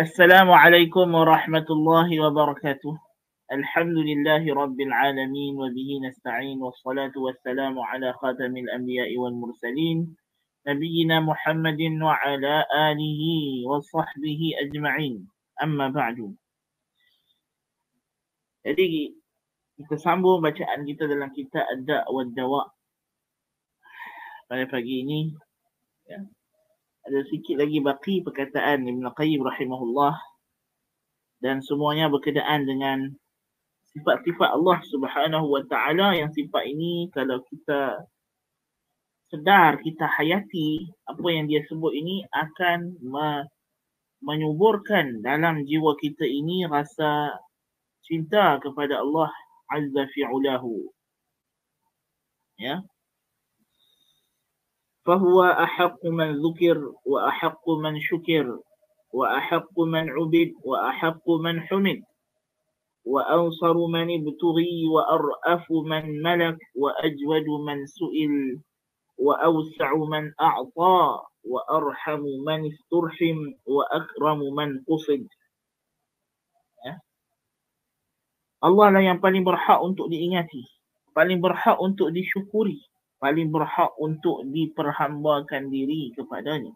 السلام 0.00 0.48
عليكم 0.50 1.14
ورحمة 1.14 1.68
الله 1.70 2.08
وبركاته 2.24 2.92
الحمد 3.52 3.98
لله 4.08 4.42
رب 4.48 4.78
العالمين 4.80 5.52
وبه 5.60 5.90
نستعين 6.08 6.56
والصلاة 6.56 7.12
والسلام 7.12 7.76
على 7.76 8.08
خاتم 8.12 8.56
الأنبياء 8.56 9.12
والمرسلين 9.16 10.16
نبينا 10.66 11.20
محمد 11.20 11.80
وعلى 12.00 12.54
آله 12.72 13.22
وصحبه 13.68 14.40
أجمعين 14.64 15.28
أما 15.68 15.92
بعد 15.92 16.32
Jadi 18.64 19.12
kita 19.76 20.00
sambung 20.00 20.40
bacaan 20.40 20.80
kita 20.88 21.04
dalam 21.12 21.28
kitab 21.36 21.68
Ad-Da' 21.76 22.08
wa 22.08 22.24
Dawa' 22.24 22.72
pada 24.48 24.64
pagi 24.64 25.04
ini. 25.04 25.28
Ya. 26.08 26.39
Ada 27.08 27.20
sikit 27.32 27.56
lagi 27.56 27.80
baki 27.80 28.20
perkataan 28.20 28.84
Ibn 28.84 29.04
Qayyim 29.16 29.40
rahimahullah 29.40 30.14
dan 31.40 31.64
semuanya 31.64 32.12
berkenaan 32.12 32.68
dengan 32.68 33.08
sifat-sifat 33.96 34.52
Allah 34.52 34.78
Subhanahu 34.86 35.46
wa 35.48 35.62
taala 35.66 36.12
yang 36.14 36.30
sifat 36.30 36.68
ini 36.68 37.08
kalau 37.10 37.40
kita 37.48 38.04
sedar 39.32 39.80
kita 39.80 40.06
hayati 40.06 40.90
apa 41.08 41.26
yang 41.32 41.48
dia 41.48 41.64
sebut 41.66 41.94
ini 41.96 42.26
akan 42.34 42.98
me- 43.00 43.48
menyuburkan 44.20 45.24
dalam 45.24 45.64
jiwa 45.64 45.96
kita 45.96 46.28
ini 46.28 46.68
rasa 46.68 47.40
cinta 48.04 48.60
kepada 48.60 49.00
Allah 49.00 49.32
Azza 49.70 50.04
fi'ulahu. 50.12 50.90
Ya. 52.60 52.84
فهو 55.06 55.42
أحق 55.42 56.06
من 56.06 56.36
ذكر 56.42 56.92
وأحق 57.06 57.70
من 57.70 58.00
شكر 58.00 58.58
وأحق 59.12 59.80
من 59.80 60.10
عبد 60.10 60.52
وأحق 60.64 61.30
من 61.30 61.60
حمد 61.60 62.00
وأنصر 63.04 63.76
من 63.86 64.06
ابتغي 64.20 64.88
وأرأف 64.88 65.66
من 65.70 66.22
ملك 66.22 66.58
وأجود 66.76 67.46
من 67.66 67.86
سئل 67.86 68.60
وأوسع 69.18 69.94
من 69.94 70.32
أعطى 70.40 71.00
وأرحم 71.44 72.22
من 72.46 72.60
استرحم 72.72 73.38
وأكرم 73.66 74.40
من 74.54 74.84
قصد. 74.84 75.26
Allah 78.60 78.92
lah 78.92 79.00
yang 79.00 79.24
paling 79.24 79.40
berhak 79.40 79.80
untuk 79.80 80.12
diingati, 80.12 80.60
paling 81.16 81.40
berhak 81.40 81.80
untuk 81.80 82.12
disyukuri, 82.12 82.76
paling 83.20 83.52
berhak 83.52 83.92
untuk 84.00 84.48
diperhambakan 84.48 85.68
diri 85.68 86.10
kepadanya. 86.16 86.72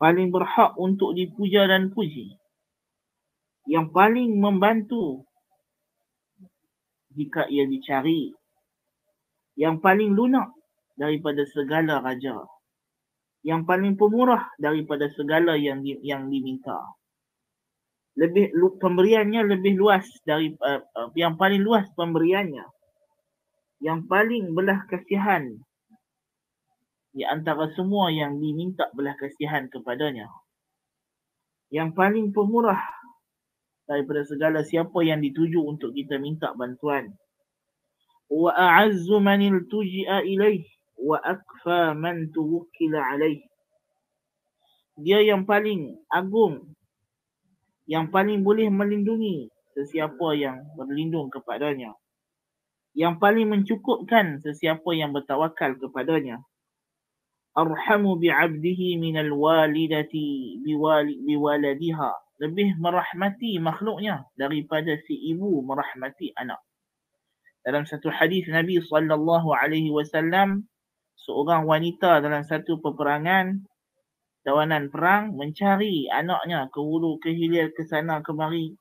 Paling 0.00 0.32
berhak 0.32 0.74
untuk 0.80 1.14
dipuja 1.14 1.68
dan 1.68 1.92
puji. 1.92 2.34
Yang 3.70 3.94
paling 3.94 4.40
membantu 4.40 5.22
jika 7.14 7.46
ia 7.46 7.68
dicari. 7.68 8.34
Yang 9.54 9.84
paling 9.84 10.10
lunak 10.16 10.50
daripada 10.98 11.44
segala 11.46 12.02
raja. 12.02 12.34
Yang 13.44 13.62
paling 13.68 13.94
pemurah 13.94 14.48
daripada 14.58 15.06
segala 15.12 15.54
yang 15.60 15.84
di, 15.84 16.00
yang 16.02 16.26
diminta 16.26 16.80
lebih 18.12 18.52
pemberiannya 18.76 19.56
lebih 19.56 19.72
luas 19.80 20.04
dari 20.20 20.52
uh, 20.60 21.08
yang 21.16 21.40
paling 21.40 21.64
luas 21.64 21.88
pemberiannya 21.96 22.64
yang 23.82 24.06
paling 24.06 24.54
belah 24.54 24.86
kasihan 24.86 25.58
di 27.12 27.26
antara 27.26 27.68
semua 27.74 28.08
yang 28.08 28.38
diminta 28.40 28.88
belah 28.94 29.18
kasihan 29.18 29.68
kepadanya. 29.68 30.30
Yang 31.68 31.92
paling 31.98 32.26
pemurah 32.32 32.80
daripada 33.84 34.24
segala 34.24 34.64
siapa 34.64 35.02
yang 35.04 35.20
dituju 35.20 35.60
untuk 35.60 35.92
kita 35.92 36.16
minta 36.16 36.54
bantuan. 36.56 37.12
Wa 38.30 38.54
a'azzu 38.54 39.20
man 39.20 39.44
iltuji'a 39.44 40.24
ilaih 40.24 40.64
wa 40.96 41.18
akfa 41.20 41.92
man 41.92 42.30
tuwkila 42.32 43.18
alaih 43.18 43.42
dia 45.00 45.24
yang 45.24 45.48
paling 45.48 45.96
agung 46.12 46.76
yang 47.88 48.12
paling 48.12 48.44
boleh 48.44 48.68
melindungi 48.68 49.48
sesiapa 49.72 50.36
yang 50.36 50.62
berlindung 50.76 51.32
kepadanya. 51.32 51.96
Yang 52.92 53.14
paling 53.20 53.48
mencukupkan 53.48 54.44
sesiapa 54.44 54.92
yang 54.92 55.16
bertawakal 55.16 55.80
kepadanya. 55.80 56.44
Arhamu 57.52 58.16
bi'abdihi 58.20 59.00
minal 59.00 59.32
walidati 59.32 60.60
biwaladiha. 61.24 62.12
Lebih 62.40 62.76
merahmati 62.80 63.60
makhluknya 63.60 64.28
daripada 64.36 64.96
si 65.04 65.14
ibu 65.32 65.62
merahmati 65.64 66.32
anak. 66.36 66.58
Dalam 67.62 67.86
satu 67.86 68.10
hadis 68.10 68.50
Nabi 68.50 68.82
sallallahu 68.82 69.54
alaihi 69.54 69.94
wasallam 69.94 70.66
seorang 71.14 71.62
wanita 71.62 72.18
dalam 72.18 72.42
satu 72.42 72.82
peperangan 72.82 73.62
tawanan 74.42 74.90
perang 74.90 75.38
mencari 75.38 76.10
anaknya 76.10 76.66
ke 76.74 76.82
hulu 76.82 77.22
ke 77.22 77.30
hilir 77.30 77.70
ke 77.70 77.86
sana 77.86 78.18
kemari. 78.26 78.74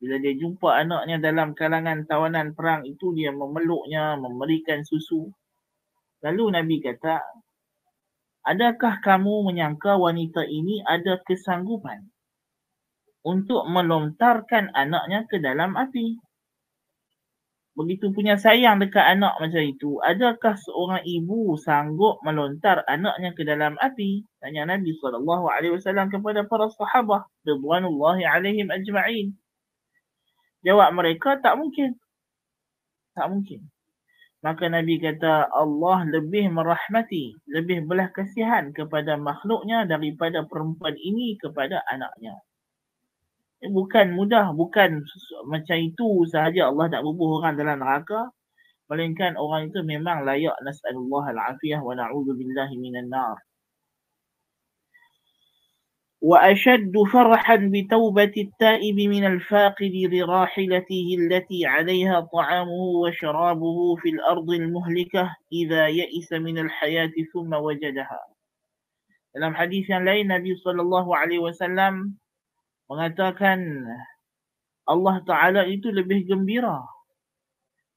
Bila 0.00 0.16
dia 0.16 0.32
jumpa 0.32 0.80
anaknya 0.80 1.20
dalam 1.20 1.52
kalangan 1.52 2.08
tawanan 2.08 2.56
perang 2.56 2.88
itu 2.88 3.12
dia 3.12 3.36
memeluknya, 3.36 4.16
memberikan 4.16 4.80
susu. 4.80 5.28
Lalu 6.24 6.56
Nabi 6.56 6.76
kata, 6.80 7.20
Adakah 8.40 9.04
kamu 9.04 9.52
menyangka 9.52 10.00
wanita 10.00 10.48
ini 10.48 10.80
ada 10.80 11.20
kesanggupan 11.20 12.08
untuk 13.20 13.68
melontarkan 13.68 14.72
anaknya 14.72 15.28
ke 15.28 15.36
dalam 15.36 15.76
api? 15.76 16.16
begitu 17.80 18.12
punya 18.12 18.36
sayang 18.36 18.76
dekat 18.76 19.16
anak 19.16 19.40
macam 19.40 19.64
itu, 19.64 19.96
adakah 20.04 20.52
seorang 20.60 21.00
ibu 21.00 21.56
sanggup 21.56 22.20
melontar 22.20 22.84
anaknya 22.84 23.32
ke 23.32 23.40
dalam 23.40 23.80
api? 23.80 24.20
Tanya 24.36 24.68
Nabi 24.68 24.92
SAW 25.00 26.12
kepada 26.12 26.44
para 26.44 26.68
sahabat. 26.76 27.24
Ridwanullahi 27.48 28.28
alaihim 28.28 28.68
ajma'in. 28.68 29.32
Jawab 30.66 30.90
mereka, 30.96 31.40
tak 31.40 31.56
mungkin. 31.56 31.96
Tak 33.16 33.26
mungkin. 33.32 33.60
Maka 34.40 34.72
Nabi 34.72 34.96
kata, 34.96 35.52
Allah 35.52 35.98
lebih 36.08 36.48
merahmati, 36.48 37.36
lebih 37.48 37.84
belah 37.84 38.08
kasihan 38.12 38.72
kepada 38.72 39.20
makhluknya 39.20 39.84
daripada 39.84 40.44
perempuan 40.48 40.96
ini 40.96 41.36
kepada 41.36 41.84
anaknya 41.88 42.40
bukan 43.68 44.16
mudah, 44.16 44.56
bukan 44.56 45.04
macam 45.44 45.76
itu 45.76 46.24
sahaja 46.32 46.72
Allah 46.72 46.88
nak 46.88 47.04
bubuh 47.04 47.44
orang 47.44 47.60
dalam 47.60 47.84
neraka. 47.84 48.32
Melainkan 48.88 49.36
orang 49.36 49.70
itu 49.70 49.84
memang 49.84 50.24
layak 50.26 50.56
nas'alullah 50.64 51.30
al-afiyah 51.36 51.78
wa 51.84 51.94
na'udhu 51.94 52.34
billahi 52.34 52.74
minan 52.80 53.12
nar. 53.12 53.36
وأشد 56.25 56.93
فرحا 57.13 57.55
بتوبة 57.73 58.33
التائب 58.37 58.95
من 58.95 59.25
الفاقد 59.25 59.93
لراحلته 59.93 61.07
التي 61.19 61.65
عليها 61.65 62.19
طعامه 62.19 62.83
وشرابه 63.03 63.95
في 63.95 64.09
الأرض 64.09 64.49
المهلكة 64.51 65.35
إذا 65.53 65.87
يئس 65.87 66.33
من 66.33 66.57
الحياة 66.57 67.13
ثم 67.33 67.53
وجدها. 67.53 68.21
Dalam 69.35 69.51
hadis 69.51 69.83
yang 69.91 70.07
lain 70.07 70.31
Nabi 70.31 70.55
sallallahu 70.55 71.11
alaihi 71.11 71.43
wasallam 71.43 72.15
mengatakan 72.87 73.59
Allah 74.87 75.19
Ta'ala 75.27 75.61
itu 75.67 75.91
lebih 75.91 76.23
gembira 76.23 76.79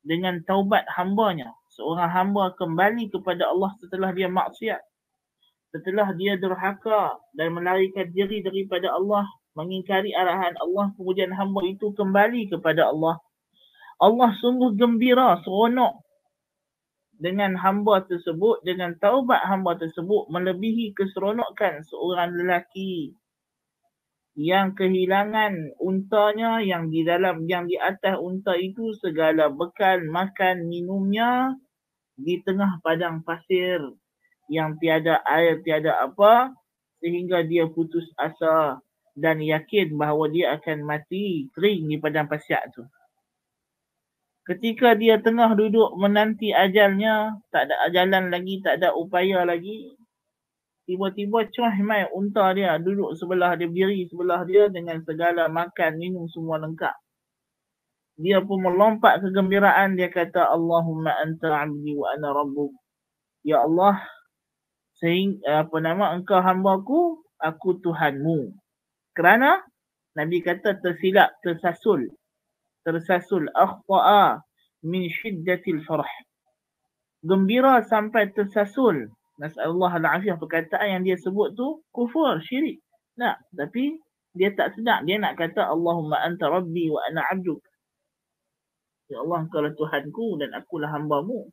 dengan 0.03 0.43
taubat 0.45 0.83
hambanya. 0.99 1.55
Seorang 1.71 2.11
hamba 2.11 2.53
kembali 2.59 3.07
kepada 3.15 3.55
Allah 3.55 3.71
setelah 3.79 4.11
dia 4.11 4.27
maksiat. 4.27 4.83
Setelah 5.74 6.14
dia 6.14 6.38
derhaka 6.38 7.18
dan 7.34 7.58
melarikan 7.58 8.06
diri 8.14 8.46
daripada 8.46 8.94
Allah, 8.94 9.26
mengingkari 9.58 10.14
arahan 10.14 10.54
Allah, 10.62 10.94
kemudian 10.94 11.34
hamba 11.34 11.66
itu 11.66 11.90
kembali 11.98 12.54
kepada 12.54 12.94
Allah. 12.94 13.18
Allah 13.98 14.30
sungguh 14.38 14.78
gembira, 14.78 15.42
seronok 15.42 15.98
dengan 17.18 17.58
hamba 17.58 18.06
tersebut, 18.06 18.62
dengan 18.62 18.94
taubat 19.02 19.42
hamba 19.50 19.74
tersebut 19.74 20.30
melebihi 20.30 20.94
keseronokan 20.94 21.82
seorang 21.90 22.38
lelaki 22.38 23.18
yang 24.34 24.74
kehilangan 24.74 25.78
untanya 25.78 26.58
yang 26.62 26.90
di 26.90 27.06
dalam 27.06 27.46
yang 27.46 27.70
di 27.70 27.78
atas 27.78 28.18
unta 28.18 28.58
itu 28.58 28.94
segala 28.98 29.54
bekal 29.54 30.02
makan 30.10 30.66
minumnya 30.66 31.54
di 32.18 32.42
tengah 32.42 32.82
padang 32.82 33.22
pasir 33.22 33.78
yang 34.54 34.78
tiada 34.78 35.18
air 35.26 35.58
tiada 35.66 35.98
apa 36.06 36.54
sehingga 37.02 37.42
dia 37.42 37.66
putus 37.66 38.06
asa 38.22 38.78
dan 39.18 39.42
yakin 39.42 39.98
bahawa 39.98 40.30
dia 40.30 40.54
akan 40.58 40.86
mati 40.86 41.50
kering 41.58 41.90
di 41.90 41.98
padang 41.98 42.30
pasir 42.30 42.62
tu. 42.74 42.86
Ketika 44.44 44.94
dia 44.94 45.18
tengah 45.18 45.56
duduk 45.58 45.96
menanti 45.98 46.54
ajalnya 46.54 47.42
tak 47.50 47.72
ada 47.72 47.90
jalan 47.90 48.30
lagi 48.30 48.62
tak 48.62 48.78
ada 48.78 48.94
upaya 48.94 49.42
lagi 49.48 49.96
tiba-tiba 50.84 51.48
cerah 51.48 51.76
mai 51.80 52.04
unta 52.12 52.52
dia 52.52 52.76
duduk 52.76 53.16
sebelah 53.16 53.56
dia 53.56 53.72
berdiri 53.72 54.04
sebelah 54.12 54.44
dia 54.44 54.68
dengan 54.68 55.00
segala 55.08 55.48
makan 55.48 55.92
minum 55.98 56.28
semua 56.30 56.60
lengkap. 56.60 56.94
Dia 58.14 58.46
pun 58.46 58.62
melompat 58.62 59.26
kegembiraan. 59.26 59.98
Dia 59.98 60.10
kata 60.14 60.54
Allahumma 60.54 61.18
anta 61.18 61.66
abdi 61.66 61.98
wa 61.98 62.14
ana 62.14 62.30
rabbuk. 62.30 62.74
Ya 63.42 63.66
Allah 63.66 63.98
sehingga 65.04 65.68
apa 65.68 65.78
nama 65.84 66.16
engkau 66.16 66.40
hamba-Ku 66.40 67.28
aku 67.44 67.84
Tuhanmu 67.84 68.56
kerana 69.12 69.60
Nabi 70.16 70.40
kata 70.40 70.80
tersilap 70.80 71.36
tersasul 71.44 72.08
tersasul 72.88 73.52
akhta'a 73.52 74.40
min 74.88 75.12
syiddatil 75.12 75.84
farah 75.84 76.08
gembira 77.20 77.84
sampai 77.84 78.32
tersasul 78.32 79.12
Nasallahu 79.42 79.98
al-afiyah 79.98 80.38
perkataan 80.38 80.88
yang 80.88 81.02
dia 81.02 81.18
sebut 81.18 81.58
tu 81.58 81.82
kufur, 81.90 82.38
syirik. 82.46 82.86
Nah, 83.18 83.34
tapi 83.50 83.98
dia 84.38 84.54
tak 84.54 84.78
sedar. 84.78 85.02
Dia 85.06 85.18
nak 85.18 85.42
kata 85.42 85.74
Allahumma 85.74 86.22
anta 86.22 86.50
rabbi 86.54 86.90
wa 86.94 87.02
ana 87.10 87.26
abduk. 87.34 87.62
Ya 89.10 89.22
Allah, 89.26 89.46
engkau 89.46 89.62
lah 89.66 89.74
Tuhanku 89.74 90.38
dan 90.38 90.54
akulah 90.54 90.90
hambamu. 90.94 91.50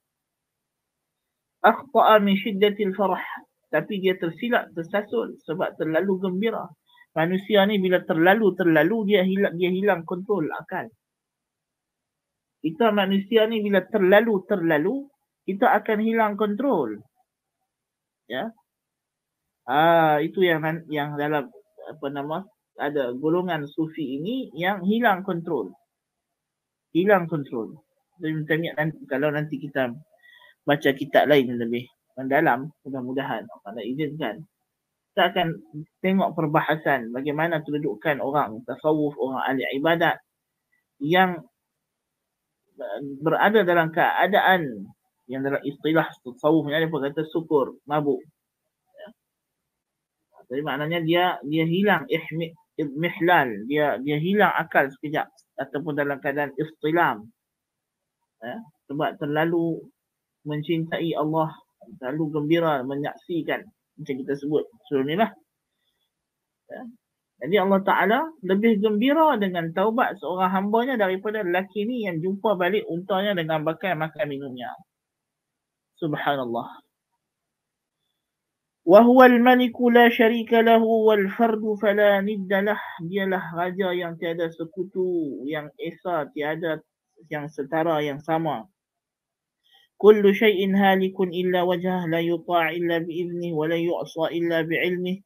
Akhta'a 1.61 2.21
min 2.25 2.37
syiddatil 2.37 2.97
farah. 2.97 3.23
Tapi 3.71 4.03
dia 4.03 4.19
tersilap, 4.19 4.75
tersasul 4.75 5.39
sebab 5.47 5.79
terlalu 5.79 6.19
gembira. 6.19 6.67
Manusia 7.15 7.67
ni 7.67 7.79
bila 7.79 8.03
terlalu-terlalu 8.03 8.97
dia 9.07 9.23
hilang 9.23 9.55
dia 9.59 9.71
hilang 9.71 10.03
kontrol 10.07 10.47
akal. 10.51 10.91
Kita 12.61 12.91
manusia 12.91 13.47
ni 13.47 13.63
bila 13.63 13.83
terlalu-terlalu 13.87 15.11
kita 15.51 15.67
akan 15.83 15.99
hilang 15.99 16.35
kontrol 16.39 17.01
ya 18.31 18.55
ah 19.67 20.23
itu 20.23 20.47
yang 20.47 20.63
yang 20.87 21.19
dalam 21.19 21.51
apa 21.91 22.07
nama 22.15 22.47
ada 22.79 23.11
golongan 23.19 23.67
sufi 23.67 24.23
ini 24.23 24.55
yang 24.55 24.87
hilang 24.87 25.27
kontrol 25.27 25.75
hilang 26.95 27.27
kontrol 27.27 27.83
jadi 28.23 28.31
minta 28.31 28.55
nanti 28.79 29.03
kalau 29.11 29.35
nanti 29.35 29.59
kita 29.59 29.91
baca 30.67 30.91
kitab 30.93 31.31
lain 31.31 31.57
lebih 31.57 31.87
mendalam 32.15 32.69
mudah-mudahan 32.85 33.47
Allah 33.65 33.85
izinkan 33.85 34.45
kita 35.11 35.35
akan 35.35 35.49
tengok 36.05 36.39
perbahasan 36.39 37.11
bagaimana 37.11 37.61
kedudukan 37.67 38.23
orang 38.23 38.63
tasawuf 38.69 39.17
orang 39.19 39.43
ahli 39.43 39.65
ibadat 39.81 40.21
yang 41.01 41.41
berada 43.21 43.65
dalam 43.65 43.93
keadaan 43.93 44.89
yang 45.31 45.47
dalam 45.47 45.63
istilah 45.63 46.11
tasawuf 46.27 46.67
ni 46.67 46.75
ada 46.75 46.91
kata 46.91 47.23
syukur, 47.31 47.79
mabuk. 47.87 48.19
Ya. 48.99 49.09
Jadi 50.51 50.63
maknanya 50.67 50.99
dia 51.07 51.25
dia 51.47 51.65
hilang 51.71 52.03
ihmi, 52.11 52.51
ihmihlal, 52.75 53.49
dia 53.71 53.95
dia 54.03 54.19
hilang 54.19 54.51
akal 54.59 54.91
sekejap 54.91 55.31
ataupun 55.55 55.95
dalam 55.95 56.19
keadaan 56.19 56.51
istilam. 56.59 57.31
Ya. 58.43 58.59
Sebab 58.91 59.23
terlalu 59.23 59.79
mencintai 60.46 61.16
Allah, 61.18 61.50
terlalu 61.98 62.40
gembira 62.40 62.82
menyaksikan 62.86 63.66
macam 63.96 64.16
kita 64.20 64.34
sebut 64.36 64.64
sebelum 64.88 65.06
ni 65.08 65.16
lah. 65.18 65.32
Ya. 66.70 66.82
Jadi 67.36 67.56
Allah 67.60 67.82
Ta'ala 67.84 68.20
lebih 68.48 68.80
gembira 68.80 69.36
dengan 69.36 69.68
taubat 69.76 70.16
seorang 70.24 70.52
hambanya 70.56 70.96
daripada 70.96 71.44
lelaki 71.44 71.84
ni 71.84 72.08
yang 72.08 72.24
jumpa 72.24 72.56
balik 72.56 72.88
untanya 72.88 73.36
dengan 73.36 73.62
bakal 73.68 73.92
makan 74.00 74.26
minumnya. 74.32 74.72
Subhanallah. 76.00 76.86
وهو 78.86 79.24
الملك 79.24 79.82
لا 79.82 80.10
شريك 80.10 80.54
له 80.54 80.84
والفرد 80.84 81.64
فلا 81.82 82.22
ند 82.22 82.54
له 82.54 82.78
dialah 83.10 83.42
raja 83.58 83.90
yang 83.98 84.14
tiada 84.14 84.46
sekutu 84.54 85.42
yang 85.50 85.74
esa 85.82 86.30
tiada 86.30 86.78
yang 87.34 87.50
setara 87.50 87.98
yang 88.06 88.22
sama 88.22 88.70
كل 90.00 90.36
شيء 90.36 90.76
هالك 90.76 91.22
إلا 91.22 91.62
وجهه 91.62 92.08
لا 92.08 92.20
يطاع 92.20 92.70
إلا 92.70 92.98
بإذنه 92.98 93.54
ولا 93.56 93.76
يعصى 93.76 94.22
إلا 94.38 94.62
بعلمه 94.62 95.18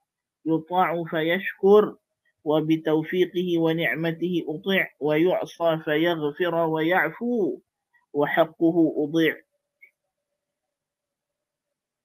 يطاع 0.46 1.04
فيشكر 1.04 1.96
وبتوفيقه 2.44 3.50
ونعمته 3.60 4.46
أطيع 4.48 4.88
ويعصى 5.00 5.80
فيغفر 5.86 6.56
ويعفو 6.56 7.60
وحقه 8.14 8.76
أضيع 8.98 9.36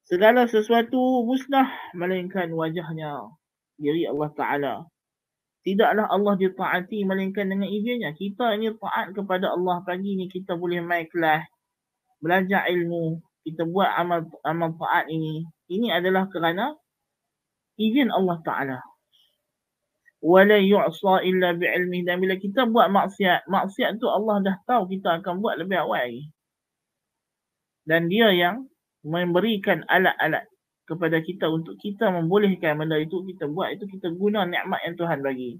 segala 0.05 0.45
sesuatu 0.45 1.25
musnah 1.25 1.69
melainkan 1.97 2.53
wajahnya 2.53 3.35
diri 3.81 4.05
Allah 4.05 4.31
Ta'ala. 4.37 4.75
Tidaklah 5.65 6.13
Allah 6.13 6.35
ditaati 6.37 7.09
melainkan 7.09 7.49
dengan 7.49 7.65
izinnya. 7.73 8.13
Kita 8.13 8.53
ini 8.53 8.77
taat 8.77 9.17
kepada 9.17 9.57
Allah 9.57 9.81
pagi 9.81 10.13
ni 10.13 10.29
kita 10.29 10.61
boleh 10.61 10.85
main 10.85 11.09
kelas, 11.09 11.49
belajar 12.20 12.68
ilmu, 12.68 13.20
kita 13.48 13.66
buat 13.68 13.90
amal 13.98 14.28
amal 14.46 14.76
taat 14.78 15.08
ini. 15.10 15.44
Ini 15.72 15.96
adalah 15.96 16.28
kerana 16.30 16.76
izin 17.80 18.12
Allah 18.12 18.38
Ta'ala. 18.44 18.80
Wala 20.20 20.60
yu'sa 20.60 21.24
illa 21.24 21.56
bi'ilmi. 21.56 22.04
Dan 22.04 22.20
bila 22.20 22.36
kita 22.36 22.68
buat 22.68 22.92
maksiat, 22.92 23.48
maksiat 23.48 24.04
tu 24.04 24.12
Allah 24.12 24.44
dah 24.44 24.56
tahu 24.68 24.92
kita 24.92 25.24
akan 25.24 25.40
buat 25.40 25.56
lebih 25.56 25.80
awal 25.80 26.04
lagi. 26.04 26.24
Dan 27.88 28.12
dia 28.12 28.30
yang 28.36 28.68
memberikan 29.02 29.88
alat-alat 29.88 30.44
kepada 30.90 31.22
kita 31.22 31.46
untuk 31.48 31.78
kita 31.78 32.10
membolehkan 32.10 32.76
benda 32.76 32.98
itu 32.98 33.22
kita 33.22 33.46
buat 33.46 33.70
itu 33.78 33.86
kita 33.86 34.10
guna 34.18 34.44
nikmat 34.50 34.82
yang 34.82 34.98
Tuhan 34.98 35.22
bagi 35.22 35.54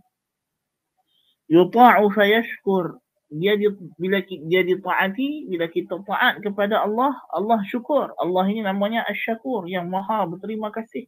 yuta'u 1.54 2.10
fayashkur 2.10 2.98
dia 3.30 3.54
di, 3.54 3.70
bila 4.02 4.18
dia 4.26 4.62
ditaati 4.66 5.46
bila 5.46 5.70
kita 5.70 6.02
taat 6.02 6.42
kepada 6.42 6.82
Allah 6.82 7.14
Allah 7.30 7.62
syukur. 7.70 8.10
Allah 8.18 8.46
ini 8.50 8.66
namanya 8.66 9.06
asy-syakur 9.06 9.70
yang 9.70 9.86
maha 9.86 10.26
berterima 10.26 10.74
kasih. 10.74 11.06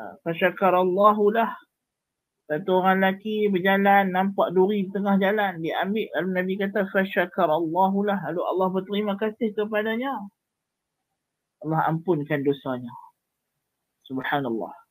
Ha, 0.00 0.24
fasyakarallahu 0.24 1.36
lah. 1.36 1.52
Satu 2.48 2.80
orang 2.80 3.00
lelaki 3.00 3.48
berjalan 3.48 4.12
nampak 4.12 4.52
duri 4.56 4.88
di 4.88 4.90
tengah 4.92 5.16
jalan. 5.20 5.60
Dia 5.60 5.84
ambil 5.84 6.08
lalu 6.16 6.28
Nabi 6.32 6.54
kata 6.60 6.80
fasyakarallahu 6.88 7.98
lah. 8.08 8.18
Lalu 8.32 8.40
Allah 8.40 8.68
berterima 8.72 9.14
kasih 9.20 9.52
kepadanya. 9.52 10.12
Allah 11.64 11.80
ampunkan 11.92 12.40
dosanya. 12.40 12.92
Subhanallah 14.08 14.83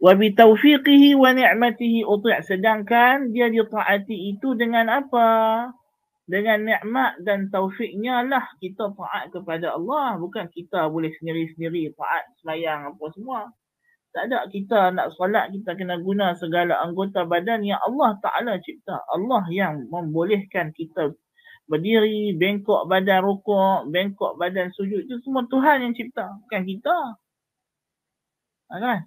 wa 0.00 0.12
bi 0.16 0.32
tawfiqihi 0.32 1.14
wa 1.14 1.30
ni'matihi 1.36 2.08
uti' 2.08 2.40
sedangkan 2.48 3.30
dia 3.36 3.52
ditaati 3.52 4.16
itu 4.34 4.56
dengan 4.56 4.88
apa 4.88 5.28
dengan 6.24 6.62
nikmat 6.64 7.20
dan 7.26 7.52
taufiknya 7.52 8.24
lah 8.24 8.48
kita 8.62 8.96
taat 8.96 9.28
kepada 9.34 9.76
Allah 9.76 10.16
bukan 10.16 10.48
kita 10.48 10.88
boleh 10.88 11.12
sendiri-sendiri 11.20 11.92
taat 11.94 12.24
semayang 12.40 12.96
apa 12.96 13.04
semua 13.12 13.52
tak 14.10 14.26
ada 14.26 14.42
kita 14.50 14.90
nak 14.90 15.14
solat 15.14 15.54
kita 15.54 15.78
kena 15.78 15.94
guna 16.02 16.34
segala 16.34 16.82
anggota 16.82 17.22
badan 17.22 17.62
yang 17.62 17.78
Allah 17.78 18.18
Ta'ala 18.18 18.58
cipta. 18.58 18.98
Allah 19.06 19.46
yang 19.54 19.86
membolehkan 19.86 20.74
kita 20.74 21.14
berdiri, 21.70 22.34
bengkok 22.34 22.90
badan 22.90 23.22
rukuk, 23.22 23.86
bengkok 23.94 24.34
badan 24.34 24.74
sujud. 24.74 25.06
Itu 25.06 25.22
semua 25.22 25.46
Tuhan 25.46 25.86
yang 25.86 25.94
cipta. 25.94 26.26
Bukan 26.42 26.62
kita. 26.66 26.96
Ha, 28.70 28.74
kan? 28.82 28.98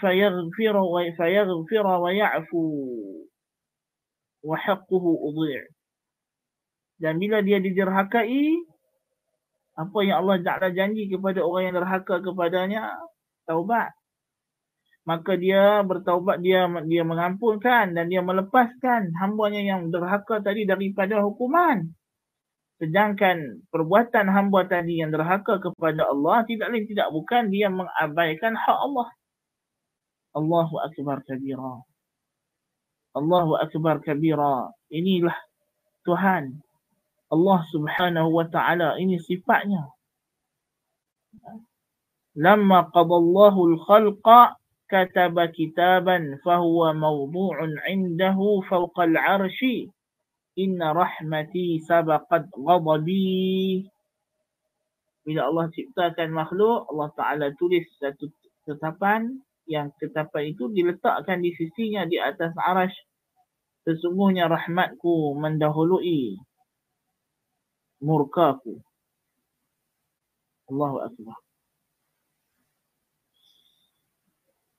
Fayaghfira 0.00 0.80
wa 2.00 2.10
ya'fu 2.10 2.62
wa 4.44 4.56
haqquhu 4.56 5.10
udhi' 5.28 5.68
Dan 6.96 7.20
bila 7.20 7.44
dia 7.44 7.60
dijerhakai, 7.60 8.64
apa 9.74 9.98
yang 10.06 10.24
Allah 10.24 10.38
Ta'ala 10.40 10.68
janji 10.72 11.10
kepada 11.10 11.44
orang 11.44 11.68
yang 11.68 11.76
derhaka 11.82 12.22
kepadanya? 12.24 12.88
Taubat. 13.44 13.92
Maka 15.04 15.36
dia 15.36 15.84
bertaubat 15.84 16.40
dia 16.40 16.64
dia 16.88 17.04
mengampunkan 17.04 17.92
dan 17.92 18.08
dia 18.08 18.24
melepaskan 18.24 19.12
hambanya 19.20 19.60
yang 19.60 19.92
derhaka 19.92 20.40
tadi 20.40 20.64
daripada 20.64 21.20
hukuman 21.20 21.92
sedangkan 22.82 23.62
perbuatan 23.70 24.26
hamba 24.26 24.66
tadi 24.66 24.98
yang 24.98 25.14
derhaka 25.14 25.62
kepada 25.62 26.10
Allah 26.10 26.42
tidak 26.42 26.74
lain 26.74 26.86
tidak 26.90 27.08
bukan 27.14 27.48
dia 27.54 27.70
mengabaikan 27.70 28.58
hak 28.58 28.78
Allah. 28.78 29.08
Allahu 30.34 30.82
akbar 30.82 31.22
kabira. 31.22 31.86
Allahu 33.14 33.54
akbar 33.62 34.02
kabira. 34.02 34.74
Inilah 34.90 35.38
Tuhan. 36.02 36.58
Allah 37.30 37.60
Subhanahu 37.70 38.28
wa 38.34 38.46
taala 38.50 38.98
ini 38.98 39.22
sifatnya. 39.22 39.94
Lamma 42.34 42.90
qadallahu 42.90 43.78
al-khalqa 43.78 44.58
kataba 44.90 45.50
kitaban 45.54 46.42
fahuwa 46.42 46.90
mawdu'un 46.94 47.78
'indahu 47.86 48.66
fawqa 48.66 49.06
al-'arsy 49.06 49.93
inna 50.58 50.94
rahmati 50.94 51.82
sabaqat 51.82 52.50
ghadabi. 52.54 53.84
Bila 55.24 55.48
Allah 55.48 55.66
ciptakan 55.72 56.30
makhluk 56.30 56.84
Allah 56.92 57.10
Taala 57.16 57.46
tulis 57.56 57.84
satu 57.96 58.28
tetapan 58.68 59.40
yang 59.64 59.88
tetapan 59.96 60.52
itu 60.52 60.68
diletakkan 60.68 61.40
di 61.40 61.56
sisinya 61.56 62.04
di 62.04 62.20
atas 62.20 62.52
arash 62.60 62.96
sesungguhnya 63.88 64.48
rahmatku 64.48 65.36
mendahului 65.40 66.36
murkaku. 68.04 68.80
Allahu 70.68 71.00
akbar 71.04 71.36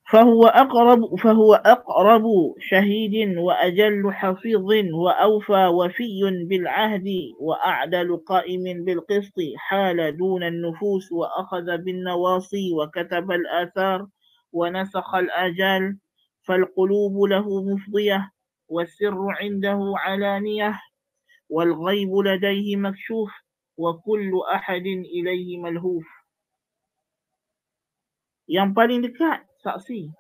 فهو 0.06 0.48
أقرب 0.48 1.16
فهو 1.16 1.54
أقرب 1.54 2.24
شهيد 2.60 3.38
وأجل 3.38 4.14
حفيظ 4.14 4.66
وأوفى 4.94 5.66
وفي 5.66 6.46
بالعهد 6.50 7.06
وأعدل 7.40 8.18
قائم 8.18 8.86
بالقسط 8.86 9.34
حال 9.58 10.18
دون 10.18 10.44
النفوس 10.44 11.12
وأخذ 11.12 11.78
بالنواصي 11.78 12.74
وكتب 12.74 13.32
الآثار 13.32 14.08
ونسخ 14.54 15.16
الآجال 15.16 15.98
فالقلوب 16.44 17.24
له 17.30 17.64
مفضية 17.64 18.32
والسر 18.68 19.18
عنده 19.42 19.94
علانية 19.96 20.80
والغيب 21.50 22.16
لديه 22.16 22.76
مكشوف 22.76 23.32
وكل 23.78 24.32
أحد 24.54 24.86
إليه 24.86 25.58
ملهوف. 25.58 26.06
Yang 28.46 28.70
paling 28.78 29.02
dekat 29.02 29.45
saksi 29.66 30.14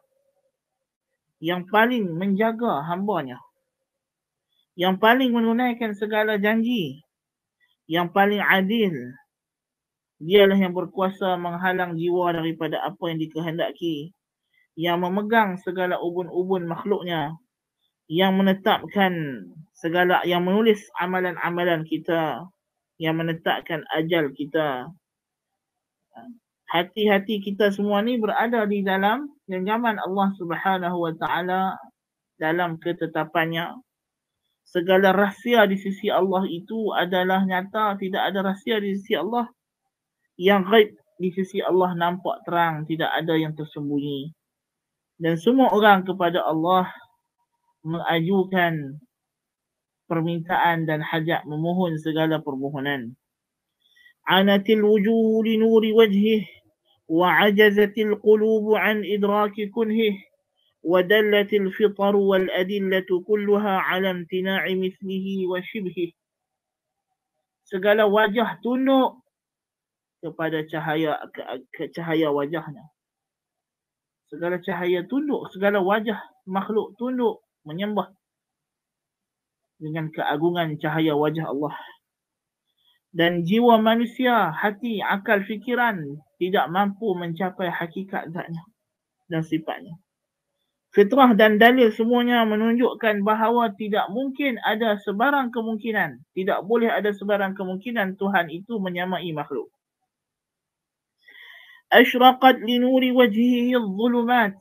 yang 1.43 1.67
paling 1.67 2.15
menjaga 2.15 2.81
hambanya. 2.87 3.37
Yang 4.75 4.95
paling 4.97 5.29
menunaikan 5.31 5.95
segala 5.95 6.39
janji. 6.39 7.03
Yang 7.87 8.07
paling 8.11 8.41
adil. 8.41 9.13
Dialah 10.19 10.57
yang 10.57 10.73
berkuasa 10.73 11.35
menghalang 11.35 11.99
jiwa 11.99 12.33
daripada 12.33 12.81
apa 12.83 13.03
yang 13.11 13.19
dikehendaki. 13.19 14.15
Yang 14.75 14.97
memegang 15.05 15.61
segala 15.61 15.99
ubun-ubun 15.99 16.67
makhluknya. 16.67 17.35
Yang 18.09 18.31
menetapkan 18.35 19.13
segala 19.75 20.23
yang 20.27 20.43
menulis 20.43 20.81
amalan-amalan 20.99 21.83
kita. 21.87 22.47
Yang 22.97 23.15
menetapkan 23.21 23.85
ajal 23.95 24.31
kita. 24.33 24.91
Hati-hati 26.73 27.43
kita 27.43 27.71
semua 27.71 28.01
ni 28.01 28.17
berada 28.17 28.65
di 28.67 28.81
dalam 28.83 29.34
genggaman 29.45 29.97
Allah 30.01 30.29
Subhanahu 30.37 30.97
Wa 31.09 31.13
Taala 31.17 31.61
dalam 32.37 32.77
ketetapannya. 32.81 33.77
Segala 34.65 35.13
rahsia 35.13 35.69
di 35.69 35.77
sisi 35.77 36.09
Allah 36.09 36.43
itu 36.49 36.91
adalah 36.91 37.45
nyata, 37.45 37.95
tidak 38.01 38.33
ada 38.33 38.51
rahsia 38.51 38.81
di 38.81 38.97
sisi 38.97 39.13
Allah. 39.15 39.47
Yang 40.35 40.61
gaib 40.67 40.89
di 41.21 41.29
sisi 41.31 41.63
Allah 41.63 41.95
nampak 41.95 42.43
terang, 42.43 42.83
tidak 42.89 43.07
ada 43.13 43.39
yang 43.39 43.55
tersembunyi. 43.55 44.35
Dan 45.15 45.39
semua 45.39 45.71
orang 45.71 46.03
kepada 46.03 46.43
Allah 46.43 46.91
mengajukan 47.85 48.99
permintaan 50.11 50.89
dan 50.89 50.99
hajat 50.99 51.47
memohon 51.47 51.95
segala 52.01 52.41
permohonan. 52.41 53.15
Anatil 54.25 54.81
wujuh 54.81 55.45
li 55.45 55.55
nuri 55.61 55.93
وعجزت 57.10 57.98
القلوب 57.98 58.74
عن 58.74 59.02
إدراك 59.04 59.56
كنهه 59.74 60.14
ودلت 60.82 61.52
الفطر 61.52 62.16
والأدلة 62.16 63.10
كلها 63.26 63.74
على 63.76 64.10
امتناع 64.10 64.64
مثله 64.74 65.26
وشبهه 65.50 66.10
segala 67.70 68.02
wajah 68.02 68.58
tunduk 68.66 69.22
kepada 70.18 70.66
cahaya 70.66 71.22
ke, 71.30 71.42
ke 71.70 71.82
cahaya 71.94 72.26
wajahnya 72.34 72.82
segala 74.26 74.58
cahaya 74.58 75.06
tunduk 75.06 75.46
segala 75.54 75.78
wajah 75.78 76.18
makhluk 76.50 76.98
tunduk 76.98 77.46
menyembah 77.62 78.10
dengan 79.78 80.10
keagungan 80.10 80.82
cahaya 80.82 81.14
wajah 81.14 81.46
Allah 81.46 81.78
dan 83.15 83.47
jiwa 83.47 83.79
manusia, 83.79 84.51
hati, 84.51 84.99
akal, 84.99 85.39
fikiran 85.47 86.19
tidak 86.35 86.67
mampu 86.67 87.15
mencapai 87.15 87.71
hakikat 87.71 88.27
zatnya 88.35 88.59
dan 89.31 89.39
sifatnya. 89.39 89.95
Fitrah 90.91 91.31
dan 91.35 91.55
dalil 91.55 91.91
semuanya 91.95 92.43
menunjukkan 92.43 93.23
bahawa 93.23 93.71
tidak 93.75 94.11
mungkin 94.11 94.59
ada 94.63 94.99
sebarang 94.99 95.51
kemungkinan, 95.51 96.23
tidak 96.35 96.59
boleh 96.67 96.91
ada 96.91 97.11
sebarang 97.15 97.55
kemungkinan 97.55 98.19
Tuhan 98.19 98.51
itu 98.51 98.79
menyamai 98.79 99.31
makhluk. 99.31 99.71
Ashraqat 101.91 102.63
li 102.63 102.79
nuri 102.83 103.15
wajhihi 103.15 103.75
adh-dhulumat. 103.75 104.59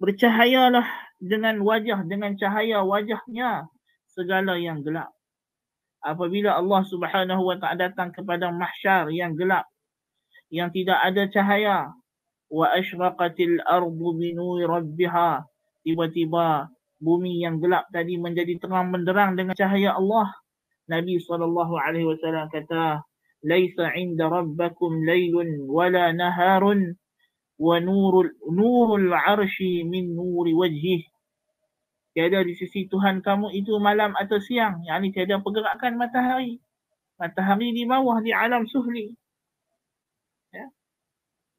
Bercahayalah 0.00 0.84
dengan 1.20 1.60
wajah 1.60 2.04
dengan 2.08 2.32
cahaya 2.40 2.80
wajahnya 2.80 3.68
segala 4.08 4.56
yang 4.56 4.80
gelap 4.80 5.12
apabila 6.04 6.56
Allah 6.56 6.82
Subhanahu 6.88 7.42
wa 7.44 7.56
taala 7.60 7.88
datang 7.92 8.12
kepada 8.12 8.48
mahsyar 8.52 9.08
yang 9.12 9.36
gelap 9.36 9.68
yang 10.50 10.72
tidak 10.72 10.98
ada 11.00 11.28
cahaya 11.30 11.78
wa 12.50 12.66
ashraqatil 12.74 13.62
ardu 13.62 14.08
bi 14.18 14.34
nuri 14.34 14.66
rabbiha 14.66 15.44
tiba-tiba 15.86 16.66
bumi 17.00 17.40
yang 17.40 17.62
gelap 17.62 17.88
tadi 17.94 18.20
menjadi 18.20 18.60
terang 18.60 18.92
benderang 18.92 19.34
dengan 19.34 19.56
cahaya 19.56 19.96
Allah. 19.96 20.28
Nabi 20.90 21.22
sallallahu 21.22 21.74
alaihi 21.78 22.04
wasallam 22.04 22.50
kata 22.50 23.06
laisa 23.46 23.94
inda 23.96 24.26
rabbakum 24.28 25.06
laylun 25.06 25.64
wala 25.70 26.12
naharun 26.12 26.98
wa 27.56 27.76
nurul 27.78 28.28
nurul 28.50 29.12
arshi 29.14 29.86
min 29.86 30.12
nuri 30.12 30.52
wajhihi 30.52 31.09
tiada 32.12 32.42
di 32.42 32.54
sisi 32.58 32.90
Tuhan 32.90 33.22
kamu 33.22 33.54
itu 33.54 33.76
malam 33.78 34.14
atau 34.18 34.38
siang. 34.42 34.82
Yang 34.86 34.98
ini 34.98 35.08
tiada 35.14 35.36
pergerakan 35.42 35.96
matahari. 35.96 36.58
Matahari 37.20 37.70
di 37.74 37.84
bawah 37.86 38.18
di 38.24 38.32
alam 38.34 38.66
suhli. 38.66 39.12
Ya. 40.50 40.66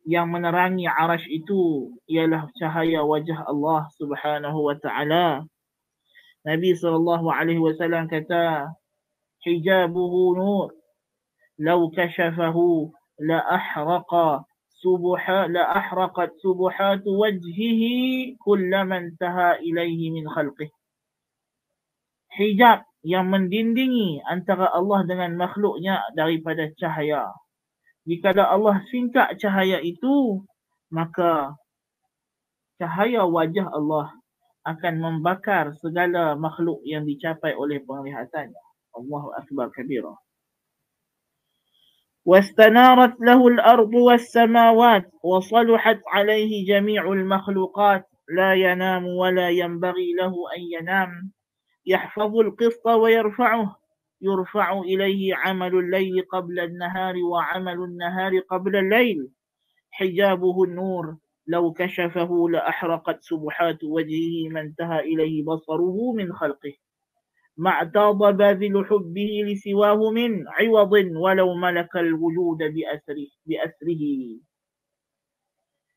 Yang 0.03 0.27
menerangi 0.33 0.87
arash 0.89 1.27
itu 1.29 1.93
ialah 2.09 2.49
cahaya 2.57 3.05
wajah 3.05 3.45
Allah 3.47 3.87
subhanahu 3.95 4.59
wa 4.67 4.75
ta'ala. 4.75 5.45
Nabi 6.41 6.73
SAW 6.73 8.09
kata, 8.09 8.73
Hijabuhu 9.41 10.37
nur, 10.37 10.69
lau 11.61 11.89
kashafahu 11.93 12.89
la 13.21 13.41
ahraqa 13.45 14.45
سبحا 14.81 15.53
la 15.53 15.63
ahraqat 15.77 16.41
وجهه 16.41 17.05
wajhihi 17.05 18.35
kullama 18.41 18.97
intaha 18.97 19.61
إليه 19.61 20.01
min 20.09 20.25
خلقه 20.25 20.69
Hijab 22.31 22.87
yang 23.03 23.27
mendindingi 23.27 24.23
antara 24.23 24.71
Allah 24.71 25.03
dengan 25.03 25.35
makhluknya 25.35 25.99
daripada 26.15 26.71
cahaya. 26.79 27.27
Jika 28.07 28.31
Allah 28.39 28.79
singkat 28.87 29.35
cahaya 29.35 29.83
itu, 29.83 30.39
maka 30.87 31.51
cahaya 32.79 33.27
wajah 33.27 33.67
Allah 33.67 34.15
akan 34.63 34.93
membakar 35.01 35.75
segala 35.83 36.39
makhluk 36.39 36.79
yang 36.87 37.03
dicapai 37.03 37.51
oleh 37.51 37.83
penglihatannya. 37.83 38.63
Allahu 38.95 39.35
Akbar 39.35 39.73
Kabirah. 39.75 40.15
واستنارت 42.25 43.21
له 43.21 43.47
الأرض 43.47 43.93
والسماوات 43.93 45.11
وصلحت 45.23 45.99
عليه 46.07 46.67
جميع 46.67 47.11
المخلوقات. 47.11 48.07
لا 48.35 48.53
ينام 48.53 49.05
ولا 49.07 49.49
ينبغي 49.49 50.13
له 50.13 50.33
أن 50.57 50.61
ينام. 50.79 51.31
يحفظ 51.85 52.37
القسط 52.37 52.87
ويرفعه. 52.87 53.75
يرفع 54.21 54.79
إليه 54.79 55.35
عمل 55.35 55.75
الليل 55.75 56.21
قبل 56.31 56.59
النهار 56.59 57.15
وعمل 57.17 57.73
النهار 57.73 58.39
قبل 58.39 58.75
الليل. 58.75 59.29
حجابه 59.91 60.63
النور. 60.63 61.17
لو 61.47 61.73
كشفه 61.73 62.49
لأحرقت 62.49 63.17
سبحات 63.21 63.83
وجهه 63.83 64.49
ما 64.49 64.61
انتهى 64.61 64.99
إليه 64.99 65.43
بصره 65.45 66.13
من 66.15 66.33
خلقه. 66.33 66.73
ما 67.60 67.70
اعتاض 67.70 68.20
باذل 68.36 68.84
حبه 68.84 69.30
لسواه 69.48 70.10
من 70.10 70.48
عوض 70.48 70.92
ولو 70.92 71.48
ملك 71.54 71.92
الوجود 71.96 72.58
بأسره, 72.58 73.30
بأسره 73.48 74.04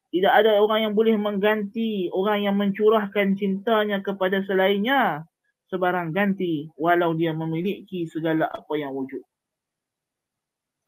Tidak 0.09 0.33
ada 0.33 0.57
orang 0.57 0.89
yang 0.89 0.93
boleh 0.97 1.13
mengganti 1.21 2.09
orang 2.09 2.41
yang 2.41 2.57
mencurahkan 2.57 3.37
cintanya 3.37 4.01
kepada 4.01 4.41
selainnya 4.41 5.29
sebarang 5.69 6.09
ganti 6.09 6.65
walau 6.73 7.13
dia 7.13 7.29
memiliki 7.29 8.09
segala 8.09 8.49
apa 8.49 8.73
yang 8.73 8.89
wujud. 8.97 9.21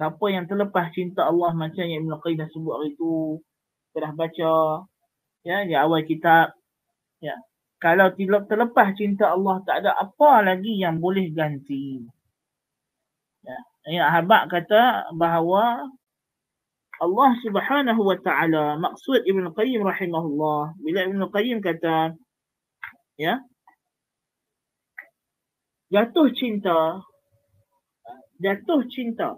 Siapa 0.01 0.25
yang 0.33 0.49
terlepas 0.49 0.89
cinta 0.89 1.29
Allah 1.29 1.53
macam 1.53 1.85
yang 1.85 2.09
Ibn 2.09 2.17
Qayyim 2.17 2.49
sebut 2.49 2.73
hari 2.73 2.97
itu, 2.97 3.37
telah 3.93 4.09
baca 4.09 4.53
ya, 5.45 5.57
di 5.69 5.77
awal 5.77 6.01
kitab, 6.01 6.57
ya, 7.21 7.37
kalau 7.76 8.08
tidak 8.16 8.48
terlepas 8.48 8.96
cinta 8.96 9.36
Allah 9.36 9.60
tak 9.68 9.84
ada 9.84 9.92
apa 10.00 10.40
lagi 10.40 10.80
yang 10.80 10.96
boleh 10.96 11.28
ganti. 11.32 12.00
Ya, 13.44 13.58
ya 13.86 14.04
Habak 14.10 14.48
kata 14.48 15.12
bahawa 15.12 15.84
Allah 16.96 17.30
Subhanahu 17.44 18.00
wa 18.08 18.16
taala 18.24 18.80
maksud 18.80 19.28
Ibn 19.28 19.52
Qayyim 19.52 19.84
rahimahullah 19.84 20.80
bila 20.80 21.00
Ibn 21.04 21.20
Qayyim 21.28 21.60
kata 21.60 22.16
ya 23.20 23.44
jatuh 25.92 26.32
cinta 26.32 27.04
jatuh 28.40 28.80
cinta 28.88 29.36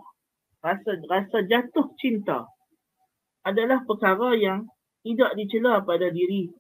rasa 0.63 0.91
rasa 1.11 1.39
jatuh 1.51 1.91
cinta 1.99 2.47
adalah 3.43 3.83
perkara 3.83 4.39
yang 4.39 4.71
tidak 5.03 5.35
dicela 5.35 5.83
pada 5.83 6.15
diri 6.15 6.51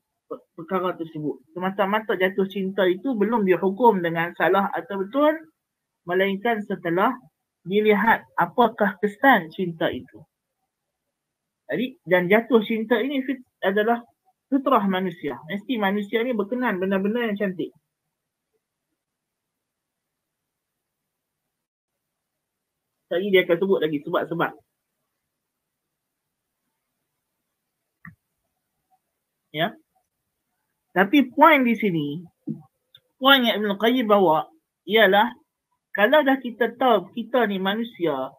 perkara 0.57 0.95
tersebut. 0.95 1.41
Semata-mata 1.57 2.13
jatuh 2.15 2.47
cinta 2.53 2.85
itu 2.85 3.17
belum 3.17 3.49
dihukum 3.49 4.05
dengan 4.05 4.33
salah 4.37 4.69
atau 4.73 5.01
betul 5.03 5.33
melainkan 6.05 6.61
setelah 6.65 7.13
dilihat 7.65 8.25
apakah 8.37 8.97
kesan 9.01 9.49
cinta 9.53 9.89
itu. 9.93 10.19
Jadi 11.69 11.87
dan 12.09 12.23
jatuh 12.33 12.65
cinta 12.65 12.97
ini 13.01 13.21
fit, 13.27 13.41
adalah 13.61 14.01
fitrah 14.49 14.85
manusia. 14.89 15.37
Mesti 15.53 15.77
manusia 15.77 16.25
ni 16.25 16.33
berkenan 16.33 16.81
benda-benda 16.81 17.29
yang 17.29 17.37
cantik. 17.37 17.71
Tadi 23.09 23.27
dia 23.33 23.41
akan 23.45 23.57
sebut 23.61 23.79
lagi 23.85 23.99
sebab-sebab. 24.05 24.53
Ya. 29.53 29.73
Tapi 30.99 31.31
poin 31.31 31.63
di 31.63 31.79
sini, 31.79 32.19
poin 33.23 33.47
yang 33.47 33.63
Ibn 33.63 33.79
Qayyim 33.79 34.11
bawa 34.11 34.51
ialah 34.83 35.31
kalau 35.95 36.27
dah 36.27 36.43
kita 36.43 36.75
tahu 36.75 37.15
kita 37.15 37.47
ni 37.47 37.63
manusia 37.63 38.35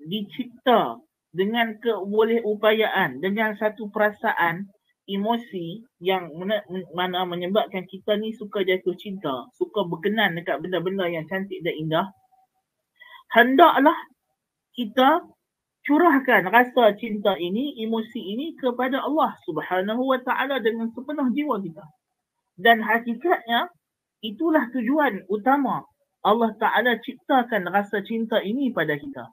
dicipta 0.00 0.96
dengan 1.36 1.76
keboleh 1.76 2.40
upayaan, 2.48 3.20
dengan 3.20 3.52
satu 3.60 3.92
perasaan, 3.92 4.64
emosi 5.04 5.84
yang 6.00 6.32
mana, 6.96 7.28
menyebabkan 7.28 7.84
kita 7.84 8.16
ni 8.16 8.32
suka 8.32 8.64
jatuh 8.64 8.96
cinta, 8.96 9.44
suka 9.60 9.84
berkenan 9.84 10.32
dekat 10.32 10.64
benda-benda 10.64 11.12
yang 11.12 11.28
cantik 11.28 11.60
dan 11.60 11.76
indah, 11.76 12.06
hendaklah 13.36 13.96
kita 14.72 15.28
curahkan 15.86 16.50
rasa 16.50 16.92
cinta 16.98 17.38
ini, 17.38 17.78
emosi 17.86 18.18
ini 18.18 18.58
kepada 18.58 19.00
Allah 19.06 19.32
Subhanahu 19.46 20.02
Wa 20.02 20.18
Taala 20.26 20.58
dengan 20.58 20.90
sepenuh 20.90 21.30
jiwa 21.30 21.62
kita. 21.62 21.84
Dan 22.58 22.82
hakikatnya 22.82 23.70
itulah 24.20 24.66
tujuan 24.74 25.22
utama 25.30 25.86
Allah 26.26 26.50
Taala 26.58 26.98
ciptakan 26.98 27.70
rasa 27.70 28.02
cinta 28.02 28.42
ini 28.42 28.74
pada 28.74 28.98
kita 28.98 29.30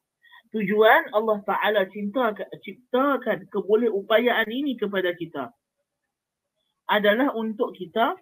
tujuan 0.54 1.10
Allah 1.12 1.42
Ta'ala 1.44 1.82
cintakan, 1.90 2.46
ciptakan 2.62 3.50
kebolehupayaan 3.50 4.48
ini 4.54 4.78
kepada 4.78 5.12
kita 5.18 5.50
adalah 6.86 7.34
untuk 7.34 7.74
kita 7.74 8.14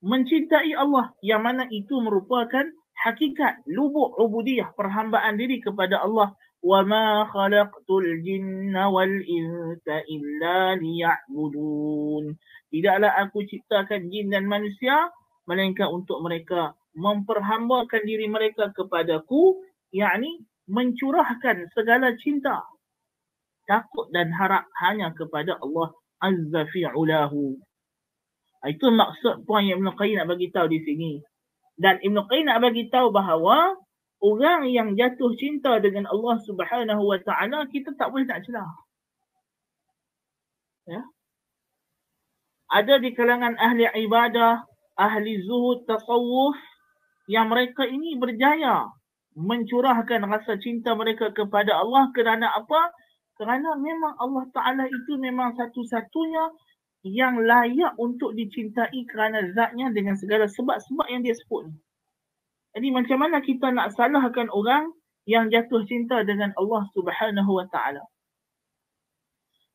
mencintai 0.00 0.72
Allah 0.80 1.12
yang 1.20 1.44
mana 1.44 1.68
itu 1.68 2.00
merupakan 2.00 2.64
hakikat 3.04 3.60
lubuk 3.68 4.16
ubudiyah 4.16 4.72
perhambaan 4.72 5.36
diri 5.36 5.60
kepada 5.60 6.00
Allah 6.00 6.32
khalaqtul 6.64 8.08
jinna 8.24 8.88
wal 8.88 9.16
insa 9.28 10.00
illa 10.08 10.80
liya'budun 10.80 12.34
tidaklah 12.72 13.12
aku 13.20 13.44
ciptakan 13.44 14.08
jin 14.08 14.32
dan 14.32 14.48
manusia 14.48 15.12
melainkan 15.44 15.92
untuk 15.92 16.24
mereka 16.24 16.72
memperhambakan 16.96 18.02
diri 18.08 18.26
mereka 18.32 18.72
kepadaku 18.72 19.60
yakni 19.92 20.40
mencurahkan 20.64 21.68
segala 21.76 22.16
cinta 22.16 22.64
takut 23.68 24.08
dan 24.12 24.32
harap 24.32 24.64
hanya 24.80 25.12
kepada 25.12 25.56
Allah 25.60 25.92
Azza 26.20 26.64
fi'ulahu. 26.72 27.56
Itu 28.64 28.86
maksud 28.88 29.44
yang 29.44 29.84
Ibn 29.84 29.92
Qayyim 29.92 30.16
nak 30.24 30.28
bagi 30.32 30.48
tahu 30.48 30.72
di 30.72 30.80
sini. 30.80 31.12
Dan 31.76 32.00
Ibn 32.00 32.24
Qayyim 32.24 32.48
nak 32.48 32.64
bagi 32.64 32.88
tahu 32.88 33.12
bahawa 33.12 33.76
orang 34.24 34.72
yang 34.72 34.96
jatuh 34.96 35.36
cinta 35.36 35.76
dengan 35.84 36.08
Allah 36.08 36.40
Subhanahu 36.48 37.02
wa 37.04 37.18
taala 37.20 37.68
kita 37.68 37.92
tak 38.00 38.08
boleh 38.08 38.24
nak 38.24 38.40
celah. 38.48 38.70
Ya. 40.88 41.02
Ada 42.72 42.98
di 43.04 43.12
kalangan 43.12 43.54
ahli 43.60 43.84
ibadah, 44.08 44.64
ahli 44.96 45.44
zuhud, 45.44 45.84
tasawuf 45.84 46.56
yang 47.28 47.52
mereka 47.52 47.84
ini 47.84 48.16
berjaya 48.16 48.88
mencurahkan 49.36 50.24
rasa 50.24 50.56
cinta 50.58 50.96
mereka 50.96 51.30
kepada 51.34 51.76
Allah 51.76 52.08
kerana 52.16 52.48
apa? 52.54 52.90
Kerana 53.34 53.74
memang 53.74 54.14
Allah 54.22 54.46
Ta'ala 54.54 54.84
itu 54.86 55.18
memang 55.18 55.58
satu-satunya 55.58 56.54
yang 57.04 57.42
layak 57.42 57.98
untuk 57.98 58.32
dicintai 58.32 59.04
kerana 59.10 59.42
zatnya 59.52 59.90
dengan 59.90 60.14
segala 60.14 60.46
sebab-sebab 60.46 61.06
yang 61.10 61.20
dia 61.26 61.34
sebut. 61.34 61.68
Jadi 62.75 62.87
macam 62.93 63.17
mana 63.17 63.41
kita 63.41 63.73
nak 63.73 63.93
salahkan 63.97 64.47
orang 64.53 64.93
yang 65.25 65.49
jatuh 65.49 65.83
cinta 65.89 66.21
dengan 66.21 66.53
Allah 66.57 66.85
Subhanahu 66.93 67.51
Wa 67.59 67.65
Ta'ala? 67.69 68.03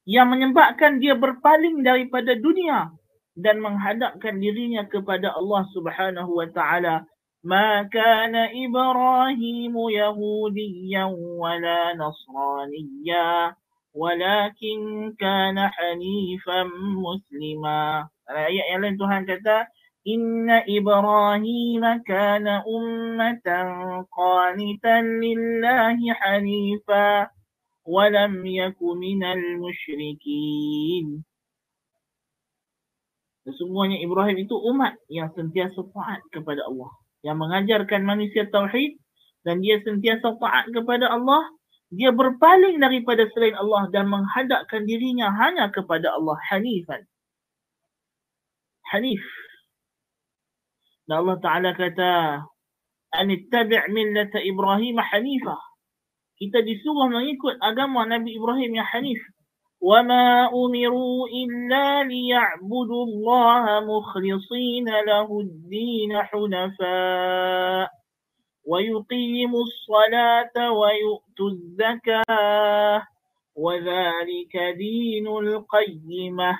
Yang 0.05 0.29
menyebabkan 0.31 1.01
dia 1.01 1.17
berpaling 1.17 1.81
daripada 1.81 2.37
dunia 2.37 2.93
dan 3.35 3.59
menghadapkan 3.59 4.39
dirinya 4.39 4.87
kepada 4.87 5.35
Allah 5.35 5.63
Subhanahu 5.75 6.33
Wa 6.39 6.49
Ta'ala 6.53 6.97
ما 7.45 7.83
كان 7.93 8.33
إبراهيم 8.33 9.75
يهوديا 9.77 11.05
ولا 11.37 11.93
نصرانيا 11.93 13.55
ولكن 13.95 14.79
كان 15.21 15.59
حنيفا 15.69 16.61
مسلما 17.05 18.09
ayat 18.25 18.65
yang 18.73 18.81
lain 18.81 18.97
Tuhan 18.97 19.23
kata 19.29 19.69
Inna 20.10 20.66
Ibrahim 20.66 21.86
kana 22.02 22.66
ummatan 22.66 24.02
qanitan 24.10 25.22
lillahi 25.22 26.10
hanifa 26.18 27.30
walam 27.86 28.42
yaku 28.42 28.98
minal 28.98 29.62
musyrikin 29.62 31.22
Sesungguhnya 33.46 34.02
Ibrahim 34.02 34.50
itu 34.50 34.58
umat 34.74 34.98
yang 35.14 35.30
sentiasa 35.38 35.78
taat 35.94 36.26
kepada 36.34 36.66
Allah 36.66 36.90
yang 37.22 37.38
mengajarkan 37.38 38.02
manusia 38.02 38.50
tauhid 38.50 38.98
dan 39.46 39.62
dia 39.62 39.78
sentiasa 39.86 40.42
taat 40.42 40.74
kepada 40.74 41.10
Allah. 41.10 41.54
Dia 41.90 42.14
berpaling 42.14 42.78
daripada 42.78 43.26
selain 43.34 43.58
Allah 43.58 43.90
dan 43.90 44.06
menghadapkan 44.14 44.86
dirinya 44.86 45.34
hanya 45.34 45.74
kepada 45.74 46.14
Allah 46.14 46.38
hanifan. 46.54 47.02
Hanif 48.94 49.49
dan 51.09 51.25
Allah 51.25 51.39
Taala 51.41 51.71
kata 51.77 52.43
anittabi' 53.15 53.93
millata 53.93 54.41
Ibrahim 54.41 54.99
hanifah 54.99 55.61
kita 56.41 56.65
disuruh 56.65 57.09
mengikut 57.13 57.61
agama 57.63 58.09
Nabi 58.09 58.35
Ibrahim 58.37 58.81
yang 58.81 58.89
hanif 58.89 59.21
وما 59.85 60.49
أمروا 60.49 61.29
إلا 61.29 62.09
ليعبدوا 62.09 63.05
الله 63.05 63.65
مخلصين 63.85 64.89
له 64.89 65.29
الدين 65.41 66.13
حنفاء 66.23 67.89
ويقيموا 68.65 69.63
الصلاة 69.69 70.57
ويؤتوا 70.73 71.51
الزكاة 71.51 73.03
وذلك 73.55 74.55
دين 74.57 75.27
القيمة 75.29 76.53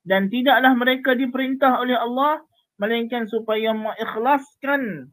dan 0.00 0.32
tidaklah 0.32 0.72
mereka 0.76 1.12
diperintah 1.12 1.80
oleh 1.80 1.96
Allah 1.96 2.40
melainkan 2.75 3.27
supaya 3.31 3.71
mengikhlaskan 3.71 5.11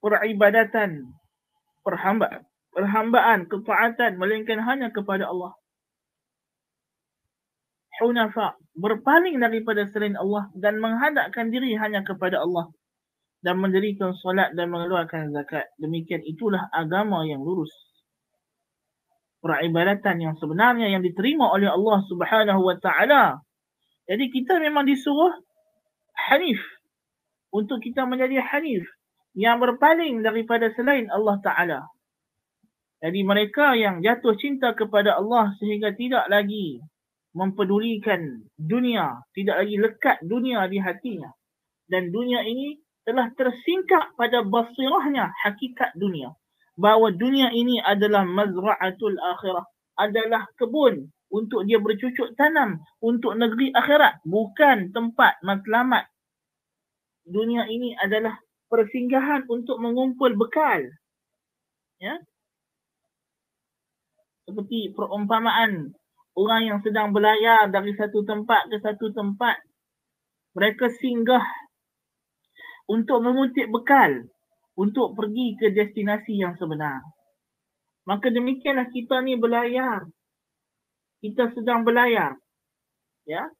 peribadatan 0.00 1.12
perhambaan 1.84 2.48
perhambaan 2.72 3.48
ketaatan 3.50 4.20
melainkan 4.20 4.62
hanya 4.62 4.92
kepada 4.94 5.26
Allah. 5.26 5.56
Hunafa 7.98 8.54
berpaling 8.78 9.42
daripada 9.42 9.82
selain 9.90 10.14
Allah 10.14 10.46
dan 10.54 10.78
menghadapkan 10.78 11.50
diri 11.50 11.74
hanya 11.74 12.06
kepada 12.06 12.38
Allah 12.38 12.70
dan 13.42 13.58
mendirikan 13.58 14.14
solat 14.14 14.54
dan 14.54 14.70
mengeluarkan 14.70 15.34
zakat. 15.34 15.66
Demikian 15.82 16.22
itulah 16.22 16.70
agama 16.70 17.26
yang 17.26 17.42
lurus. 17.42 17.74
Peribadatan 19.42 20.22
yang 20.22 20.34
sebenarnya 20.38 20.94
yang 20.94 21.02
diterima 21.02 21.50
oleh 21.50 21.66
Allah 21.66 21.98
Subhanahu 22.06 22.62
wa 22.62 22.78
taala. 22.78 23.42
Jadi 24.06 24.30
kita 24.30 24.62
memang 24.62 24.86
disuruh 24.86 25.34
hanif 26.30 26.62
untuk 27.54 27.80
kita 27.80 28.04
menjadi 28.04 28.40
hanif 28.44 28.84
yang 29.36 29.60
berpaling 29.62 30.20
daripada 30.24 30.72
selain 30.74 31.08
Allah 31.12 31.36
taala 31.40 31.80
jadi 32.98 33.20
mereka 33.22 33.78
yang 33.78 34.02
jatuh 34.02 34.34
cinta 34.34 34.74
kepada 34.74 35.14
Allah 35.22 35.54
sehingga 35.62 35.94
tidak 35.94 36.26
lagi 36.26 36.82
mempedulikan 37.30 38.42
dunia, 38.58 39.22
tidak 39.30 39.62
lagi 39.62 39.76
lekat 39.78 40.16
dunia 40.26 40.66
di 40.66 40.82
hatinya. 40.82 41.30
Dan 41.86 42.10
dunia 42.10 42.42
ini 42.42 42.74
telah 43.06 43.30
tersingkap 43.38 44.18
pada 44.18 44.42
basirahnya 44.42 45.30
hakikat 45.46 45.94
dunia. 45.94 46.34
Bahawa 46.74 47.14
dunia 47.14 47.54
ini 47.54 47.78
adalah 47.78 48.26
mazra'atul 48.26 49.18
akhirah. 49.18 49.66
Adalah 49.98 50.46
kebun 50.58 51.10
untuk 51.30 51.66
dia 51.66 51.78
bercucuk 51.78 52.34
tanam 52.34 52.82
untuk 52.98 53.38
negeri 53.38 53.70
akhirat. 53.78 54.26
Bukan 54.26 54.90
tempat 54.90 55.38
matlamat. 55.46 56.10
Dunia 57.28 57.68
ini 57.68 57.92
adalah 58.00 58.40
persinggahan 58.72 59.44
untuk 59.52 59.76
mengumpul 59.76 60.32
bekal. 60.32 60.80
Ya? 62.00 62.16
Seperti 64.48 64.96
perumpamaan 64.96 65.92
orang 66.32 66.62
yang 66.64 66.78
sedang 66.80 67.12
berlayar 67.12 67.68
dari 67.68 67.92
satu 67.92 68.24
tempat 68.24 68.72
ke 68.72 68.80
satu 68.80 69.12
tempat. 69.12 69.60
Mereka 70.56 70.88
singgah 70.96 71.44
untuk 72.88 73.20
mengutip 73.20 73.68
bekal 73.68 74.24
untuk 74.78 75.12
pergi 75.12 75.52
ke 75.60 75.68
destinasi 75.74 76.40
yang 76.40 76.56
sebenar. 76.56 77.04
Maka 78.08 78.32
demikianlah 78.32 78.88
kita 78.88 79.20
ni 79.20 79.36
berlayar. 79.36 80.08
Kita 81.20 81.52
sedang 81.52 81.84
berlayar. 81.84 82.40
Ya. 83.28 83.52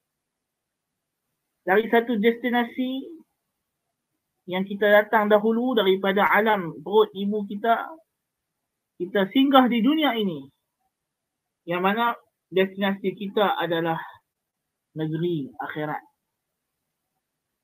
Dari 1.69 1.85
satu 1.93 2.17
destinasi 2.17 3.18
yang 4.49 4.65
kita 4.65 4.89
datang 4.89 5.29
dahulu 5.29 5.77
daripada 5.77 6.25
alam 6.25 6.73
perut 6.81 7.13
ibu 7.13 7.45
kita. 7.45 7.85
Kita 8.99 9.31
singgah 9.31 9.69
di 9.71 9.79
dunia 9.85 10.17
ini. 10.17 10.43
Yang 11.69 11.83
mana 11.85 12.17
destinasi 12.49 13.13
kita 13.15 13.61
adalah 13.61 14.01
negeri 14.97 15.53
akhirat 15.53 16.09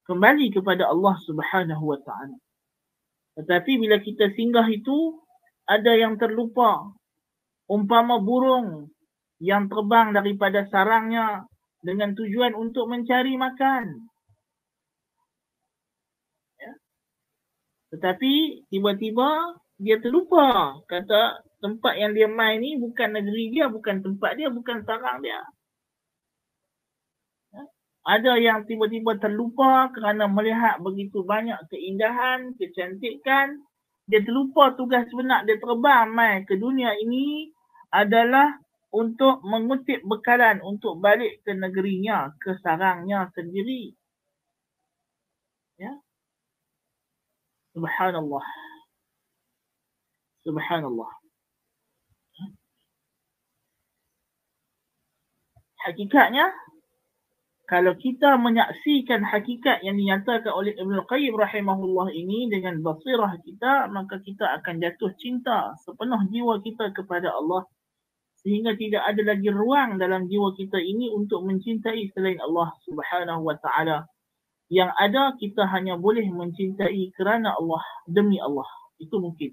kembali 0.05 0.53
kepada 0.53 0.93
Allah 0.93 1.17
Subhanahu 1.25 1.85
wa 1.89 1.99
taala. 2.05 2.37
Tetapi 3.41 3.73
bila 3.81 3.99
kita 3.99 4.31
singgah 4.37 4.69
itu 4.71 5.19
ada 5.67 5.97
yang 5.97 6.21
terlupa. 6.21 6.95
Umpama 7.65 8.21
burung 8.21 8.93
yang 9.41 9.73
terbang 9.73 10.13
daripada 10.13 10.69
sarangnya 10.69 11.49
dengan 11.81 12.13
tujuan 12.13 12.53
untuk 12.53 12.93
mencari 12.93 13.41
makan. 13.41 14.13
Tetapi 17.95 18.67
tiba-tiba 18.75 19.55
dia 19.79 20.03
terlupa 20.03 20.75
kata 20.91 21.39
tempat 21.63 21.95
yang 21.95 22.11
dia 22.11 22.27
main 22.27 22.59
ni 22.59 22.75
bukan 22.75 23.15
negeri 23.15 23.55
dia, 23.55 23.71
bukan 23.71 24.03
tempat 24.03 24.35
dia, 24.35 24.51
bukan 24.51 24.83
sarang 24.83 25.23
dia. 25.23 25.39
Ada 28.05 28.37
yang 28.37 28.69
tiba-tiba 28.69 29.17
terlupa 29.17 29.89
kerana 29.95 30.29
melihat 30.29 30.77
begitu 30.83 31.25
banyak 31.25 31.57
keindahan, 31.73 32.53
kecantikan. 32.61 33.65
Dia 34.05 34.21
terlupa 34.21 34.77
tugas 34.77 35.09
sebenar 35.09 35.49
dia 35.49 35.57
terbang 35.57 36.13
mai 36.13 36.45
ke 36.45 36.61
dunia 36.61 36.93
ini 37.01 37.49
adalah 37.89 38.61
untuk 38.93 39.41
mengutip 39.49 40.05
bekalan 40.05 40.61
untuk 40.61 41.01
balik 41.01 41.41
ke 41.49 41.57
negerinya, 41.57 42.29
ke 42.37 42.61
sarangnya 42.61 43.33
sendiri. 43.33 43.97
Ya. 45.81 45.97
Subhanallah. 47.75 48.47
Subhanallah. 50.47 51.11
Hakikatnya, 55.85 56.49
kalau 57.65 57.93
kita 57.99 58.39
menyaksikan 58.41 59.25
hakikat 59.25 59.83
yang 59.83 59.99
dinyatakan 59.99 60.53
oleh 60.53 60.73
Ibn 60.77 61.05
Qayyim 61.09 61.35
rahimahullah 61.35 62.13
ini 62.15 62.49
dengan 62.49 62.81
basirah 62.81 63.37
kita, 63.43 63.91
maka 63.91 64.23
kita 64.23 64.55
akan 64.61 64.81
jatuh 64.81 65.13
cinta 65.19 65.75
sepenuh 65.85 66.25
jiwa 66.31 66.61
kita 66.63 66.95
kepada 66.95 67.35
Allah 67.35 67.69
sehingga 68.45 68.77
tidak 68.77 69.01
ada 69.09 69.23
lagi 69.25 69.49
ruang 69.49 69.97
dalam 69.97 70.29
jiwa 70.29 70.53
kita 70.53 70.77
ini 70.77 71.09
untuk 71.09 71.41
mencintai 71.49 72.13
selain 72.13 72.37
Allah 72.45 72.77
subhanahu 72.85 73.41
wa 73.41 73.57
ta'ala. 73.57 74.05
Yang 74.73 74.91
ada 74.97 75.23
kita 75.37 75.63
hanya 75.69 75.95
boleh 76.01 76.25
mencintai 76.29 77.13
kerana 77.17 77.53
Allah, 77.57 77.85
demi 78.09 78.41
Allah. 78.41 78.67
Itu 78.97 79.21
mungkin. 79.21 79.53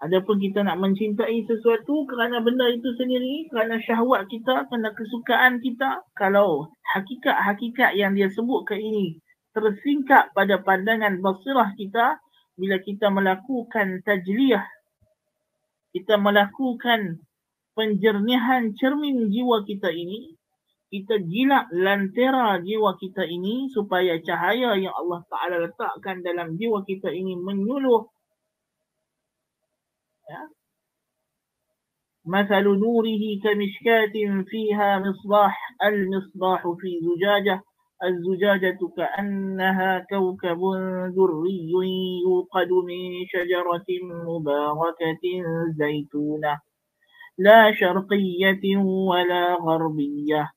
Adapun 0.00 0.40
kita 0.40 0.64
nak 0.64 0.80
mencintai 0.80 1.44
sesuatu 1.44 2.08
kerana 2.08 2.40
benda 2.40 2.64
itu 2.72 2.88
sendiri, 2.96 3.52
kerana 3.52 3.76
syahwat 3.84 4.32
kita, 4.32 4.64
kerana 4.72 4.96
kesukaan 4.96 5.60
kita, 5.60 6.00
kalau 6.16 6.72
hakikat-hakikat 6.96 8.00
yang 8.00 8.16
dia 8.16 8.32
sebutkan 8.32 8.80
ini 8.80 9.20
tersingkap 9.52 10.32
pada 10.32 10.56
pandangan 10.62 11.20
basirah 11.20 11.76
kita, 11.76 12.16
bila 12.56 12.76
kita 12.80 13.12
melakukan 13.12 14.00
tajliyah, 14.08 14.64
kita 15.92 16.16
melakukan 16.16 17.20
penjernihan 17.76 18.72
cermin 18.78 19.28
jiwa 19.28 19.68
kita 19.68 19.92
ini, 19.92 20.39
kita 20.89 21.19
gilak 21.27 21.67
lantera 21.73 22.61
jiwa 22.61 22.95
kita 22.95 23.25
ini 23.27 23.67
supaya 23.73 24.15
cahaya 24.21 24.77
yang 24.79 24.95
Allah 24.95 25.21
Ta'ala 25.27 25.55
letakkan 25.65 26.23
dalam 26.23 26.55
jiwa 26.55 26.85
kita 26.87 27.09
ini 27.11 27.35
menyuluh 27.35 28.07
مثل 32.25 32.63
نوره 32.63 33.23
كمشكاة 33.43 34.43
فيها 34.49 34.99
مصباح 34.99 35.77
المصباح 35.83 36.61
في 36.79 36.99
زجاجة 37.05 37.61
الزجاجة 38.03 38.79
كأنها 38.97 40.05
كوكب 40.09 40.61
دري 41.15 41.71
يوقد 42.25 42.69
من 42.71 43.25
شجرة 43.27 43.85
مباركة 44.27 45.23
زيتونة 45.77 46.59
لا 47.37 47.71
شرقية 47.71 48.77
ولا 49.09 49.53
غربية 49.53 50.51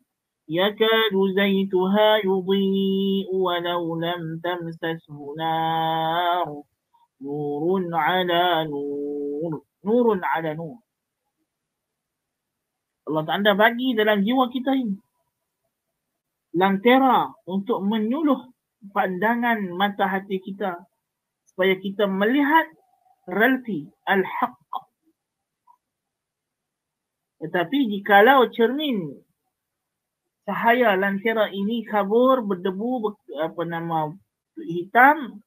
يكاد 0.49 1.14
زيتها 1.37 2.16
يضيء 2.25 3.29
ولو 3.35 4.01
لم 4.01 4.23
تمسسه 4.44 5.18
نار 5.38 6.62
نور 7.21 7.94
على 7.94 8.64
نور 8.64 9.62
نور 9.85 10.07
على 10.25 10.55
نور 10.55 10.79
Allah 13.09 13.25
Ta'ala 13.25 13.57
bagi 13.57 13.97
dalam 13.97 14.21
jiwa 14.21 14.53
kita 14.53 14.77
ini 14.77 14.92
lantera 16.61 17.33
untuk 17.49 17.81
menyuluh 17.81 18.53
pandangan 18.92 19.64
mata 19.73 20.05
hati 20.05 20.44
kita 20.44 20.77
supaya 21.49 21.73
kita 21.81 22.05
melihat 22.05 22.68
realiti 23.25 23.88
al-haq. 24.05 24.61
Tetapi 27.40 27.79
jikalau 27.97 28.53
cermin 28.53 29.25
cahaya 30.43 30.99
lantera 30.99 31.47
ini 31.47 31.88
kabur 31.88 32.43
berdebu 32.43 33.15
apa 33.39 33.62
nama 33.63 34.12
hitam 34.60 35.39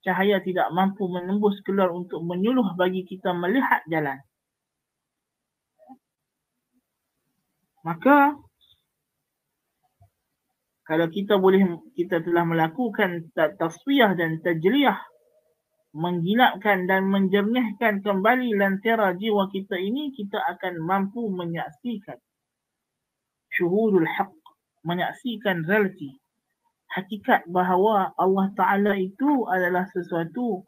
cahaya 0.00 0.40
tidak 0.40 0.72
mampu 0.72 1.04
menembus 1.10 1.60
keluar 1.66 1.92
untuk 1.92 2.22
menyuluh 2.24 2.78
bagi 2.78 3.02
kita 3.04 3.34
melihat 3.34 3.82
jalan. 3.90 4.16
Maka 7.82 8.34
kalau 10.86 11.06
kita 11.10 11.38
boleh 11.38 11.82
kita 11.98 12.22
telah 12.22 12.46
melakukan 12.46 13.30
tasfiyah 13.34 14.14
dan 14.14 14.38
tajliyah 14.42 14.98
menggilapkan 15.96 16.86
dan 16.86 17.08
menjernihkan 17.10 18.04
kembali 18.06 18.54
lantera 18.54 19.14
jiwa 19.16 19.50
kita 19.50 19.74
ini 19.80 20.14
kita 20.14 20.38
akan 20.54 20.82
mampu 20.82 21.26
menyaksikan 21.30 22.18
syuhudul 23.55 24.07
haq 24.07 24.31
menyaksikan 24.87 25.63
realiti 25.67 26.21
hakikat 26.91 27.47
bahawa 27.47 28.11
Allah 28.19 28.47
Ta'ala 28.55 28.93
itu 28.99 29.47
adalah 29.47 29.87
sesuatu 29.87 30.67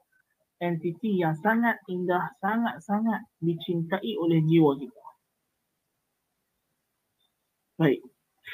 entiti 0.63 1.19
yang 1.19 1.35
sangat 1.43 1.75
indah, 1.91 2.31
sangat-sangat 2.39 3.27
dicintai 3.43 4.15
oleh 4.15 4.39
jiwa 4.47 4.79
kita. 4.79 5.05
Baik. 7.75 8.01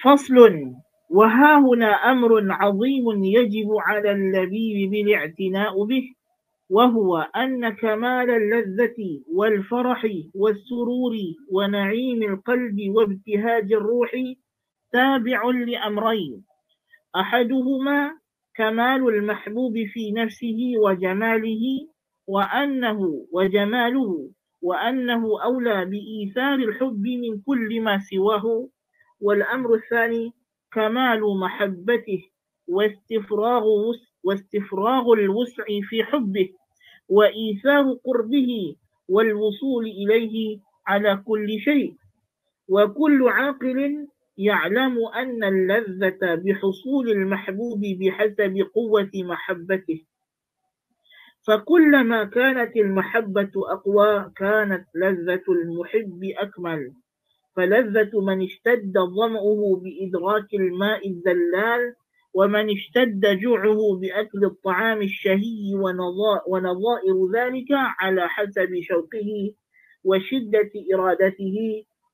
Faslun. 0.02 0.82
وها 1.10 1.58
هنا 1.58 1.89
أمر 2.13 2.54
عظيم 2.54 3.06
يجب 3.24 3.69
على 3.82 4.12
اللبيب 4.12 4.91
بالاعتناء 4.91 5.74
به 5.86 6.04
وهو 6.75 7.19
أن 7.19 7.69
كمال 7.69 8.31
اللذة 8.31 9.21
والفرح 9.33 10.07
والسرور 10.35 11.13
ونعيم 11.51 12.23
القلب 12.23 12.77
وابتهاج 12.89 13.73
الروح 13.73 14.11
تابع 14.93 15.51
لأمرين. 15.51 16.45
أحدهما 17.17 18.19
كمال 18.55 19.09
المحبوب 19.09 19.75
في 19.93 20.13
نفسه 20.13 20.73
وجماله 20.77 21.89
وأنه 22.27 23.27
وجماله 23.33 24.31
وأنه 24.63 25.43
أولى 25.45 25.85
بإيثار 25.85 26.55
الحب 26.55 27.03
من 27.03 27.41
كل 27.47 27.81
ما 27.81 27.99
سواه. 27.99 28.69
والأمر 29.21 29.75
الثاني 29.75 30.33
كمال 30.73 31.21
محبته 31.41 32.23
واستفراغ 32.69 33.65
واستفراغ 34.25 35.13
الوسع 35.13 35.65
في 35.89 36.05
حبه. 36.05 36.49
وإيثار 37.09 37.85
قربه 38.05 38.77
والوصول 39.09 39.87
إليه 39.87 40.59
على 40.87 41.23
كل 41.27 41.49
شيء. 41.61 41.95
وكل 42.69 43.29
عاقل 43.29 44.07
يعلم 44.38 44.99
أن 45.14 45.45
اللذة 45.45 46.35
بحصول 46.35 47.11
المحبوب 47.11 47.81
بحسب 47.81 48.57
قوة 48.75 49.11
محبته. 49.14 50.05
فكلما 51.47 52.25
كانت 52.25 52.77
المحبة 52.77 53.51
أقوى 53.57 54.33
كانت 54.37 54.85
لذة 54.95 55.43
المحب 55.49 56.21
أكمل. 56.38 56.93
فلذة 57.57 58.21
من 58.21 58.43
اشتد 58.43 58.93
ظمأه 58.99 59.81
بإدراك 59.83 60.55
الماء 60.55 61.09
الزلال 61.09 61.95
ومن 62.35 62.70
اشتد 62.70 63.38
جوعه 63.38 63.99
بأكل 64.01 64.44
الطعام 64.44 65.03
الشهي 65.03 65.75
ونظائر 66.49 67.16
ذلك 67.35 67.70
على 67.70 68.29
حسب 68.29 68.70
شوقه 68.83 69.55
وشدة 70.05 70.73
إرادته 70.94 71.57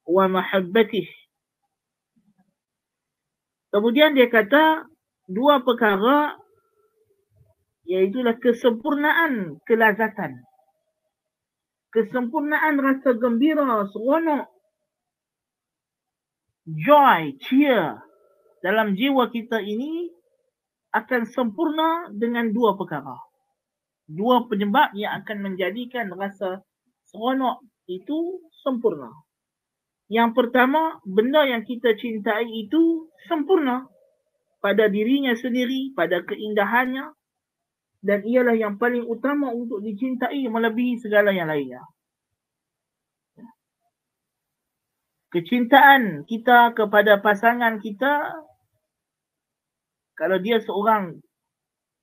ومحبته 0.07 1.09
Kemudian 3.71 4.19
dia 4.19 4.27
kata 4.27 4.83
dua 5.31 5.63
perkara 5.63 6.35
iaitulah 7.87 8.35
kesempurnaan 8.43 9.63
kelazatan. 9.63 10.43
Kesempurnaan 11.95 12.83
rasa 12.83 13.15
gembira, 13.15 13.87
seronok, 13.95 14.51
joy, 16.67 17.39
cheer 17.47 18.10
dalam 18.61 18.97
jiwa 18.97 19.29
kita 19.33 19.61
ini 19.61 20.09
akan 20.93 21.23
sempurna 21.29 22.09
dengan 22.13 22.51
dua 22.53 22.77
perkara. 22.77 23.17
Dua 24.11 24.45
penyebab 24.51 24.91
yang 24.99 25.23
akan 25.23 25.39
menjadikan 25.53 26.11
rasa 26.13 26.61
seronok 27.09 27.63
itu 27.87 28.43
sempurna. 28.63 29.11
Yang 30.11 30.35
pertama, 30.35 30.99
benda 31.07 31.47
yang 31.47 31.63
kita 31.63 31.95
cintai 31.95 32.47
itu 32.67 33.07
sempurna 33.31 33.87
pada 34.59 34.91
dirinya 34.91 35.39
sendiri, 35.39 35.95
pada 35.95 36.27
keindahannya 36.27 37.15
dan 38.03 38.25
ialah 38.27 38.57
yang 38.57 38.75
paling 38.81 39.07
utama 39.07 39.53
untuk 39.55 39.85
dicintai 39.85 40.43
melebihi 40.51 40.99
segala 40.99 41.31
yang 41.31 41.47
lainnya. 41.47 41.85
Kecintaan 45.31 46.27
kita 46.27 46.75
kepada 46.75 47.23
pasangan 47.23 47.79
kita 47.79 48.35
kalau 50.21 50.37
dia 50.37 50.61
seorang 50.61 51.17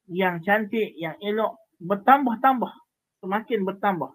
yang 0.10 0.42
cantik, 0.42 0.98
yang 0.98 1.14
elok, 1.22 1.62
bertambah-tambah, 1.78 2.74
semakin 3.22 3.62
bertambah. 3.62 4.10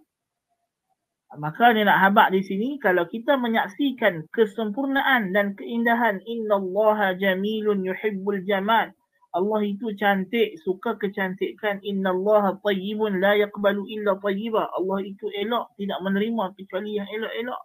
Maka 1.38 1.73
dia 1.73 1.87
nak 1.87 2.03
habak 2.03 2.29
di 2.35 2.45
sini 2.45 2.77
kalau 2.77 3.09
kita 3.09 3.41
menyaksikan 3.41 4.29
kesempurnaan 4.35 5.33
dan 5.33 5.57
keindahan 5.57 6.21
innallaha 6.29 7.15
jamilun 7.17 7.87
yuhibbul 7.87 8.43
jamal. 8.43 8.91
Allah 9.33 9.61
itu 9.65 9.97
cantik, 9.97 10.61
suka 10.61 11.01
kecantikan. 11.01 11.81
Innallaha 11.81 12.61
tayyibun 12.61 13.17
la 13.17 13.33
yaqbalu 13.38 13.88
illa 13.88 14.21
tayyiba. 14.21 14.69
Allah 14.77 14.99
itu 15.01 15.31
elok, 15.33 15.73
tidak 15.81 15.99
menerima 16.05 16.45
kecuali 16.53 17.01
yang 17.01 17.09
elok-elok. 17.09 17.62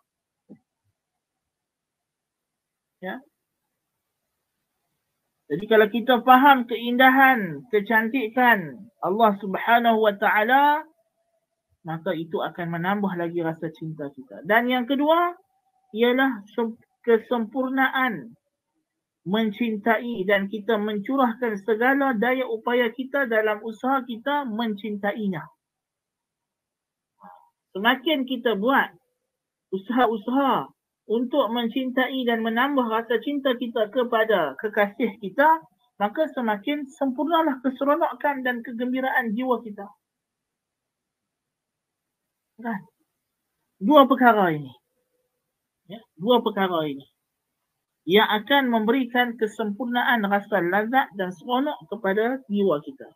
Ya. 3.03 3.19
Jadi 5.47 5.63
kalau 5.63 5.87
kita 5.87 6.19
faham 6.27 6.67
keindahan, 6.67 7.63
kecantikan 7.71 8.83
Allah 8.99 9.31
Subhanahu 9.39 10.03
wa 10.03 10.13
taala, 10.19 10.83
maka 11.87 12.11
itu 12.11 12.43
akan 12.43 12.67
menambah 12.75 13.15
lagi 13.15 13.39
rasa 13.39 13.71
cinta 13.71 14.11
kita. 14.11 14.43
Dan 14.43 14.67
yang 14.67 14.83
kedua 14.83 15.31
ialah 15.95 16.43
kesempurnaan 17.07 18.35
mencintai 19.27 20.23
dan 20.27 20.51
kita 20.51 20.79
mencurahkan 20.79 21.59
segala 21.63 22.15
daya 22.15 22.47
upaya 22.47 22.91
kita 22.91 23.27
dalam 23.27 23.59
usaha 23.63 24.03
kita 24.03 24.47
mencintainya. 24.47 25.47
Semakin 27.75 28.27
kita 28.27 28.55
buat 28.55 28.95
usaha-usaha 29.71 30.76
untuk 31.07 31.47
mencintai 31.55 32.27
dan 32.27 32.43
menambah 32.43 32.83
rasa 32.91 33.15
cinta 33.23 33.55
kita 33.55 33.87
kepada 33.95 34.59
kekasih 34.59 35.15
kita, 35.23 35.63
maka 35.97 36.27
semakin 36.35 36.83
sempurnalah 36.99 37.63
keseronokan 37.63 38.43
dan 38.43 38.59
kegembiraan 38.59 39.31
jiwa 39.31 39.63
kita. 39.63 39.87
Kan? 42.59 42.79
Dua 43.79 44.03
perkara 44.03 44.51
ini. 44.51 44.73
Ya, 45.87 46.03
dua 46.19 46.43
perkara 46.43 46.83
ini. 46.83 47.07
Yang 48.03 48.43
akan 48.43 48.63
memberikan 48.71 49.39
kesempurnaan 49.39 50.27
rasa 50.27 50.59
lazat 50.59 51.07
dan 51.15 51.31
seronok 51.31 51.79
kepada 51.87 52.43
jiwa 52.51 52.83
kita. 52.83 53.07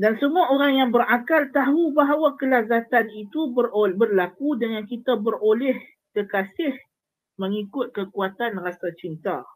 Dan 0.00 0.16
semua 0.16 0.48
orang 0.48 0.80
yang 0.80 0.88
berakal 0.88 1.52
tahu 1.52 1.92
bahawa 1.92 2.34
kelazatan 2.40 3.12
itu 3.12 3.52
berlaku 3.94 4.56
dengan 4.56 4.88
kita 4.88 5.18
beroleh 5.20 5.76
kekasih 6.14 6.74
mengikut 7.40 7.94
kekuatan 7.96 8.60
rasa 8.60 8.92
cinta. 9.00 9.46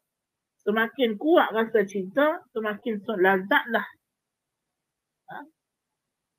Semakin 0.64 1.20
kuat 1.20 1.52
rasa 1.52 1.84
cinta, 1.84 2.40
semakin 2.56 3.04
lazatlah 3.20 3.84
ha? 5.28 5.38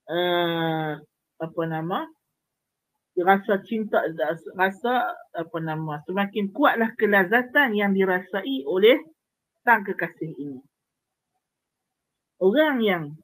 uh, 0.10 0.91
apa 1.38 1.62
nama? 1.69 2.10
Rasa 3.15 3.62
cinta 3.63 4.01
rasa 4.58 5.15
apa 5.32 5.58
nama? 5.62 6.01
Semakin 6.10 6.51
kuatlah 6.51 6.91
kelazatan 6.97 7.78
yang 7.78 7.93
dirasai 7.93 8.65
oleh 8.65 8.97
sang 9.63 9.86
kekasih 9.86 10.34
ini. 10.36 10.60
Orang 12.41 12.84
yang 12.84 13.15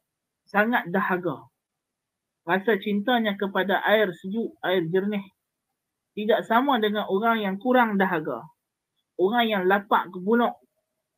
sangat 0.48 0.88
dahaga. 0.94 1.50
Rasa 2.48 2.78
cintanya 2.78 3.36
kepada 3.36 3.84
air 3.84 4.10
sejuk 4.16 4.56
air 4.64 4.86
jernih 4.90 5.22
tidak 6.18 6.44
sama 6.46 6.78
dengan 6.78 7.08
orang 7.08 7.44
yang 7.44 7.56
kurang 7.62 7.96
dahaga 7.96 8.44
orang 9.20 9.46
yang 9.48 9.64
lapak 9.68 10.12
kebunok 10.12 10.58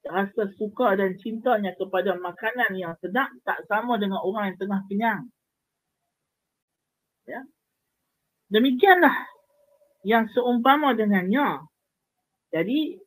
rasa 0.04 0.52
suka 0.60 1.00
dan 1.00 1.16
cintanya 1.16 1.72
kepada 1.80 2.20
makanan 2.20 2.76
yang 2.76 2.94
sedap 3.00 3.32
tak 3.48 3.64
sama 3.72 3.96
dengan 3.96 4.20
orang 4.20 4.52
yang 4.52 4.58
tengah 4.60 4.82
kenyang 4.92 5.24
Ya. 7.24 7.42
Demikianlah 8.52 9.16
yang 10.04 10.28
seumpama 10.30 10.94
dengannya. 10.94 11.64
Jadi 12.52 13.00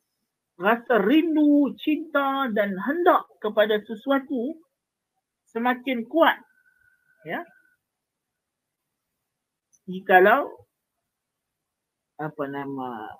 rasa 0.57 0.99
rindu, 0.99 1.77
cinta 1.77 2.49
dan 2.51 2.75
hendak 2.75 3.29
kepada 3.39 3.79
sesuatu 3.85 4.57
semakin 5.53 6.03
kuat. 6.09 6.41
Ya. 7.23 7.45
Jikalau 9.87 10.51
apa 12.17 12.43
nama 12.49 13.13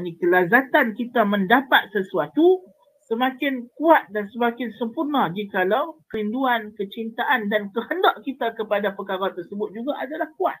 ini 0.00 0.16
kelazatan 0.16 0.96
kita 0.96 1.24
mendapat 1.28 1.92
sesuatu 1.92 2.64
semakin 3.10 3.66
kuat 3.74 4.08
dan 4.14 4.30
semakin 4.30 4.70
sempurna 4.78 5.28
jikalau 5.34 5.98
kerinduan, 6.06 6.70
kecintaan 6.78 7.50
dan 7.50 7.74
kehendak 7.74 8.22
kita 8.22 8.54
kepada 8.54 8.94
perkara 8.94 9.34
tersebut 9.34 9.74
juga 9.74 9.98
adalah 9.98 10.30
kuat. 10.38 10.58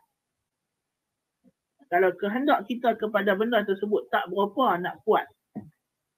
Kalau 1.90 2.10
kehendak 2.18 2.66
kita 2.66 2.98
kepada 2.98 3.38
benda 3.38 3.62
tersebut 3.62 4.10
tak 4.10 4.26
berapa 4.30 4.78
nak 4.82 4.98
kuat, 5.06 5.26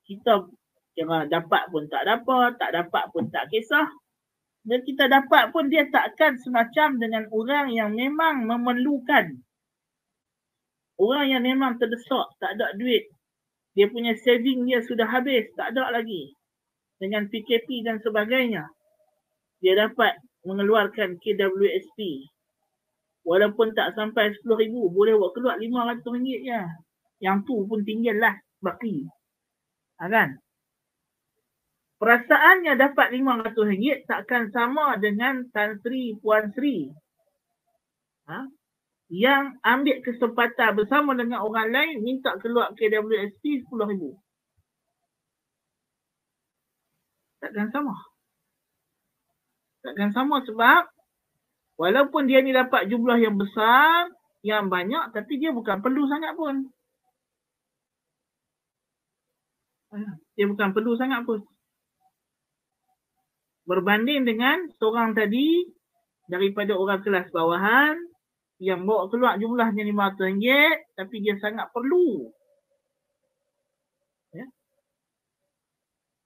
kita 0.09 0.49
kira 0.93 1.29
dapat 1.29 1.69
pun 1.73 1.89
tak 1.89 2.05
dapat, 2.05 2.57
tak 2.61 2.71
dapat 2.77 3.05
pun 3.13 3.29
tak 3.33 3.49
kisah. 3.49 3.89
Dan 4.63 4.85
kita 4.87 5.11
dapat 5.11 5.51
pun 5.51 5.67
dia 5.69 5.89
takkan 5.91 6.39
semacam 6.39 6.97
dengan 7.01 7.25
orang 7.35 7.73
yang 7.75 7.91
memang 7.93 8.47
memerlukan. 8.47 9.43
Orang 11.03 11.27
yang 11.27 11.43
memang 11.43 11.83
terdesak, 11.83 12.31
tak 12.39 12.55
ada 12.55 12.71
duit, 12.79 13.11
dia 13.73 13.89
punya 13.89 14.13
saving 14.21 14.69
dia 14.69 14.85
sudah 14.85 15.09
habis, 15.09 15.49
tak 15.57 15.73
ada 15.73 15.89
lagi. 15.89 16.37
Dengan 17.01 17.27
PKP 17.27 17.83
dan 17.83 17.99
sebagainya. 17.99 18.69
Dia 19.59 19.75
dapat 19.75 20.15
mengeluarkan 20.47 21.19
KWSP. 21.19 22.29
Walaupun 23.27 23.75
tak 23.75 23.99
sampai 23.99 24.35
RM10,000, 24.35 24.75
boleh 24.93 25.15
buat 25.19 25.33
keluar 25.35 25.57
RM500 25.59 26.07
je. 26.23 26.63
Yang 27.23 27.37
tu 27.47 27.57
pun 27.67 27.81
tinggal 27.87 28.19
lah, 28.19 28.35
baki. 28.63 29.07
Ha, 30.03 30.11
kan? 30.11 30.39
Perasaannya 32.03 32.75
dapat 32.75 33.15
RM500 33.15 34.11
takkan 34.11 34.51
sama 34.51 34.99
dengan 34.99 35.47
Tan 35.55 35.79
Sri, 35.83 36.19
Puan 36.19 36.51
Sri. 36.51 36.91
Ha? 38.27 38.62
Yang 39.13 39.61
ambil 39.61 40.01
kesempatan 40.01 40.73
bersama 40.73 41.13
dengan 41.13 41.45
orang 41.45 41.69
lain 41.69 42.01
minta 42.01 42.33
keluar 42.41 42.73
KWSP 42.73 43.69
RM10,000. 43.69 44.17
Takkan 47.45 47.69
sama. 47.69 47.93
Takkan 49.85 50.11
sama 50.17 50.41
sebab 50.49 50.89
walaupun 51.77 52.25
dia 52.25 52.41
ni 52.41 52.57
dapat 52.57 52.89
jumlah 52.89 53.21
yang 53.21 53.37
besar, 53.37 54.09
yang 54.41 54.73
banyak 54.73 55.13
tapi 55.13 55.37
dia 55.37 55.53
bukan 55.53 55.85
perlu 55.85 56.09
sangat 56.09 56.33
pun. 56.33 56.73
Dia 60.41 60.49
bukan 60.49 60.73
perlu 60.73 60.97
sangat 60.97 61.21
pun. 61.29 61.45
Berbanding 63.69 64.25
dengan 64.25 64.73
seorang 64.81 65.13
tadi 65.13 65.69
daripada 66.33 66.81
orang 66.81 67.05
kelas 67.05 67.29
bawahan 67.29 68.12
yang 68.63 68.87
bawa 68.87 69.11
keluar 69.11 69.35
jumlahnya 69.43 69.83
RM500 69.91 70.95
tapi 70.95 71.19
dia 71.19 71.35
sangat 71.43 71.67
perlu. 71.75 72.31
Ya. 74.31 74.47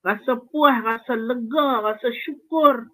Rasa 0.05 0.37
puas, 0.45 0.77
rasa 0.85 1.17
lega, 1.17 1.81
rasa 1.81 2.13
syukur. 2.13 2.93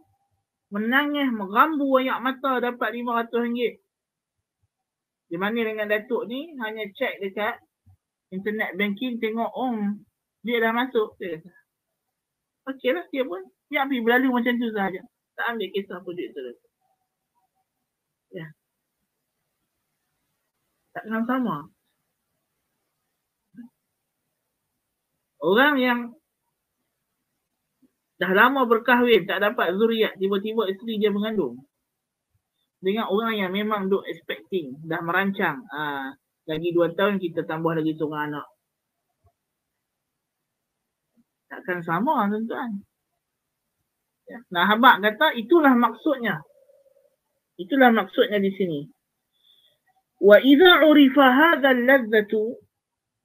Menangis, 0.70 1.28
merambu 1.34 1.90
ayak 1.98 2.22
mata 2.22 2.62
dapat 2.62 2.94
RM500. 2.94 3.82
Di 5.26 5.36
mana 5.36 5.58
dengan 5.58 5.90
Datuk 5.90 6.30
ni 6.30 6.54
hanya 6.62 6.86
cek 6.94 7.18
dekat 7.26 7.58
internet 8.30 8.78
banking 8.78 9.18
tengok 9.18 9.50
oh 9.58 9.74
dia 10.46 10.62
dah 10.62 10.70
masuk. 10.70 11.18
Okey 12.70 12.94
lah 12.94 13.04
dia 13.10 13.26
pun. 13.26 13.42
Dia 13.66 13.90
berlalu 13.90 14.30
macam 14.30 14.54
tu 14.54 14.70
sahaja. 14.70 15.02
Tak 15.34 15.56
ambil 15.56 15.68
kisah 15.74 15.98
pun 16.04 16.14
duit 16.14 16.30
tu. 16.30 16.40
Ya 18.38 18.46
takkan 20.92 21.24
sama. 21.24 21.56
Orang 25.42 25.74
yang 25.82 26.14
dah 28.22 28.30
lama 28.30 28.62
berkahwin, 28.70 29.26
tak 29.26 29.42
dapat 29.42 29.74
zuriat, 29.74 30.14
tiba-tiba 30.14 30.70
isteri 30.70 31.02
dia 31.02 31.10
mengandung. 31.10 31.58
Dengan 32.78 33.10
orang 33.10 33.34
yang 33.34 33.50
memang 33.50 33.90
duk 33.90 34.06
expecting, 34.06 34.78
dah 34.86 35.02
merancang. 35.02 35.58
Aa, 35.74 35.82
ah, 35.82 36.08
lagi 36.46 36.70
dua 36.70 36.94
tahun 36.94 37.18
kita 37.18 37.42
tambah 37.46 37.74
lagi 37.74 37.94
seorang 37.98 38.30
anak. 38.30 38.46
Takkan 41.50 41.82
sama 41.82 42.30
tuan-tuan. 42.30 42.70
Ya. 44.30 44.38
Nah, 44.54 44.64
Habak 44.70 45.02
kata 45.02 45.34
itulah 45.36 45.74
maksudnya. 45.74 46.40
Itulah 47.58 47.90
maksudnya 47.92 48.38
di 48.38 48.50
sini. 48.54 48.80
وإذا 50.22 50.70
عرف 50.86 51.18
هذا 51.18 51.70
اللذة 51.70 52.34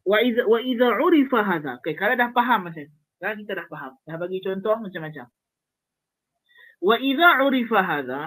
وإذا 0.05 0.41
وإذا 0.49 0.87
عرف 0.97 1.31
هذا 1.35 1.71
okay, 1.77 1.93
kalau 1.93 2.17
dah 2.17 2.33
faham 2.33 2.65
macam 2.65 2.89
sekarang 3.21 3.37
kita 3.45 3.53
dah 3.53 3.67
faham 3.69 3.93
dah 4.01 4.17
bagi 4.17 4.41
contoh 4.41 4.75
macam-macam 4.81 5.29
وإذا 6.81 7.27
عرف 7.41 7.73
هذا 7.73 8.21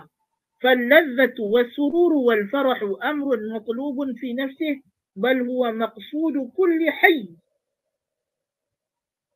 فاللذة 0.62 1.38
والسرور 1.38 2.12
والفرح 2.12 2.78
أمر 3.04 3.28
مطلوب 3.54 3.96
في 4.18 4.35
نفسه 4.35 4.83
بل 5.16 5.37
هو 5.46 5.72
مقصود 5.72 6.35
كل 6.56 6.80
حي 6.90 7.30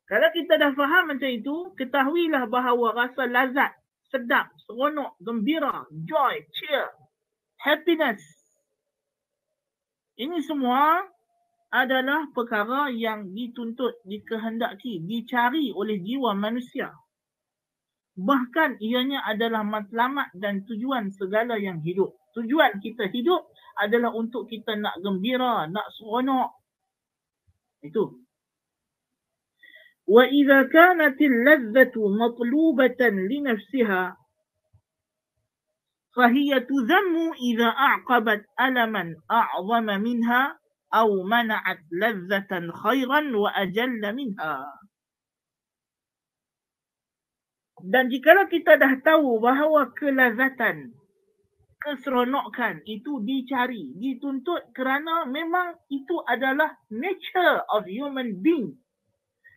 kalau 0.05 0.29
kita 0.37 0.61
dah 0.61 0.71
faham 0.77 1.17
macam 1.17 1.31
itu 1.33 1.73
ketahuilah 1.81 2.45
bahawa 2.47 2.93
rasa 2.93 3.25
lazat 3.25 3.73
sedap 4.13 4.53
seronok 4.69 5.17
gembira 5.25 5.89
joy 6.05 6.45
cheer 6.53 6.93
happiness 7.57 8.21
ini 10.20 10.44
semua 10.44 11.00
adalah 11.70 12.28
perkara 12.34 12.90
yang 12.90 13.30
dituntut, 13.30 14.02
dikehendaki, 14.04 15.06
dicari 15.06 15.70
oleh 15.70 16.02
jiwa 16.02 16.34
manusia. 16.34 16.90
Bahkan 18.20 18.84
ianya 18.84 19.24
adalah 19.24 19.64
matlamat 19.64 20.34
dan 20.36 20.68
tujuan 20.68 21.14
segala 21.16 21.56
yang 21.56 21.80
hidup. 21.80 22.20
Tujuan 22.36 22.84
kita 22.84 23.08
hidup 23.14 23.48
adalah 23.80 24.12
untuk 24.12 24.50
kita 24.52 24.76
nak 24.76 25.00
gembira, 25.00 25.70
nak 25.72 25.88
seronok. 25.96 26.52
Itu. 27.80 28.20
وَإِذَا 30.10 30.74
كَانَتِ 30.74 31.20
اللَّذَّةُ 31.22 31.96
مَطْلُوبَةً 31.96 33.02
لِنَفْسِهَا 33.30 34.04
فهي 36.16 36.60
تذم 36.60 37.16
إذا 37.38 37.70
أعقبت 37.70 38.46
ألما 38.62 39.16
أعظم 39.32 39.86
منها 39.86 40.60
أو 40.94 41.24
منعت 41.24 41.80
لذة 41.92 42.52
خيرا 42.84 43.22
وأجل 43.38 44.02
منها 44.16 44.56
Dan 47.80 48.12
jika 48.12 48.44
kita 48.52 48.76
dah 48.76 49.00
tahu 49.00 49.40
bahawa 49.40 49.96
kelazatan, 49.96 50.92
keseronokan 51.80 52.84
itu 52.84 53.24
dicari, 53.24 53.96
dituntut 53.96 54.76
kerana 54.76 55.24
memang 55.24 55.80
itu 55.88 56.20
adalah 56.28 56.76
nature 56.92 57.64
of 57.72 57.88
human 57.88 58.44
being. 58.44 58.76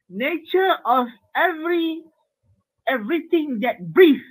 Nature 0.07 0.79
of 0.87 1.11
every 1.35 2.07
everything 2.87 3.59
that 3.59 3.83
breathes 3.91 4.23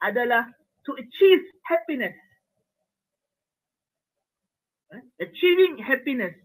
adalah 0.00 0.56
to 0.91 0.99
achieve 0.99 1.41
happiness. 1.63 2.15
Achieving 5.23 5.79
happiness, 5.79 6.35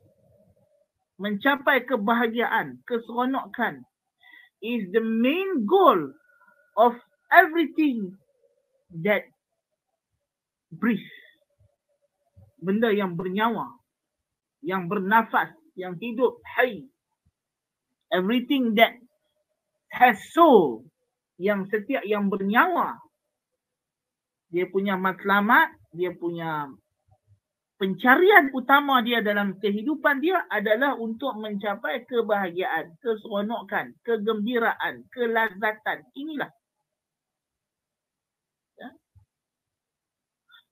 mencapai 1.19 1.83
kebahagiaan, 1.83 2.79
keseronokan 2.87 3.83
is 4.63 4.87
the 4.95 5.03
main 5.03 5.67
goal 5.67 6.15
of 6.79 6.95
everything 7.35 8.15
that 9.03 9.27
breathes. 10.71 11.11
Benda 12.63 12.95
yang 12.95 13.19
bernyawa, 13.19 13.67
yang 14.63 14.87
bernafas, 14.87 15.51
yang 15.75 15.99
hidup, 15.99 16.39
hai. 16.47 16.87
Everything 18.15 18.79
that 18.79 18.95
has 19.91 20.15
soul, 20.31 20.87
yang 21.43 21.67
setiap 21.67 22.07
yang 22.07 22.31
bernyawa, 22.31 22.95
dia 24.57 24.64
punya 24.73 24.97
matlamat, 24.97 25.69
dia 25.92 26.16
punya 26.16 26.73
pencarian 27.77 28.49
utama 28.57 29.05
dia 29.05 29.21
dalam 29.21 29.61
kehidupan 29.61 30.25
dia 30.25 30.49
adalah 30.49 30.97
untuk 30.97 31.37
mencapai 31.37 32.09
kebahagiaan, 32.09 32.97
keseronokan, 33.05 33.92
kegembiraan, 34.01 35.05
kelazatan. 35.12 36.09
Inilah. 36.16 36.49
Ya. 38.81 38.88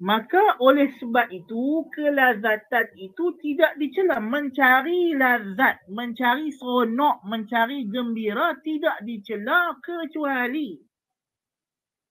Maka 0.01 0.57
oleh 0.65 0.89
sebab 0.97 1.29
itu, 1.29 1.85
kelazatan 1.93 2.89
itu 2.97 3.37
tidak 3.45 3.77
dicela. 3.77 4.17
Mencari 4.17 5.13
lazat, 5.13 5.85
mencari 5.93 6.49
seronok, 6.57 7.21
mencari 7.29 7.85
gembira 7.85 8.57
tidak 8.65 9.05
dicela 9.05 9.77
kecuali 9.85 10.81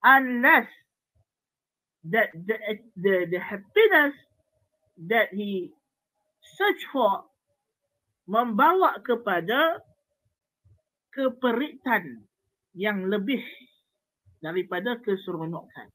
unless 0.03 0.67
that 2.11 2.29
the, 2.35 2.55
the, 2.99 3.15
the 3.31 3.39
happiness 3.39 4.15
that 5.07 5.31
he 5.31 5.71
search 6.43 6.83
for 6.91 7.23
membawa 8.27 8.99
kepada 9.03 9.79
keperitan 11.11 12.23
yang 12.75 13.07
lebih 13.07 13.43
daripada 14.43 14.99
keseronokan. 14.99 15.87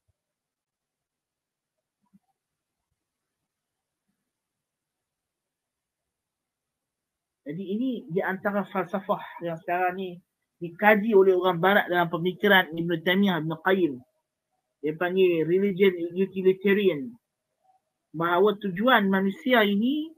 Jadi 7.49 7.65
ini 7.65 8.05
di 8.05 8.21
antara 8.21 8.61
falsafah 8.61 9.41
yang 9.41 9.57
sekarang 9.57 9.97
ni 9.97 10.09
dikaji 10.61 11.17
oleh 11.17 11.33
orang 11.33 11.57
barat 11.57 11.89
dalam 11.89 12.05
pemikiran 12.05 12.69
Ibn 12.69 12.91
Taymiyah 13.01 13.41
Ibn 13.41 13.57
Qayyim 13.65 13.93
dia 14.79 14.95
panggil 14.95 15.43
religion 15.43 15.91
utilitarian 16.15 17.11
bahawa 18.15 18.55
tujuan 18.63 19.11
manusia 19.11 19.61
ini 19.61 20.09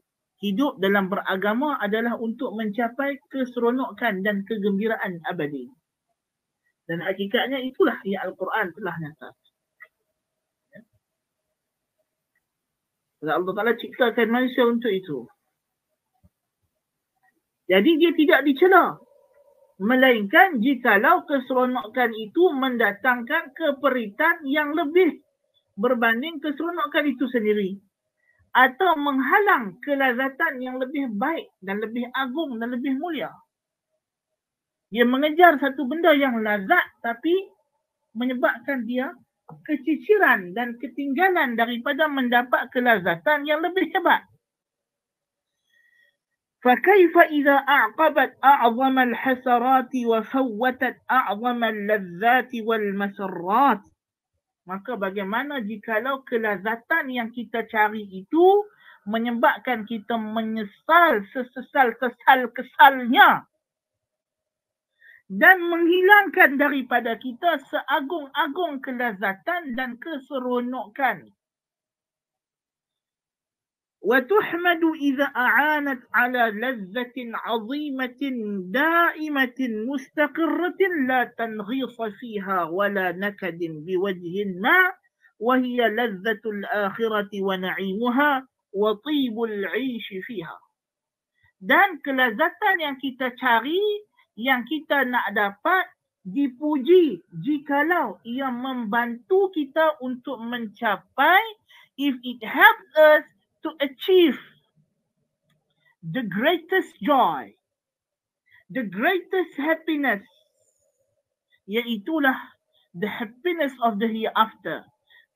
hidup 0.41 0.81
dalam 0.81 1.09
beragama 1.09 1.77
adalah 1.77 2.17
untuk 2.17 2.53
mencapai 2.57 3.21
keseronokan 3.29 4.25
dan 4.25 4.41
kegembiraan 4.45 5.21
abadi. 5.29 5.69
Dan 6.89 7.05
hakikatnya 7.05 7.61
itulah 7.61 7.95
yang 8.03 8.25
Al-Quran 8.25 8.73
telah 8.73 8.95
nyata. 8.97 9.29
Ya. 13.21 13.37
Allah 13.37 13.53
Ta'ala 13.53 13.77
ciptakan 13.77 14.27
manusia 14.33 14.65
untuk 14.65 14.89
itu. 14.89 15.29
Jadi 17.69 18.01
dia 18.01 18.11
tidak 18.17 18.43
dicela 18.43 18.97
melainkan 19.81 20.61
jikalau 20.61 21.25
keseronokan 21.25 22.13
itu 22.13 22.53
mendatangkan 22.53 23.49
keperitan 23.57 24.45
yang 24.45 24.77
lebih 24.77 25.25
berbanding 25.73 26.37
keseronokan 26.37 27.09
itu 27.09 27.25
sendiri 27.33 27.81
atau 28.53 28.93
menghalang 28.99 29.81
kelazatan 29.81 30.61
yang 30.61 30.77
lebih 30.77 31.09
baik 31.17 31.49
dan 31.65 31.81
lebih 31.81 32.05
agung 32.13 32.61
dan 32.61 32.77
lebih 32.77 32.93
mulia. 32.99 33.33
Dia 34.91 35.07
mengejar 35.07 35.57
satu 35.57 35.87
benda 35.89 36.13
yang 36.13 36.37
lazat 36.45 36.85
tapi 37.01 37.49
menyebabkan 38.13 38.85
dia 38.85 39.09
keciciran 39.65 40.51
dan 40.51 40.77
ketinggalan 40.77 41.57
daripada 41.57 42.05
mendapat 42.11 42.69
kelazatan 42.69 43.47
yang 43.47 43.63
lebih 43.63 43.87
hebat. 43.95 44.30
فكيف 46.66 47.18
إذا 47.18 47.52
أعقبت 47.52 48.36
أعظم 48.44 48.98
الحسرات 48.98 49.90
وفوتت 50.06 50.96
أعظم 51.10 51.64
اللذات 51.64 52.50
والمسرات 52.54 53.80
Maka 54.66 54.98
bagaimana 54.98 55.62
jikalau 55.62 56.26
kelazatan 56.26 57.06
yang 57.06 57.30
kita 57.30 57.70
cari 57.70 58.02
itu 58.02 58.66
menyebabkan 59.06 59.86
kita 59.86 60.18
menyesal 60.18 61.22
sesesal-kesal-kesalnya 61.30 63.46
dan 65.30 65.56
menghilangkan 65.70 66.58
daripada 66.58 67.14
kita 67.14 67.62
seagung-agung 67.62 68.82
kelazatan 68.82 69.78
dan 69.78 70.02
keseronokan. 70.02 71.30
وتحمد 74.01 74.83
إذا 75.01 75.23
أعانت 75.23 76.01
على 76.13 76.43
لذة 76.51 77.13
عظيمة 77.17 78.21
دائمة 78.73 79.59
مستقرة 79.93 80.81
لا 81.07 81.23
تنغيص 81.37 82.01
فيها 82.19 82.63
ولا 82.63 83.11
نكد 83.11 83.59
بوجه 83.61 84.35
ما 84.57 84.93
وهي 85.39 85.77
لذة 85.89 86.41
الآخرة 86.45 87.29
ونعيمها 87.41 88.47
وطيب 88.73 89.43
العيش 89.43 90.07
فيها 90.25 90.59
dan 91.61 92.01
kelazatan 92.01 92.81
yang 92.81 92.97
kita 92.97 93.37
cari 93.37 93.77
yang 94.33 94.65
kita 94.65 95.05
nak 95.05 95.29
dapat 95.29 95.93
dipuji 96.25 97.21
jikalau 97.29 98.17
ia 98.25 98.49
membantu 98.49 99.53
kita 99.53 100.01
untuk 100.01 100.41
mencapai 100.41 101.41
if 102.01 102.17
it 102.25 102.41
helps 102.41 102.89
us 102.97 103.30
to 103.61 103.69
achieve 103.79 104.37
the 106.01 106.25
greatest 106.25 106.97
joy, 107.01 107.53
the 108.69 108.85
greatest 108.85 109.53
happiness, 109.57 110.25
iaitulah 111.69 112.37
the 112.97 113.07
happiness 113.07 113.71
of 113.85 114.01
the 114.01 114.09
hereafter, 114.09 114.83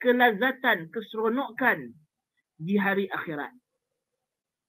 kelazatan, 0.02 0.90
keseronokan 0.90 1.94
di 2.58 2.76
hari 2.76 3.06
akhirat. 3.08 3.54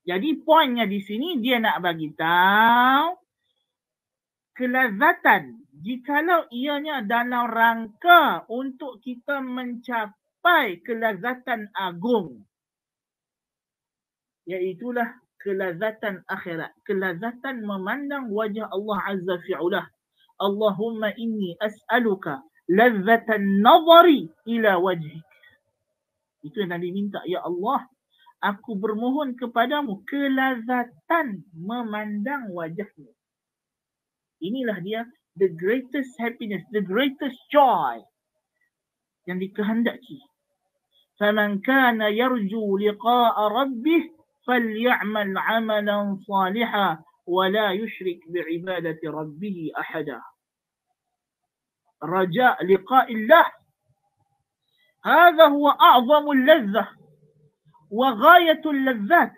Jadi 0.06 0.38
poinnya 0.38 0.86
di 0.86 1.02
sini 1.02 1.42
dia 1.42 1.58
nak 1.58 1.82
bagi 1.82 2.14
tahu 2.14 3.18
kelazatan 4.54 5.66
jikalau 5.82 6.46
ianya 6.54 7.02
dalam 7.02 7.50
rangka 7.50 8.46
untuk 8.48 9.02
kita 9.02 9.42
mencapai 9.42 10.78
kelazatan 10.86 11.68
agung 11.74 12.46
iaitulah 14.46 15.06
kelazatan 15.42 16.22
akhirat. 16.26 16.72
Kelazatan 16.86 17.62
memandang 17.62 18.30
wajah 18.30 18.66
Allah 18.70 18.98
azza 19.06 19.36
fi'ulah 19.46 19.86
Allahumma 20.36 21.16
inni 21.16 21.56
as'aluka 21.62 22.44
lazzatan 22.68 23.62
nazari 23.64 24.28
ila 24.50 24.76
wajhik. 24.82 25.24
Itu 26.44 26.62
yang 26.62 26.76
Nabi 26.76 26.92
minta 26.92 27.24
ya 27.24 27.42
Allah 27.42 27.88
aku 28.44 28.76
bermohon 28.76 29.34
kepadamu 29.34 30.04
kelazatan 30.04 31.42
memandang 31.56 32.52
wajahmu. 32.52 33.08
Inilah 34.44 34.78
dia 34.84 35.00
the 35.40 35.48
greatest 35.56 36.12
happiness 36.20 36.60
the 36.68 36.84
greatest 36.84 37.40
joy 37.48 38.04
yang 39.24 39.40
dikehendaki. 39.40 40.20
Faman 41.16 41.64
kana 41.64 42.12
yarju 42.12 42.76
liqa'a 42.76 43.42
rabbih 43.48 44.15
فليعمل 44.46 45.38
عملا 45.38 46.18
صالحا 46.28 47.04
ولا 47.26 47.72
يشرك 47.72 48.20
بعبادة 48.28 49.00
ربه 49.04 49.70
أحدا 49.78 50.20
رجاء 52.02 52.64
لقاء 52.66 53.12
الله 53.12 53.46
هذا 55.04 55.44
هو 55.44 55.68
أعظم 55.68 56.30
اللذة 56.30 56.88
وغاية 57.90 58.62
اللذات 58.66 59.32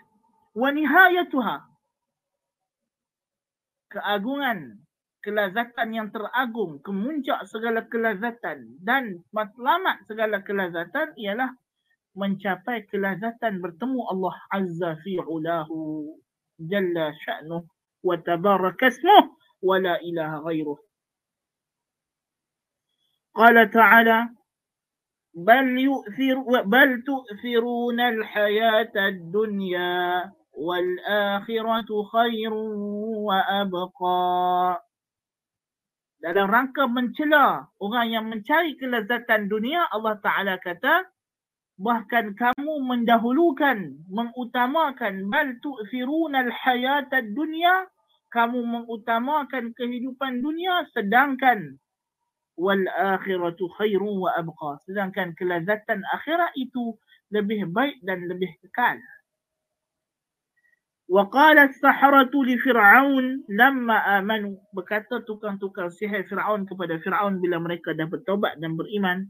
ونهايتها 0.54 1.68
keagungan 3.88 4.84
kelazatan 5.24 5.88
yang 5.96 6.08
teragung 6.12 6.76
kemuncak 6.84 7.40
segala 7.48 7.88
kelazatan 7.88 8.76
dan 8.84 9.24
matlamat 9.32 10.04
segala 10.04 10.44
kelazatan 10.44 11.16
ialah 11.16 11.56
mencapai 12.18 12.84
kelazatan 12.90 13.62
bertemu 13.62 14.02
Allah 14.10 14.34
Azza 14.50 14.98
fi 15.06 15.22
ulahu 15.22 16.10
jalla 16.58 17.14
sya'nuh 17.14 17.62
wa 18.02 18.14
tabarakasmuh 18.18 19.22
wa 19.62 19.76
la 19.78 19.94
ilaha 20.02 20.42
ghairuh. 20.42 20.78
Qala 23.38 23.70
ta'ala 23.70 24.34
بل 25.38 25.78
يؤثر 25.78 26.66
بل 26.66 27.02
تؤثرون 27.06 28.00
الحياة 28.00 28.94
الدنيا 28.96 29.94
والآخرة 30.52 31.90
خير 32.02 32.52
وأبقى 33.22 34.82
dalam 36.18 36.50
rangka 36.50 36.90
mencela 36.90 37.70
orang 37.78 38.10
yang 38.10 38.26
mencari 38.26 38.74
kelezatan 38.74 39.46
dunia 39.46 39.86
Allah 39.94 40.18
Taala 40.18 40.58
kata 40.58 41.06
bahkan 41.77 42.37
kamu 42.37 42.73
mendahulukan 42.85 43.97
mengutamakan 44.05 45.25
bal 45.27 45.57
tu'thiruna 45.57 46.45
al-hayata 46.45 47.25
dunya 47.33 47.89
kamu 48.29 48.61
mengutamakan 48.61 49.73
kehidupan 49.73 50.41
dunia 50.41 50.85
sedangkan 50.93 51.77
wal 52.57 52.85
akhiratu 52.93 53.65
khairun 53.81 54.21
wa 54.21 54.29
abqa 54.37 54.77
sedangkan 54.85 55.33
kelazatan 55.33 56.05
akhirat 56.13 56.53
itu 56.53 56.93
lebih 57.33 57.65
baik 57.73 57.97
dan 58.05 58.29
lebih 58.29 58.53
kekal 58.61 59.01
وقال 61.13 61.59
السحرة 61.59 62.31
لفرعون 62.33 63.45
لما 63.45 63.97
آمنوا 64.23 64.55
berkata 64.73 65.21
tukang-tukang 65.27 65.91
sihir 65.91 66.25
Firaun 66.25 66.65
kepada 66.65 66.97
Firaun 67.03 67.37
bila 67.37 67.59
mereka 67.59 67.91
dah 67.93 68.07
bertaubat 68.07 68.57
dan 68.57 68.73
beriman 68.79 69.29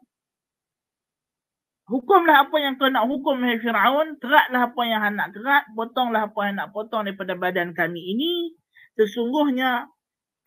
Hukumlah 1.91 2.47
apa 2.47 2.55
yang 2.55 2.79
kau 2.79 2.87
nak 2.87 3.03
hukum, 3.03 3.43
hai 3.43 3.59
Fir'aun. 3.59 4.15
Keratlah 4.15 4.71
apa 4.71 4.81
yang 4.87 5.11
nak 5.11 5.35
kerat. 5.35 5.67
Potonglah 5.75 6.31
apa 6.31 6.39
yang 6.47 6.55
nak 6.63 6.71
potong 6.71 7.03
daripada 7.03 7.35
badan 7.35 7.75
kami 7.75 8.15
ini. 8.15 8.55
Sesungguhnya, 8.95 9.91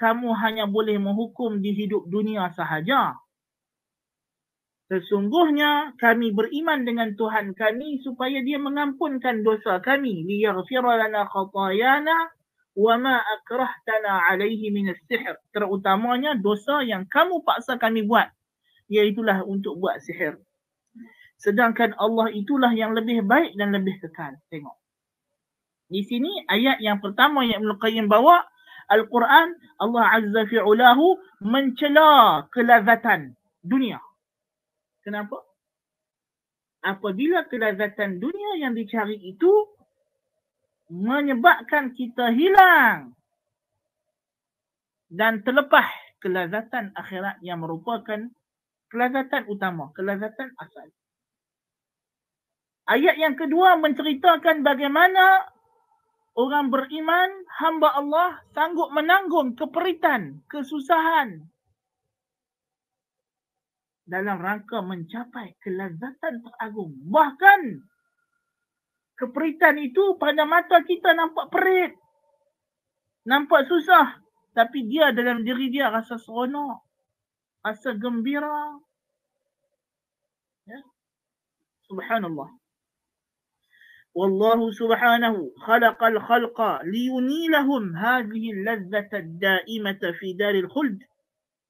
kamu 0.01 0.33
hanya 0.41 0.65
boleh 0.65 0.97
menghukum 0.97 1.61
di 1.61 1.77
hidup 1.77 2.09
dunia 2.09 2.49
sahaja. 2.57 3.21
Sesungguhnya, 4.89 5.93
kami 6.01 6.33
beriman 6.33 6.81
dengan 6.89 7.13
Tuhan 7.13 7.53
kami 7.53 8.01
supaya 8.01 8.41
dia 8.41 8.57
mengampunkan 8.57 9.45
dosa 9.45 9.85
kami. 9.85 10.25
Liyaghfira 10.25 10.97
lana 10.97 11.29
khatayana 11.29 12.33
wa 12.73 12.95
ma 12.97 13.21
akrahtana 13.21 14.33
alaihi 14.33 14.73
minas 14.73 15.01
sihr. 15.09 15.37
Terutamanya 15.53 16.41
dosa 16.41 16.81
yang 16.81 17.05
kamu 17.05 17.45
paksa 17.45 17.77
kami 17.77 18.01
buat. 18.09 18.33
Iaitulah 18.89 19.45
untuk 19.45 19.77
buat 19.81 20.01
sihir. 20.01 20.41
Sedangkan 21.39 21.93
Allah 22.01 22.33
itulah 22.33 22.73
yang 22.73 22.97
lebih 22.97 23.25
baik 23.27 23.55
dan 23.59 23.75
lebih 23.75 24.01
kekal. 24.01 24.35
Tengok. 24.49 24.77
Di 25.89 26.01
sini 26.03 26.43
ayat 26.49 26.81
yang 26.81 26.99
pertama 26.99 27.45
yang 27.45 27.63
Ibn 27.65 27.79
Qayyim 27.79 28.07
bawa. 28.09 28.43
Al-Quran 28.85 29.57
Allah 29.81 30.05
Azza 30.13 30.45
fi'ulahu 30.45 31.17
mencela 31.41 32.45
kelazatan 32.53 33.33
dunia. 33.65 33.97
Kenapa? 35.01 35.41
Apabila 36.85 37.49
kelazatan 37.49 38.21
dunia 38.21 38.61
yang 38.61 38.77
dicari 38.77 39.17
itu 39.25 39.49
menyebabkan 40.93 41.97
kita 41.97 42.29
hilang 42.29 43.17
dan 45.09 45.41
terlepas 45.41 45.89
kelazatan 46.21 46.93
akhirat 46.93 47.41
yang 47.41 47.65
merupakan 47.65 48.29
kelazatan 48.93 49.49
utama, 49.49 49.93
kelazatan 49.97 50.53
asal. 50.61 50.89
Ayat 52.85 53.17
yang 53.17 53.33
kedua 53.33 53.81
menceritakan 53.81 54.61
bagaimana 54.61 55.49
orang 56.37 56.69
beriman, 56.69 57.33
hamba 57.57 57.97
Allah 57.97 58.45
sanggup 58.53 58.93
menanggung 58.93 59.57
keperitan, 59.57 60.45
kesusahan 60.53 61.49
dalam 64.05 64.37
rangka 64.37 64.85
mencapai 64.85 65.57
kelazatan 65.65 66.45
teragung. 66.45 66.93
Bahkan 67.09 67.61
keperitan 69.17 69.81
itu 69.81 70.21
pada 70.21 70.45
mata 70.45 70.85
kita 70.85 71.17
nampak 71.17 71.49
perit. 71.49 71.93
Nampak 73.25 73.65
susah. 73.65 74.21
Tapi 74.55 74.87
dia 74.87 75.11
dalam 75.11 75.43
diri 75.43 75.73
dia 75.73 75.89
rasa 75.89 76.21
seronok. 76.21 76.85
Rasa 77.65 77.97
gembira. 77.97 78.77
Ya. 80.69 80.85
Subhanallah. 81.89 82.64
والله 84.15 84.71
سبحانه 84.71 85.51
خلق 85.59 86.05
الخلق 86.05 86.59
لينيلهم 86.83 87.97
هذه 87.97 88.45
اللذة 88.53 89.11
الدائمة 89.13 90.03
في 90.19 90.33
دار 90.33 90.55
الخلد 90.55 91.03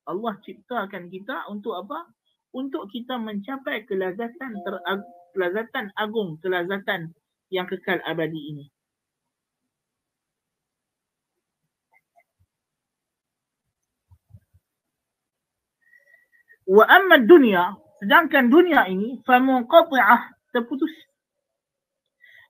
Allah 0.04 0.36
ciptakan 0.44 1.08
kita 1.08 1.48
untuk 1.48 1.80
apa? 1.80 2.04
Untuk 2.52 2.92
kita 2.92 3.16
mencapai 3.16 3.88
kelazatan 3.88 4.52
terag, 4.60 5.00
kelazatan 5.32 5.88
agung, 5.96 6.36
kelazatan 6.44 7.16
yang 7.48 7.64
kekal 7.64 8.04
abadi 8.04 8.52
ini. 8.52 8.68
Wa 16.68 16.84
amma 16.84 17.16
dunia, 17.24 17.80
sedangkan 18.04 18.52
dunia 18.52 18.84
ini 18.92 19.24
famunqati'ah 19.24 20.52
terputus 20.52 20.92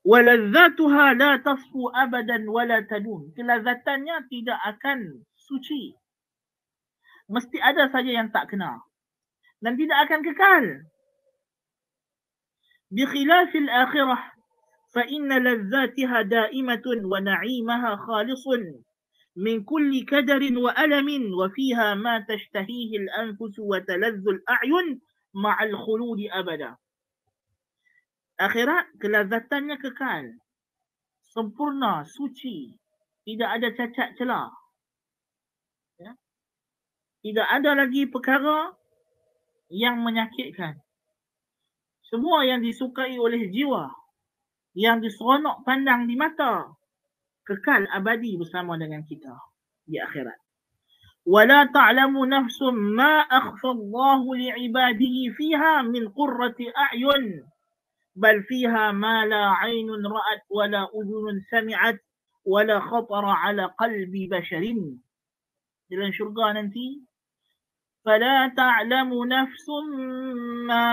waladzatuha 0.05 1.17
la 1.17 1.41
tasfu 1.41 1.89
abadan 1.93 2.45
wala 2.49 2.85
tadun 2.85 3.33
kelazatannya 3.33 4.29
tidak 4.29 4.61
akan 4.65 5.25
suci 5.37 5.97
mesti 7.29 7.57
ada 7.61 7.89
saja 7.89 8.13
yang 8.13 8.29
tak 8.29 8.53
kena 8.53 8.85
dan 9.65 9.75
tidak 9.81 9.99
akan 10.09 10.21
kekal 10.21 10.65
بخلاف 12.95 13.57
الآخرة 13.57 14.19
فإن 14.95 15.43
لذاتها 15.43 16.23
دائمة 16.23 16.83
ونعيمها 16.87 17.97
خالص 17.97 18.45
من 19.37 19.65
كل 19.65 20.05
كدر 20.05 20.59
وألم 20.59 21.35
وفيها 21.35 21.95
ما 21.95 22.19
تشتهيه 22.29 22.99
الأنفس 22.99 23.59
وتلذ 23.59 24.29
الأعين 24.29 25.01
مع 25.35 25.63
الخلود 25.63 26.19
أبدا 26.31 26.77
akhirat 28.40 28.96
kelazatannya 28.98 29.76
kekal 29.78 30.26
sempurna 31.28 32.08
suci 32.08 32.72
tidak 33.28 33.50
ada 33.60 33.68
cacat 33.76 34.10
celah 34.16 34.50
ya? 36.00 36.12
tidak 37.22 37.48
ada 37.52 37.72
lagi 37.84 38.08
perkara 38.08 38.72
yang 39.70 40.02
menyakitkan 40.02 40.80
semua 42.08 42.48
yang 42.48 42.64
disukai 42.64 43.20
oleh 43.20 43.52
jiwa 43.54 43.92
yang 44.74 45.04
diseronok 45.04 45.62
pandang 45.68 46.08
di 46.08 46.16
mata 46.16 46.74
kekal 47.44 47.86
abadi 47.92 48.40
bersama 48.40 48.80
dengan 48.80 49.04
kita 49.06 49.36
di 49.86 50.00
akhirat 50.00 50.40
ولا 51.30 51.70
تعلم 51.70 52.26
نفس 52.26 52.62
ما 52.74 53.22
أخفى 53.22 53.68
الله 53.68 54.36
لعباده 54.36 55.16
فيها 55.38 55.82
من 55.82 56.10
قرة 56.10 56.58
أعين 56.78 57.46
بل 58.17 58.43
فيها 58.43 58.93
ما 58.93 59.27
لا 59.27 59.51
عين 59.51 59.91
رأت 59.91 60.43
ولا 60.51 60.83
أذن 60.95 61.41
سمعت 61.51 61.99
ولا 62.45 62.81
خطر 62.81 63.25
على 63.25 63.65
قلب 63.65 64.13
بشر. 64.31 64.65
dalam 65.85 66.11
syurga 66.17 66.57
nanti 66.57 67.05
فلا 68.05 68.53
تعلم 68.57 69.25
نفس 69.25 69.67
ما 70.69 70.89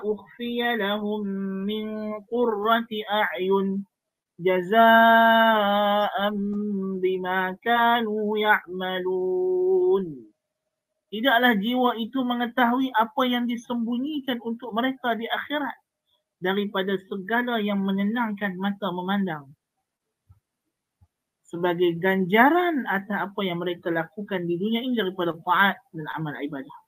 أخفي 0.00 0.76
لهم 0.76 1.26
من 1.68 1.84
قرة 2.32 2.88
أعين 3.12 3.84
جزاء 4.40 6.16
بما 7.02 7.56
كانوا 7.60 8.38
يعملون. 8.38 10.04
Tidaklah 11.06 11.54
jiwa 11.62 11.94
itu 12.02 12.18
mengetahui 12.24 12.90
apa 12.90 13.22
yang 13.30 13.46
disembunyikan 13.46 14.42
untuk 14.42 14.74
mereka 14.74 15.14
di 15.14 15.28
akhirat. 15.30 15.85
Daripada 16.46 16.94
segala 17.10 17.58
yang 17.58 17.82
menyenangkan 17.82 18.54
mata 18.54 18.94
memandang 18.94 19.50
sebagai 21.46 21.98
ganjaran 21.98 22.86
atas 22.86 23.30
apa 23.30 23.40
yang 23.42 23.58
mereka 23.58 23.90
lakukan 23.90 24.46
di 24.46 24.54
dunia 24.54 24.82
ini 24.82 24.94
daripada 24.94 25.34
taat 25.42 25.78
dan 25.90 26.06
amal 26.14 26.34
ibadah. 26.38 26.78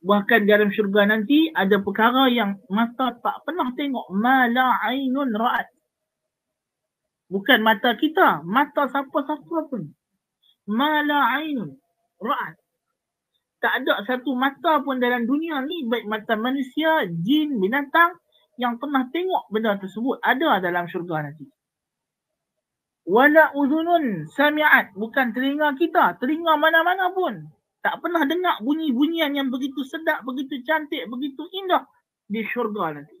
Bahkan 0.00 0.46
dalam 0.46 0.70
syurga 0.70 1.10
nanti 1.10 1.50
ada 1.50 1.82
perkara 1.82 2.30
yang 2.30 2.58
mata 2.70 3.18
tak 3.18 3.42
pernah 3.44 3.70
tengok. 3.74 4.06
Mala 4.14 4.78
ainun 4.86 5.30
ra'at. 5.34 5.68
Bukan 7.28 7.60
mata 7.60 7.94
kita. 7.94 8.42
Mata 8.42 8.88
siapa-siapa 8.88 9.58
pun. 9.68 9.92
Mala 10.66 11.36
ainun 11.38 11.76
ra'at 12.18 12.59
tak 13.60 13.84
ada 13.84 14.00
satu 14.08 14.32
mata 14.32 14.80
pun 14.80 14.96
dalam 14.96 15.28
dunia 15.28 15.60
ni 15.60 15.84
baik 15.84 16.08
mata 16.08 16.32
manusia, 16.34 17.04
jin, 17.20 17.60
binatang 17.60 18.16
yang 18.56 18.80
pernah 18.80 19.04
tengok 19.12 19.52
benda 19.52 19.76
tersebut 19.76 20.16
ada 20.24 20.60
dalam 20.64 20.88
syurga 20.88 21.28
nanti. 21.28 21.44
Wala 23.04 23.52
uzunun 23.52 24.28
sami'at. 24.32 24.96
Bukan 24.96 25.36
telinga 25.36 25.76
kita, 25.76 26.16
telinga 26.20 26.56
mana-mana 26.56 27.12
pun. 27.12 27.52
Tak 27.80 28.00
pernah 28.04 28.28
dengar 28.28 28.60
bunyi-bunyian 28.60 29.32
yang 29.32 29.48
begitu 29.48 29.80
sedap, 29.84 30.24
begitu 30.24 30.60
cantik, 30.64 31.08
begitu 31.08 31.44
indah 31.52 31.84
di 32.28 32.44
syurga 32.44 32.96
nanti. 32.96 33.16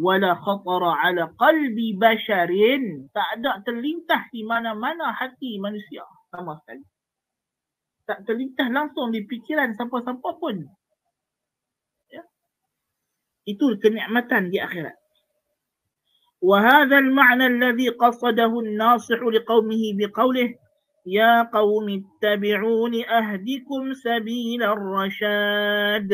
Wala 0.00 0.36
khatara 0.40 0.96
ala 0.96 1.32
qalbi 1.36 1.96
basharin. 1.96 3.08
Tak 3.12 3.40
ada 3.40 3.60
terlintas 3.64 4.32
di 4.32 4.44
mana-mana 4.44 5.12
hati 5.12 5.60
manusia. 5.60 6.04
Sama 6.32 6.56
sekali 6.64 6.91
tak 8.07 8.23
terlintas 8.23 8.71
langsung 8.71 9.11
di 9.11 9.27
fikiran 9.27 9.75
siapa-siapa 9.75 10.29
pun. 10.39 10.63
Ya. 12.11 12.23
Itu 13.43 13.75
kenikmatan 13.79 14.49
di 14.49 14.59
akhirat. 14.63 14.95
وهذا 16.41 16.97
المعنى 16.97 17.45
الذي 17.47 17.89
قصده 17.97 18.59
الناصح 18.59 19.19
لقومه 19.25 19.83
بقوله 19.97 20.53
يا 21.05 21.43
قوم 21.43 21.87
اتبعون 21.89 22.93
أهدكم 23.05 23.93
سبيل 23.93 24.63
الرشاد 24.63 26.11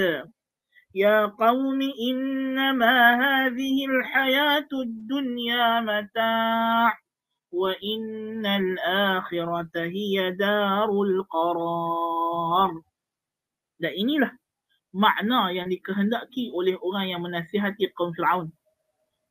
يا 0.95 1.25
قوم 1.25 1.79
إنما 2.09 2.95
هذه 3.15 3.85
الحياة 3.85 4.71
الدنيا 4.73 5.81
متاع 5.81 6.97
وإن 7.53 8.45
الآخرة 8.45 9.75
هي 9.75 10.31
دار 10.33 10.89
القرار 10.89 12.71
dan 13.83 13.93
inilah 13.99 14.31
makna 14.95 15.51
yang 15.51 15.67
dikehendaki 15.67 16.53
oleh 16.53 16.77
orang 16.79 17.09
yang 17.11 17.21
menasihati 17.21 17.91
kaum 17.91 18.15
Fir'aun 18.15 18.47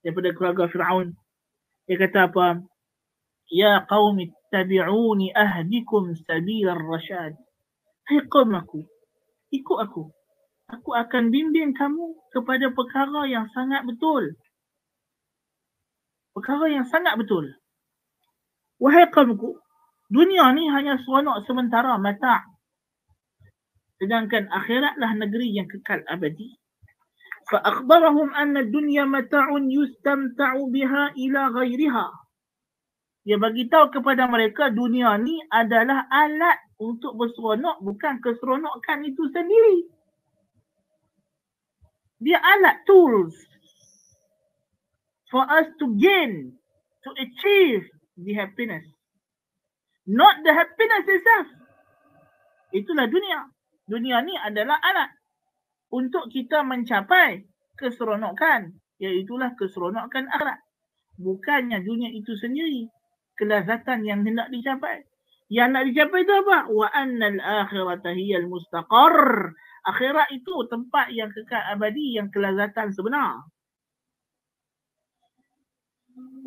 daripada 0.05 0.29
keluarga 0.37 0.69
Fir'aun 0.69 1.15
dia 1.87 1.97
kata 1.99 2.31
apa 2.31 2.47
Ya 3.53 3.85
qaum 3.85 4.17
ittabi'uni 4.17 5.35
ahdikum 5.35 6.17
sabil 6.25 6.69
ar-rashad 6.69 7.37
Hai 8.07 8.23
kaum 8.29 8.55
aku 8.55 8.87
ikut 9.53 9.79
aku 9.79 10.09
aku 10.73 10.91
akan 10.97 11.29
bimbing 11.29 11.77
kamu 11.77 12.17
kepada 12.33 12.73
perkara 12.73 13.29
yang 13.29 13.47
sangat 13.53 13.85
betul 13.85 14.37
perkara 16.33 16.73
yang 16.73 16.89
sangat 16.89 17.15
betul 17.21 17.53
Wahai 18.83 19.07
kaumku, 19.15 19.59
dunia 20.11 20.51
ni 20.57 20.67
hanya 20.73 20.99
seronok 21.03 21.47
sementara 21.47 21.95
mata. 21.97 22.43
Sedangkan 24.03 24.51
akhiratlah 24.51 25.15
negeri 25.15 25.55
yang 25.55 25.71
kekal 25.71 26.03
abadi. 26.11 26.59
فأخبرهم 27.53 28.35
أن 28.35 28.57
الدنيا 28.57 29.05
متاع 29.05 29.47
يستمتع 29.51 30.53
بها 30.73 31.03
إلى 31.19 31.41
غيرها. 31.47 32.07
Dia 33.23 33.39
bagi 33.39 33.71
tahu 33.71 33.95
kepada 33.95 34.27
mereka 34.27 34.67
dunia 34.75 35.15
ni 35.15 35.39
adalah 35.47 36.11
alat 36.11 36.59
untuk 36.83 37.15
berseronok 37.15 37.79
bukan 37.79 38.19
keseronokan 38.19 39.07
itu 39.07 39.31
sendiri. 39.31 39.87
Dia 42.19 42.43
alat 42.43 42.83
tools 42.83 43.31
for 45.31 45.47
us 45.47 45.71
to 45.79 45.95
gain, 46.03 46.51
to 47.07 47.11
achieve 47.15 47.87
the 48.18 48.34
happiness. 48.34 48.86
Not 50.10 50.42
the 50.42 50.52
happiness 50.52 51.06
itself. 51.06 51.48
Itulah 52.74 53.08
dunia. 53.08 53.48
Dunia 53.88 54.20
ni 54.26 54.36
adalah 54.36 54.76
alat 54.84 55.16
untuk 55.94 56.28
kita 56.28 56.66
mencapai 56.66 57.48
keseronokan. 57.80 58.76
Iaitulah 58.98 59.54
keseronokan 59.56 60.28
akhirat. 60.28 60.60
Bukannya 61.22 61.80
dunia 61.86 62.10
itu 62.12 62.34
sendiri. 62.36 62.90
Kelazatan 63.38 64.02
yang 64.04 64.26
hendak 64.26 64.50
dicapai. 64.50 65.06
Yang 65.48 65.70
nak 65.72 65.84
dicapai 65.88 66.20
itu 66.26 66.34
apa? 66.34 66.58
Wa 66.68 66.88
annal 66.92 67.40
akhirata 67.40 68.12
hiyal 68.12 68.50
mustaqar. 68.50 69.54
Akhirat 69.88 70.28
itu 70.36 70.52
tempat 70.68 71.14
yang 71.16 71.32
kekal 71.32 71.64
abadi 71.72 72.20
yang 72.20 72.28
kelazatan 72.28 72.92
sebenar. 72.92 73.48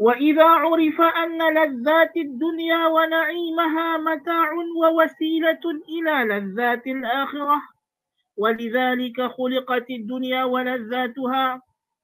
وإذا 0.01 0.45
عرف 0.45 1.01
أن 1.01 1.39
لذات 1.55 2.17
الدنيا 2.17 2.87
ونعيمها 2.87 3.99
متاع 3.99 4.49
ووسيلة 4.81 5.65
إلى 5.89 6.35
لذات 6.35 6.87
الآخرة 6.87 7.63
ولذلك 8.37 9.23
خلقت 9.23 9.91
الدنيا 9.91 10.45
ولذاتها 10.45 11.63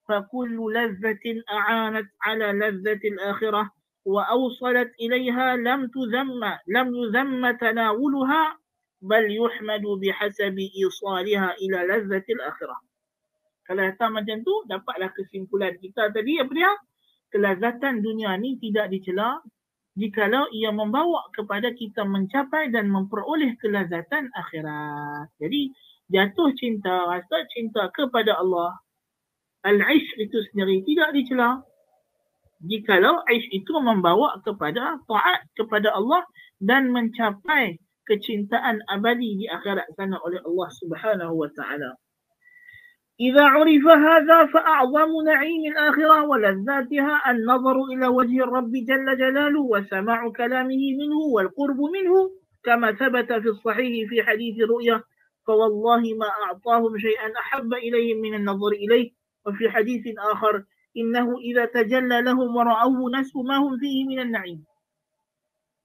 فكل 0.09 0.57
لذة 0.77 1.25
أعانت 1.53 2.07
على 2.23 2.53
لذة 2.53 3.01
الآخرة 3.05 3.71
وأوصلت 4.05 4.91
إليها 5.01 5.57
لم 5.57 5.87
تذم 5.87 6.45
لم 6.69 6.95
يذم 6.95 7.51
تناولها 7.51 8.59
بل 9.03 9.25
يحمد 9.37 9.83
بحسب 9.83 10.57
إيصالها 10.79 11.55
إلى 11.55 11.79
لذة 11.89 12.27
الآخرة. 12.29 12.77
Kalau 13.67 13.83
datang 13.83 14.15
macam 14.15 14.47
tu, 14.47 14.55
dapatlah 14.71 15.11
kesimpulan 15.11 15.75
kita 15.83 16.15
tadi 16.15 16.39
apa 16.39 16.53
dia? 16.55 16.71
Kelazatan 17.33 18.01
dunia 18.01 18.39
ni 18.39 18.57
tidak 18.63 18.91
dicela 18.91 19.43
jikalau 19.97 20.47
ia 20.53 20.71
membawa 20.71 21.27
kepada 21.33 21.73
kita 21.73 22.05
mencapai 22.05 22.71
dan 22.71 22.93
memperoleh 22.93 23.57
kelazatan 23.59 24.31
akhirat. 24.31 25.33
Jadi 25.41 25.73
jatuh 26.13 26.53
cinta, 26.55 27.09
rasa 27.09 27.49
cinta 27.51 27.91
kepada 27.91 28.39
Allah, 28.39 28.77
al-ish 29.67 30.07
itu 30.21 30.39
sendiri 30.53 30.87
tidak 30.87 31.11
dicela 31.17 31.65
jikalau 32.65 33.21
aish 33.29 33.49
itu 33.53 33.75
membawa 33.83 34.41
kepada 34.41 34.97
taat 35.05 35.41
kepada 35.59 35.93
Allah 35.93 36.25
dan 36.63 36.89
mencapai 36.89 37.77
kecintaan 38.07 38.81
abadi 38.89 39.45
di 39.45 39.47
akhirat 39.51 39.93
sana 39.99 40.17
oleh 40.23 40.41
Allah 40.41 40.69
Subhanahu 40.79 41.35
wa 41.37 41.51
taala. 41.53 41.99
إذا 43.20 43.44
عرف 43.44 43.86
هذا 43.86 44.46
فأعظم 44.46 45.12
نعيم 45.26 45.72
الآخرة 45.72 46.26
ولذاتها 46.26 47.32
النظر 47.32 47.84
إلى 47.84 48.08
وجه 48.08 48.44
الرب 48.44 48.72
جل 48.72 49.18
جلاله 49.18 49.62
وسماع 49.62 50.30
كلامه 50.30 50.82
منه 51.00 51.20
والقرب 51.34 51.80
منه 51.82 52.32
كما 52.64 52.92
ثبت 52.92 53.34
في 53.34 53.50
الصحيح 53.50 54.10
في 54.10 54.24
حديث 54.24 54.64
الرؤيا 54.64 55.04
فوالله 55.48 56.02
ما 56.14 56.30
أعطاهم 56.46 56.98
شيئا 56.98 57.32
أحب 57.40 57.74
إليهم 57.74 58.22
من 58.22 58.34
النظر 58.36 58.72
إليه 58.72 59.12
وفي 59.46 59.70
حديث 59.70 60.04
آخر 60.18 60.64
إنه 60.98 61.38
إذا 61.38 61.66
تجلى 61.66 62.22
لهم 62.22 62.56
ورأوه 62.56 63.20
نسوا 63.20 63.44
ما 63.44 63.58
هم 63.58 63.78
فيه 63.78 64.06
من 64.06 64.20
النعيم 64.20 64.66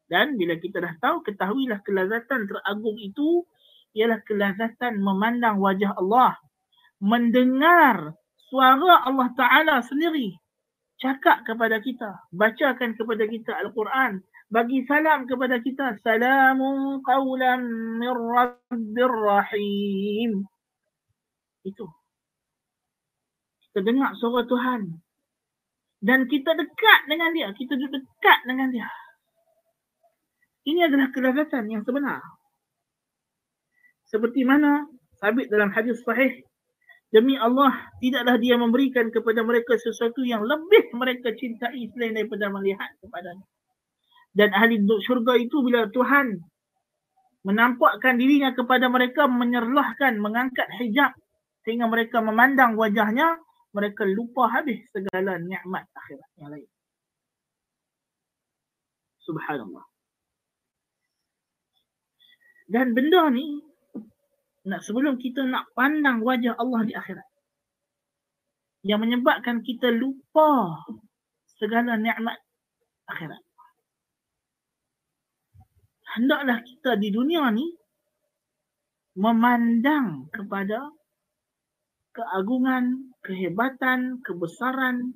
dan 0.06 0.38
bila 0.38 0.54
kita 0.54 0.78
dah 0.78 0.94
tahu 1.02 1.26
ketahuilah 1.26 1.82
kelazatan 1.82 2.46
teragung 2.46 2.94
itu 2.94 3.42
ialah 3.90 4.22
kelazatan 4.22 5.02
memandang 5.02 5.58
wajah 5.58 5.98
Allah 5.98 6.38
mendengar 7.01 8.13
suara 8.47 9.09
Allah 9.09 9.29
Taala 9.33 9.75
sendiri. 9.81 10.37
Cakap 11.01 11.49
kepada 11.49 11.81
kita 11.81 12.29
bacakan 12.29 12.93
kepada 12.93 13.25
kita 13.25 13.57
al-Quran 13.57 14.21
bagi 14.53 14.85
salam 14.85 15.25
kepada 15.25 15.57
kita 15.57 15.97
salamun 16.05 17.01
qawlan 17.01 17.65
min 17.97 18.13
rabbir 18.13 19.09
rahim. 19.09 20.45
Itu. 21.65 21.89
Kita 23.65 23.81
dengar 23.81 24.13
suara 24.21 24.45
Tuhan. 24.45 25.01
Dan 26.01 26.29
kita 26.29 26.53
dekat 26.53 26.99
dengan 27.09 27.33
dia 27.33 27.49
kita 27.49 27.73
duduk 27.77 27.97
dekat 27.97 28.39
dengan 28.45 28.69
dia. 28.69 28.89
Ini 30.61 30.85
adalah 30.85 31.09
kelazatan 31.09 31.65
yang 31.65 31.81
sebenar. 31.81 32.21
Seperti 34.05 34.45
mana 34.45 34.85
sabit 35.17 35.49
dalam 35.49 35.73
hadis 35.73 35.97
sahih 36.05 36.45
demi 37.11 37.35
Allah 37.35 37.91
tidaklah 37.99 38.39
dia 38.39 38.55
memberikan 38.55 39.11
kepada 39.11 39.43
mereka 39.43 39.75
sesuatu 39.75 40.23
yang 40.23 40.41
lebih 40.47 40.95
mereka 40.95 41.35
cintai 41.35 41.91
selain 41.91 42.15
daripada 42.15 42.47
melihat 42.47 42.87
kepadanya. 43.03 43.45
Dan 44.31 44.55
ahli 44.55 44.79
syurga 45.03 45.35
itu 45.35 45.59
bila 45.59 45.91
Tuhan 45.91 46.39
menampakkan 47.43 48.15
dirinya 48.15 48.55
kepada 48.55 48.87
mereka 48.87 49.27
menyerlahkan 49.27 50.15
mengangkat 50.23 50.71
hijab 50.79 51.11
sehingga 51.67 51.91
mereka 51.91 52.23
memandang 52.23 52.79
wajahnya 52.79 53.37
mereka 53.75 54.07
lupa 54.07 54.47
habis 54.47 54.79
segala 54.95 55.35
nikmat 55.35 55.83
akhirat 55.91 56.29
yang 56.39 56.49
lain. 56.51 56.69
Subhanallah. 59.21 59.85
Dan 62.71 62.95
benda 62.95 63.27
ni 63.35 63.59
nak 64.67 64.81
sebelum 64.85 65.17
kita 65.17 65.45
nak 65.47 65.69
pandang 65.73 66.21
wajah 66.21 66.53
Allah 66.57 66.81
di 66.85 66.93
akhirat 66.93 67.27
yang 68.85 69.01
menyebabkan 69.01 69.61
kita 69.61 69.89
lupa 69.89 70.81
segala 71.57 71.97
nikmat 71.97 72.37
akhirat 73.09 73.41
hendaklah 76.17 76.59
kita 76.61 76.97
di 76.97 77.09
dunia 77.09 77.49
ni 77.53 77.67
memandang 79.15 80.31
kepada 80.31 80.91
keagungan, 82.11 83.15
kehebatan, 83.23 84.19
kebesaran, 84.23 85.15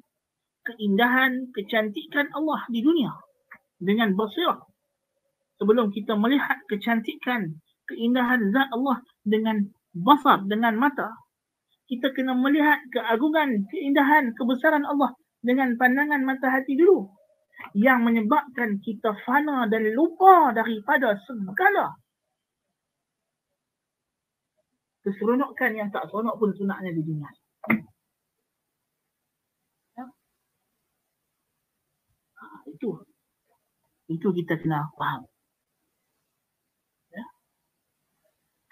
keindahan, 0.64 1.52
kecantikan 1.52 2.32
Allah 2.32 2.64
di 2.72 2.80
dunia 2.84 3.12
dengan 3.80 4.16
basirah. 4.16 4.64
Sebelum 5.56 5.92
kita 5.92 6.20
melihat 6.20 6.60
kecantikan, 6.68 7.60
keindahan 7.90 8.52
zat 8.52 8.70
Allah 8.74 9.02
dengan 9.26 9.66
basar, 9.96 10.44
dengan 10.46 10.76
mata, 10.78 11.10
kita 11.86 12.12
kena 12.12 12.34
melihat 12.34 12.82
keagungan, 12.90 13.70
keindahan, 13.70 14.34
kebesaran 14.34 14.84
Allah 14.86 15.14
dengan 15.46 15.78
pandangan 15.78 16.26
mata 16.26 16.50
hati 16.50 16.74
dulu 16.74 17.06
yang 17.78 18.04
menyebabkan 18.04 18.82
kita 18.82 19.16
fana 19.24 19.70
dan 19.70 19.94
lupa 19.94 20.52
daripada 20.52 21.16
segala 21.24 21.96
keseronokan 25.06 25.72
yang 25.78 25.90
tak 25.94 26.10
seronok 26.10 26.36
pun 26.42 26.50
sunaknya 26.58 26.90
di 26.90 27.02
dunia. 27.06 27.30
Ha, 32.42 32.44
itu. 32.74 32.90
Itu 34.10 34.28
kita 34.34 34.58
kena 34.58 34.90
faham. 34.98 35.30
Ya? 37.14 37.26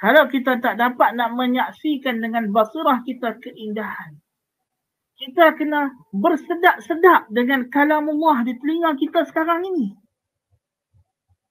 Kalau 0.03 0.27
kita 0.27 0.59
tak 0.59 0.75
dapat 0.75 1.15
nak 1.15 1.31
menyaksikan 1.31 2.19
dengan 2.19 2.51
basirah 2.51 2.99
kita 3.07 3.39
keindahan, 3.39 4.19
kita 5.15 5.55
kena 5.55 5.95
bersedak-sedak 6.11 7.31
dengan 7.31 7.71
kalam 7.71 8.11
Allah 8.11 8.43
di 8.43 8.51
telinga 8.59 8.99
kita 8.99 9.23
sekarang 9.31 9.63
ini. 9.63 9.95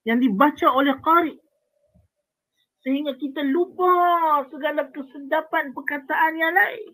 Yang 0.05 0.29
dibaca 0.29 0.69
oleh 0.69 0.93
qari. 1.01 1.33
Sehingga 2.85 3.17
kita 3.17 3.41
lupa 3.41 3.89
segala 4.53 4.85
kesedapan 4.93 5.73
perkataan 5.73 6.33
yang 6.37 6.53
lain. 6.53 6.93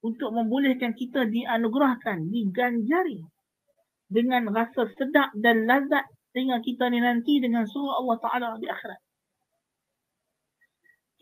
Untuk 0.00 0.32
membolehkan 0.32 0.96
kita 0.96 1.28
dianugerahkan, 1.28 2.32
diganjari 2.32 3.20
dengan 4.08 4.48
rasa 4.48 4.88
sedap 4.96 5.28
dan 5.36 5.68
lazat 5.68 6.08
sehingga 6.34 6.58
kita 6.58 6.90
ni 6.90 6.98
nanti 6.98 7.38
dengan 7.38 7.62
surah 7.62 8.02
Allah 8.02 8.16
Ta'ala 8.18 8.48
di 8.58 8.66
akhirat. 8.66 9.00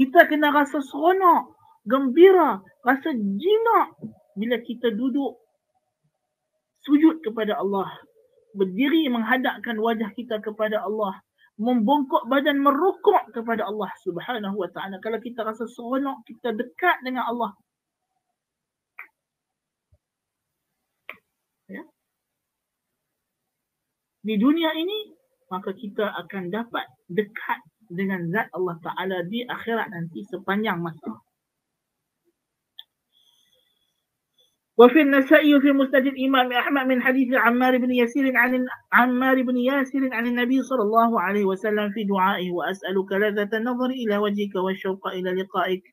Kita 0.00 0.24
kena 0.24 0.48
rasa 0.48 0.80
seronok 0.80 1.52
gembira, 1.84 2.64
rasa 2.80 3.12
jinak 3.12 3.92
bila 4.32 4.56
kita 4.64 4.88
duduk 4.88 5.36
sujud 6.80 7.20
kepada 7.20 7.60
Allah. 7.60 7.92
Berdiri 8.56 9.04
menghadapkan 9.12 9.76
wajah 9.76 10.16
kita 10.16 10.40
kepada 10.40 10.80
Allah. 10.80 11.20
Membongkok 11.60 12.32
badan 12.32 12.64
merukuk 12.64 13.28
kepada 13.36 13.68
Allah 13.68 13.92
subhanahu 14.00 14.56
wa 14.56 14.68
ta'ala. 14.72 14.96
Kalau 15.04 15.20
kita 15.20 15.44
rasa 15.44 15.68
seronok, 15.68 16.24
kita 16.24 16.56
dekat 16.56 17.04
dengan 17.04 17.28
Allah. 17.28 17.52
Ya? 21.68 21.84
Di 24.23 24.36
dunia 24.36 24.71
ini, 24.75 25.15
maka 25.47 25.71
kita 25.71 26.11
akan 26.25 26.51
dapat 26.51 26.86
dekat 27.07 27.59
dengan 27.88 28.28
zat 28.34 28.51
Allah 28.51 28.75
Ta'ala 28.84 29.17
di 29.28 29.47
akhirat 29.47 29.88
nanti 29.88 30.23
sepanjang 30.28 30.84
masa. 30.84 31.23
وفي 34.78 35.01
النسائي 35.01 35.55
وفي 35.55 35.71
مسند 35.71 36.05
الإمام 36.07 36.51
أحمد 36.51 36.86
من 36.86 37.01
حديث 37.01 37.34
عمار 37.34 37.78
بن 37.78 37.91
ياسر 37.91 38.32
عن 38.36 38.65
عمار 38.93 39.41
بن 39.41 39.57
ياسر 39.57 40.13
عن 40.13 40.25
النبي 40.28 40.61
صلى 40.61 40.82
الله 40.82 41.21
عليه 41.21 41.45
وسلم 41.45 41.89
في 41.89 42.03
دعائه 42.03 42.51
وأسألك 42.51 43.11
لذة 43.11 43.57
النظر 43.57 43.89
إلى 43.89 44.17
وجهك 44.17 44.55
والشوق 44.55 45.07
إلى 45.07 45.32
لقائك 45.32 45.84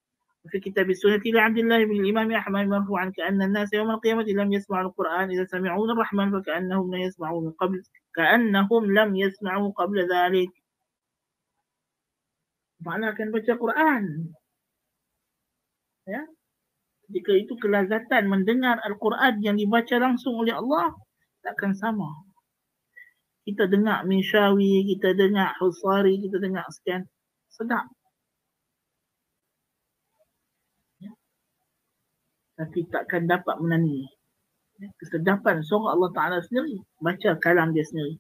وفي 0.45 0.61
كتاب 0.61 0.91
السنة 0.91 1.22
لعبد 1.26 1.59
الله 1.59 1.85
بن 1.85 2.05
الإمام 2.05 2.32
أحمد 2.32 2.66
مرفوعا 2.66 3.12
كأن 3.16 3.43
الناس 3.43 3.72
يوم 3.72 3.91
القيامة 3.91 4.22
لم 4.22 4.53
يسمعوا 4.53 4.89
القرآن 4.89 5.30
إذا 5.30 5.45
سمعون 5.45 5.91
الرحمن 5.91 6.41
فكأنهم 6.41 6.95
لم 6.95 7.01
يسمعوا 7.01 7.41
من 7.41 7.51
قبل 7.51 7.82
Ka'annahum 8.20 8.91
lam 8.91 9.15
yasma'u 9.15 9.72
qabla 9.72 10.03
dhalik. 10.03 10.51
Maknanya 12.84 13.15
akan 13.15 13.28
baca 13.32 13.53
Quran. 13.55 14.03
Ya? 16.03 16.28
Jika 17.15 17.32
itu 17.39 17.55
kelazatan 17.55 18.28
mendengar 18.28 18.76
Al-Quran 18.84 19.39
yang 19.39 19.55
dibaca 19.55 19.95
langsung 20.03 20.36
oleh 20.36 20.51
Allah, 20.51 20.91
takkan 21.39 21.72
sama. 21.72 22.11
Kita 23.47 23.72
dengar 23.72 24.03
Minshawi, 24.03 24.84
kita 24.84 25.15
dengar 25.15 25.55
Husari, 25.63 26.20
kita 26.20 26.43
dengar 26.43 26.67
sekian. 26.76 27.07
Sedap. 27.47 27.88
Ya? 30.99 31.15
Tapi 32.59 32.84
takkan 32.91 33.32
dapat 33.32 33.63
menani 33.63 34.18
kesedapan 34.99 35.59
suara 35.63 35.95
Allah 35.95 36.11
Taala 36.15 36.38
sendiri 36.43 36.80
baca 37.03 37.36
kalam 37.39 37.75
dia 37.75 37.84
sendiri. 37.84 38.15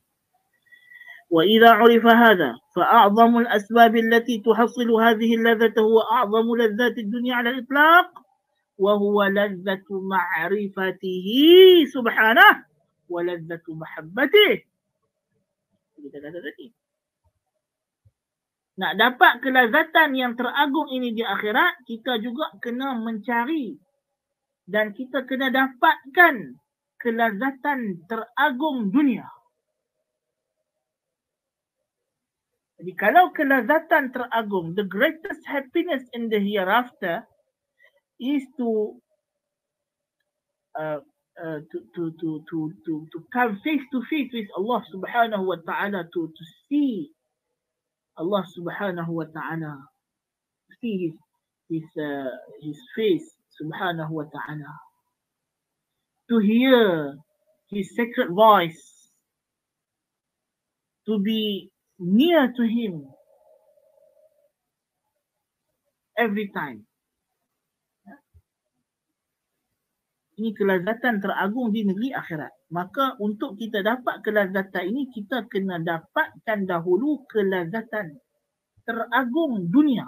Wa 1.29 1.45
idza 1.45 1.77
urifa 1.79 2.11
hadha 2.17 2.57
fa 2.73 3.05
a'zamu 3.05 3.45
al-asbab 3.45 3.93
allati 3.93 4.41
tuhasilu 4.41 4.97
hadhihi 4.97 5.37
al-ladhati 5.39 5.79
huwa 5.79 6.03
a'zamu 6.25 6.51
ladhati 6.57 7.05
ad-dunya 7.05 7.33
'ala 7.37 7.49
al-itlaq 7.53 8.07
wa 8.79 8.93
huwa 8.97 9.29
ladhatu 9.29 10.01
ma'rifatihi 10.01 11.85
subhanahu 11.85 12.65
wa 13.13 13.19
ladhatu 13.21 13.77
mahabbatihi. 13.77 14.65
Kita 15.99 16.17
kata 16.17 16.39
tadi. 16.39 16.67
Nak 18.79 18.95
dapat 18.95 19.43
kelazatan 19.43 20.15
yang 20.15 20.39
teragung 20.39 20.87
ini 20.87 21.11
di 21.11 21.19
akhirat 21.19 21.83
kita 21.83 22.15
juga 22.23 22.47
kena 22.63 22.95
mencari 22.95 23.75
dan 24.69 24.93
kita 24.93 25.25
kena 25.25 25.49
dapatkan 25.49 26.61
kelazatan 27.01 28.05
teragung 28.05 28.93
dunia. 28.93 29.25
Jadi 32.79 32.93
kalau 32.95 33.33
kelazatan 33.35 34.13
teragung 34.13 34.77
the 34.77 34.85
greatest 34.87 35.43
happiness 35.49 36.05
in 36.15 36.31
the 36.31 36.39
hereafter 36.39 37.27
is 38.21 38.45
to 38.55 38.95
uh, 40.79 41.03
uh, 41.39 41.59
to, 41.71 41.77
to, 41.95 42.03
to, 42.19 42.29
to, 42.47 42.57
to, 42.85 42.93
to 43.11 43.17
come 43.33 43.59
face 43.63 43.83
to 43.91 43.99
face 44.07 44.31
with 44.31 44.47
Allah 44.55 44.79
subhanahu 44.91 45.43
wa 45.43 45.59
ta'ala 45.59 46.07
to, 46.07 46.21
to 46.31 46.43
see 46.67 47.11
Allah 48.15 48.43
subhanahu 48.47 49.11
wa 49.11 49.27
ta'ala 49.27 49.87
see 50.79 51.11
his 51.11 51.15
his 51.67 51.87
uh, 51.99 52.31
his 52.63 52.79
face 52.95 53.38
subhanahu 53.59 54.23
wa 54.23 54.25
ta'ala 54.31 54.71
to 56.31 56.39
hear 56.39 57.13
his 57.67 57.91
sacred 57.93 58.31
voice 58.31 59.11
to 61.05 61.19
be 61.19 61.69
near 61.99 62.47
to 62.55 62.63
him 62.63 63.03
every 66.15 66.47
time 66.55 66.87
ini 70.39 70.55
kelazatan 70.55 71.19
teragung 71.19 71.75
di 71.75 71.83
negeri 71.83 72.15
akhirat. 72.15 72.71
Maka 72.71 73.19
untuk 73.19 73.59
kita 73.59 73.83
dapat 73.83 74.23
kelazatan 74.23 74.87
ini, 74.87 75.11
kita 75.11 75.43
kena 75.51 75.83
dapatkan 75.83 76.63
dahulu 76.63 77.27
kelazatan 77.27 78.15
teragung 78.87 79.67
dunia. 79.67 80.07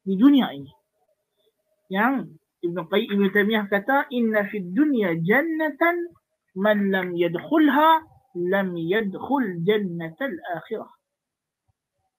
Di 0.00 0.16
dunia 0.16 0.48
ini. 0.56 0.72
Yang 1.88 2.36
Ibn 2.64 2.76
Qayyim 2.88 3.10
Ibn 3.16 3.24
Taymiyah 3.32 3.64
kata, 3.68 4.08
Inna 4.12 4.44
fi 4.48 4.60
dunia 4.60 5.16
jannatan 5.24 6.12
man 6.58 6.92
lam 6.92 7.16
yadkhulha 7.16 8.04
lam 8.36 8.68
yadkhul 8.76 9.64
jannatal 9.64 10.36
akhirah. 10.56 10.92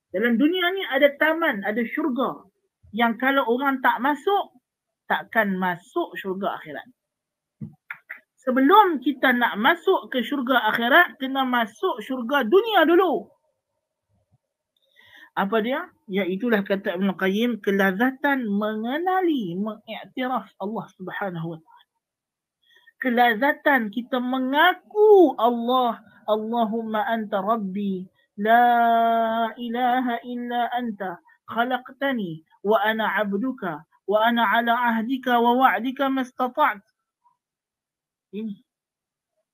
Dalam 0.10 0.42
dunia 0.42 0.74
ni 0.74 0.82
ada 0.90 1.14
taman, 1.22 1.62
ada 1.62 1.86
syurga. 1.86 2.50
Yang 2.90 3.22
kalau 3.22 3.46
orang 3.46 3.78
tak 3.86 4.02
masuk, 4.02 4.58
takkan 5.06 5.54
masuk 5.54 6.18
syurga 6.18 6.58
akhirat 6.58 6.90
sebelum 8.50 8.98
kita 9.04 9.30
nak 9.36 9.62
masuk 9.62 10.10
ke 10.10 10.26
syurga 10.26 10.58
akhirat, 10.74 11.22
kena 11.22 11.46
masuk 11.46 12.02
syurga 12.02 12.42
dunia 12.42 12.82
dulu. 12.90 13.30
Apa 15.36 15.62
dia? 15.62 15.90
Iaitulah 16.10 16.66
kata 16.66 16.98
Ibn 16.98 17.14
Qayyim, 17.18 17.62
kelazatan 17.62 18.48
mengenali, 18.50 19.54
mengiktiraf 19.58 20.50
Allah 20.58 20.86
subhanahu 20.98 21.48
wa 21.56 21.60
ta'ala. 21.60 21.88
Kelazatan 23.00 23.94
kita 23.94 24.20
mengaku 24.20 25.36
Allah, 25.40 26.02
Allahumma 26.28 27.08
anta 27.08 27.40
rabbi, 27.40 28.04
la 28.40 29.50
ilaha 29.56 30.20
illa 30.26 30.68
anta, 30.76 31.22
khalaqtani, 31.48 32.44
wa 32.66 32.82
ana 32.84 33.16
abduka, 33.22 33.88
wa 34.10 34.26
ana 34.26 34.42
ala 34.42 34.74
ahdika 34.90 35.38
wa 35.38 35.54
wa'dika 35.54 36.10
mastata'at 36.10 36.82
ini 38.34 38.66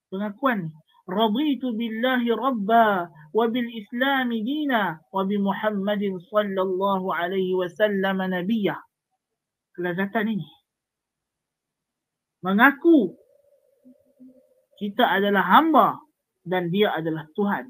pengakuan 0.08 0.72
raditu 0.72 0.85
billahi 1.06 2.30
rabba 2.34 3.10
wa 3.36 3.46
bil 3.52 3.70
islam 3.70 4.30
dina 4.32 4.98
wa 5.14 5.22
bi 5.28 5.38
muhammadin 5.38 6.18
sallallahu 6.32 7.14
alaihi 7.14 7.54
wasallam 7.54 8.26
nabiyya 8.26 8.82
kelazatan 9.78 10.40
ini 10.40 10.50
mengaku 12.42 13.14
kita 14.82 15.06
adalah 15.06 15.46
hamba 15.46 16.02
dan 16.46 16.74
dia 16.74 16.94
adalah 16.94 17.30
Tuhan 17.38 17.70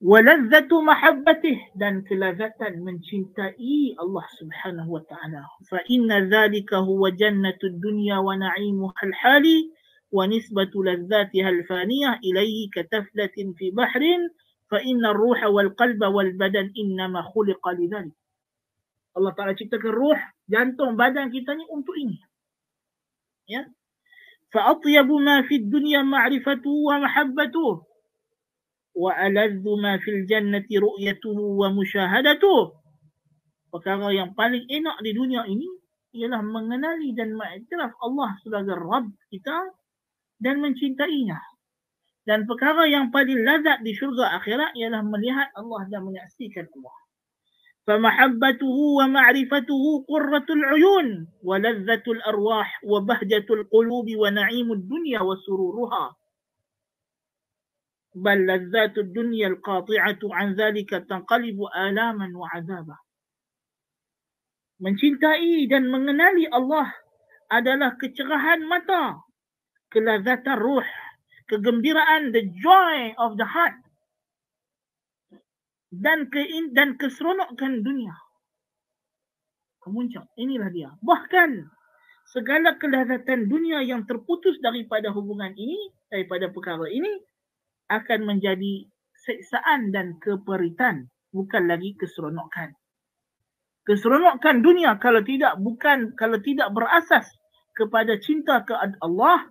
ولذة 0.00 0.82
محبته. 0.82 1.56
دان 1.76 2.04
لذة 2.10 2.60
من 2.60 3.02
شنتائي 3.02 3.96
الله 4.00 4.26
سبحانه 4.40 4.90
وتعالى. 4.90 5.44
فإن 5.70 6.12
ذلك 6.34 6.74
هو 6.74 7.08
جنة 7.08 7.58
الدنيا 7.64 8.16
ونعيمها 8.18 8.94
الحالي 9.04 9.70
ونسبة 10.12 10.70
لذاتها 10.74 11.48
الفانية 11.48 12.20
إليه 12.24 12.68
كتفلة 12.72 13.36
في 13.56 13.70
بحر. 13.70 14.00
فإن 14.70 15.06
الروح 15.06 15.44
والقلب 15.44 16.04
والبدن 16.04 16.72
إنما 16.78 17.22
خلق 17.22 17.68
لذلك. 17.68 18.12
الله 19.16 19.30
تعالى 19.30 19.56
شبتك 19.58 19.84
الروح 19.84 20.36
جانتهم 20.48 20.96
بدن 20.96 21.28
كتاني 21.28 21.64
أنت 21.76 21.88
إني 22.02 22.20
فأطيب 24.52 25.12
ما 25.12 25.42
في 25.42 25.56
الدنيا 25.56 26.02
معرفته 26.02 26.70
ومحبته. 26.70 27.89
وألذ 28.95 29.65
ما 29.83 29.99
في 29.99 30.09
الجنة 30.11 30.67
رؤيته 30.71 31.37
ومشاهدته 31.39 32.59
perkara 33.75 34.07
yang 34.15 34.31
paling 34.31 34.63
enak 34.71 34.95
di 35.03 35.11
dunia 35.11 35.43
ini 35.51 35.67
ialah 36.15 36.39
mengenali 36.39 37.11
dan 37.11 37.35
mengiktiraf 37.35 37.91
Allah 37.99 38.31
sebagai 38.39 38.71
Rabb 38.71 39.11
kita 39.27 39.75
dan 40.39 40.63
mencintainya. 40.63 41.35
Dan 42.23 42.47
perkara 42.47 42.87
yang 42.87 43.11
paling 43.11 43.43
lazat 43.43 43.83
di 43.83 43.91
syurga 43.91 44.39
akhirat 44.39 44.73
ialah 44.79 45.03
melihat 45.03 45.51
Allah 45.59 45.83
dan 45.91 46.07
menyaksikan 46.07 46.71
Allah. 46.71 46.95
فمحبته 47.85 48.77
ومعرفته 48.97 49.83
قرة 50.09 50.47
العيون 50.49 51.07
ولذة 51.43 52.05
الأرواح 52.07 52.69
وبهجة 52.83 53.47
القلوب 53.49 54.07
ونعيم 54.17 54.71
الدنيا 54.71 55.21
وسرورها 55.21 56.05
بل 58.15 58.47
لذات 58.47 58.97
الدنيا 58.97 59.47
القاطعة 59.47 60.19
عن 60.23 60.47
ذلك 60.55 60.89
تنقلب 60.89 61.57
آلاما 61.75 62.27
وعذابا 62.35 62.97
Mencintai 64.75 65.71
dan 65.71 65.87
mengenali 65.87 66.51
Allah 66.51 66.91
adalah 67.47 67.95
kecerahan 67.95 68.67
mata, 68.67 69.23
kelazatan 69.87 70.59
ruh, 70.59 70.83
kegembiraan, 71.47 72.35
the 72.35 72.43
joy 72.59 73.15
of 73.15 73.39
the 73.39 73.47
heart, 73.47 73.79
dan 75.95 76.27
ke 76.27 76.43
dan 76.75 76.99
keseronokan 76.99 77.87
dunia. 77.87 78.11
Kemuncak, 79.79 80.27
inilah 80.35 80.67
dia. 80.75 80.91
Bahkan 80.99 81.71
segala 82.27 82.75
kelazatan 82.75 83.47
dunia 83.47 83.79
yang 83.79 84.03
terputus 84.03 84.59
daripada 84.59 85.07
hubungan 85.15 85.55
ini, 85.55 85.93
daripada 86.11 86.51
perkara 86.51 86.91
ini, 86.91 87.15
akan 87.90 88.20
menjadi 88.24 88.86
seksaan 89.26 89.90
dan 89.90 90.16
keperitan 90.22 91.10
bukan 91.34 91.66
lagi 91.66 91.98
keseronokan 91.98 92.72
Keseronokan 93.90 94.60
dunia 94.60 95.00
kalau 95.00 95.24
tidak 95.24 95.56
bukan 95.56 96.12
kalau 96.14 96.36
tidak 96.44 96.68
berasas 96.70 97.24
kepada 97.72 98.20
cinta 98.20 98.60
ke 98.60 98.76
Allah, 98.76 99.48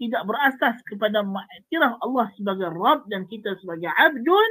tidak 0.00 0.24
berasas 0.24 0.80
kepada 0.88 1.20
ma'ikirah 1.20 2.00
Allah 2.00 2.26
sebagai 2.40 2.72
Rabb 2.72 3.04
dan 3.12 3.28
kita 3.28 3.52
sebagai 3.60 3.92
abdun, 3.92 4.50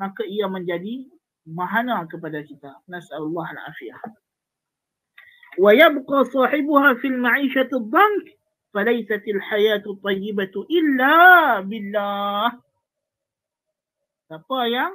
maka 0.00 0.24
ia 0.24 0.48
menjadi 0.48 1.04
mahana 1.44 2.08
kepada 2.08 2.40
kita. 2.40 2.80
Nas'alullah 2.88 3.52
al-afiyah. 3.52 4.00
Wa 5.60 5.70
yabqa 5.76 6.24
sahibuha 6.32 6.96
fil 7.04 7.20
ma'ishat 7.20 7.68
al-dhank 7.68 8.32
فليست 8.74 9.24
الحياة 9.28 9.84
الطيبة 9.86 10.54
إلا 10.70 11.16
بالله. 11.60 12.48
فطايا 14.28 14.86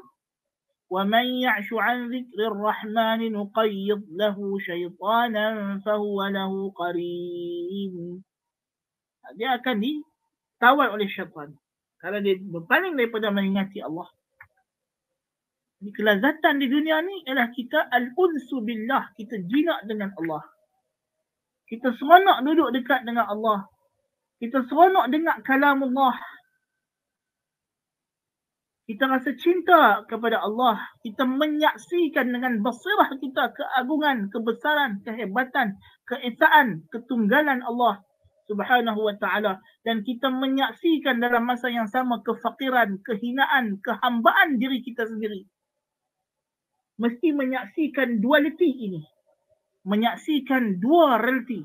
ومن 0.94 1.26
يعش 1.42 1.70
عن 1.74 1.98
ذكر 2.14 2.40
الرحمن 2.54 3.34
نقيض 3.34 4.02
له 4.14 4.38
شيطانا 4.60 5.48
فهو 5.86 6.18
له 6.30 6.54
قرين. 6.70 8.22
Dia 9.34 9.58
akan 9.58 9.76
ditawar 9.82 10.94
oleh 10.94 11.10
syaitan. 11.10 11.58
Kalau 11.98 12.20
dia 12.22 12.38
berpaling 12.38 12.94
daripada 12.94 13.34
mengingati 13.34 13.82
Allah. 13.82 14.06
Jadi 15.82 15.92
kelazatan 15.98 16.62
di 16.62 16.68
dunia 16.70 17.02
ni 17.02 17.26
ialah 17.26 17.50
kita 17.50 17.90
al-unsu 17.90 18.62
billah, 18.62 19.16
kita 19.18 19.42
jinak 19.50 19.82
dengan 19.90 20.14
Allah 20.22 20.53
kita 21.74 21.90
seronok 21.98 22.46
duduk 22.46 22.70
dekat 22.70 23.02
dengan 23.02 23.26
Allah 23.26 23.66
kita 24.38 24.62
seronok 24.70 25.10
dengar 25.10 25.42
kalam 25.42 25.82
Allah 25.82 26.14
kita 28.84 29.08
rasa 29.08 29.32
cinta 29.40 30.04
kepada 30.12 30.44
Allah. 30.44 30.76
Kita 31.00 31.24
menyaksikan 31.24 32.36
dengan 32.36 32.60
basirah 32.60 33.16
kita 33.16 33.56
keagungan, 33.56 34.28
kebesaran, 34.28 35.00
kehebatan, 35.08 35.80
keesaan, 36.04 36.84
ketunggalan 36.92 37.64
Allah 37.64 38.04
subhanahu 38.44 39.08
wa 39.08 39.16
ta'ala. 39.16 39.64
Dan 39.88 40.04
kita 40.04 40.28
menyaksikan 40.28 41.24
dalam 41.24 41.48
masa 41.48 41.72
yang 41.72 41.88
sama 41.88 42.20
kefakiran, 42.28 43.00
kehinaan, 43.08 43.80
kehambaan 43.80 44.60
diri 44.60 44.84
kita 44.84 45.08
sendiri. 45.08 45.48
Mesti 47.00 47.32
menyaksikan 47.32 48.20
dualiti 48.20 48.68
ini. 48.68 49.13
Menyaksikan 49.84 50.80
dua 50.80 51.20
realiti. 51.20 51.64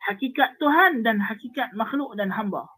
Hakikat 0.00 0.56
Tuhan 0.56 1.04
dan 1.04 1.20
hakikat 1.20 1.76
makhluk 1.76 2.16
dan 2.16 2.32
hamba. 2.32 2.68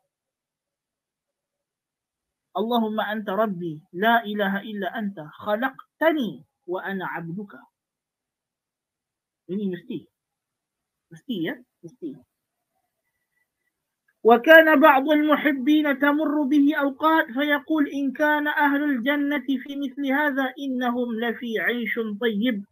اللهم 2.52 3.00
أنت 3.00 3.28
ربي 3.32 3.80
لا 3.96 4.20
إله 4.28 4.60
إلا 4.60 4.98
أنت 4.98 5.16
خلقتني 5.40 6.44
وأنا 6.68 7.06
عبدك 7.06 7.56
ini 9.52 9.68
mesti. 9.68 9.98
Mesti 11.10 11.36
ya? 11.44 11.54
Mesti. 11.82 12.16
وكان 14.22 14.80
بعض 14.80 15.08
المحبين 15.10 15.98
تمر 15.98 16.42
به 16.42 16.66
أوقات 16.78 17.26
فيقول 17.26 17.88
إن 17.88 18.12
كان 18.12 18.46
أهل 18.46 18.82
الجنة 18.84 19.46
في 19.62 19.76
مثل 19.76 20.06
هذا 20.06 20.54
إنهم 20.58 21.08
لفي 21.20 21.58
عيش 21.58 21.94
طيب 22.20 22.64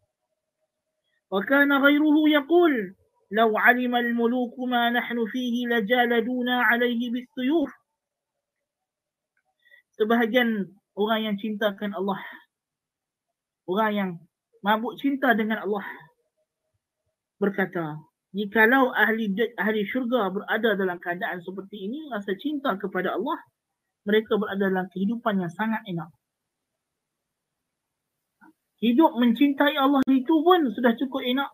وكان 1.32 1.74
غيره 1.74 2.18
يقول 2.30 2.96
لو 3.32 3.58
علم 3.58 3.96
الملوك 3.96 4.60
ما 4.60 4.90
نحن 4.90 5.26
فيه 5.26 5.68
لجالدونا 5.68 6.56
عليه 6.62 7.12
بالسيوف 7.12 7.72
sebahagian 9.96 10.76
orang 11.00 11.32
yang 11.32 11.36
cintakan 11.40 11.96
Allah 11.96 12.20
orang 13.64 13.92
yang 13.96 14.10
mabuk 14.60 15.00
cinta 15.00 15.32
dengan 15.32 15.64
Allah 15.64 15.88
berkata 17.40 18.04
jikalau 18.36 18.92
ahli 18.92 19.32
ahli 19.56 19.88
syurga 19.88 20.28
berada 20.36 20.76
dalam 20.76 21.00
keadaan 21.00 21.40
seperti 21.40 21.88
ini 21.88 22.12
rasa 22.12 22.36
cinta 22.36 22.76
kepada 22.76 23.16
Allah 23.16 23.40
mereka 24.04 24.36
berada 24.36 24.68
dalam 24.68 24.88
kehidupan 24.92 25.40
yang 25.40 25.52
sangat 25.52 25.80
enak 25.88 26.12
hidup 28.81 29.13
mencintai 29.17 29.77
Allah 29.77 30.01
itu 30.09 30.35
pun 30.45 30.61
sudah 30.73 30.93
cukup 30.97 31.21
enak 31.25 31.51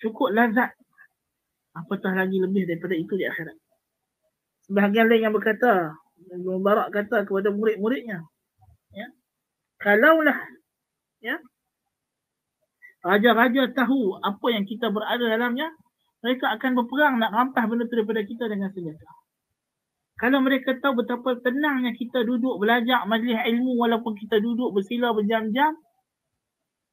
cukup 0.00 0.32
lazat 0.32 0.72
apatah 1.76 2.12
lagi 2.16 2.40
lebih 2.40 2.64
daripada 2.64 2.96
itu 2.96 3.14
di 3.14 3.24
akhirat 3.28 3.56
sebahagian 4.64 5.06
lain 5.12 5.28
yang 5.28 5.34
berkata 5.36 5.92
Mubarak 6.28 6.92
kata 6.92 7.24
kepada 7.24 7.48
murid-muridnya. 7.50 8.20
Ya. 8.92 9.06
Kalaulah 9.80 10.36
ya, 11.24 11.40
raja-raja 13.00 13.72
tahu 13.72 14.20
apa 14.20 14.46
yang 14.52 14.68
kita 14.68 14.92
berada 14.92 15.24
dalamnya, 15.24 15.72
mereka 16.20 16.52
akan 16.52 16.76
berperang 16.76 17.16
nak 17.16 17.32
rampas 17.32 17.64
benda 17.64 17.88
itu 17.88 17.94
daripada 17.96 18.20
kita 18.20 18.44
dengan 18.52 18.68
senjata. 18.68 19.08
Kalau 20.20 20.38
mereka 20.44 20.76
tahu 20.76 21.00
betapa 21.00 21.40
tenangnya 21.40 21.96
kita 21.96 22.20
duduk 22.28 22.60
belajar 22.60 23.08
majlis 23.08 23.40
ilmu 23.40 23.80
walaupun 23.80 24.12
kita 24.20 24.36
duduk 24.36 24.76
bersila 24.76 25.16
berjam-jam, 25.16 25.72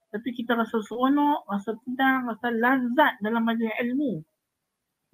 tapi 0.07 0.29
kita 0.31 0.55
rasa 0.55 0.79
seronok, 0.79 1.43
rasa 1.51 1.75
tenang, 1.83 2.31
rasa 2.31 2.47
lazat 2.55 3.13
dalam 3.19 3.43
majlis 3.43 3.75
ilmu 3.83 4.23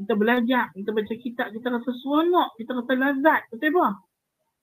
kita 0.03 0.14
belajar, 0.18 0.74
kita 0.74 0.89
baca 0.89 1.14
kitab, 1.16 1.47
kita 1.53 1.68
rasa 1.70 1.91
seronok, 2.01 2.49
kita 2.57 2.72
rasa 2.74 2.93
lazat. 2.97 3.41
Betul 3.53 3.70
apa? 3.78 3.88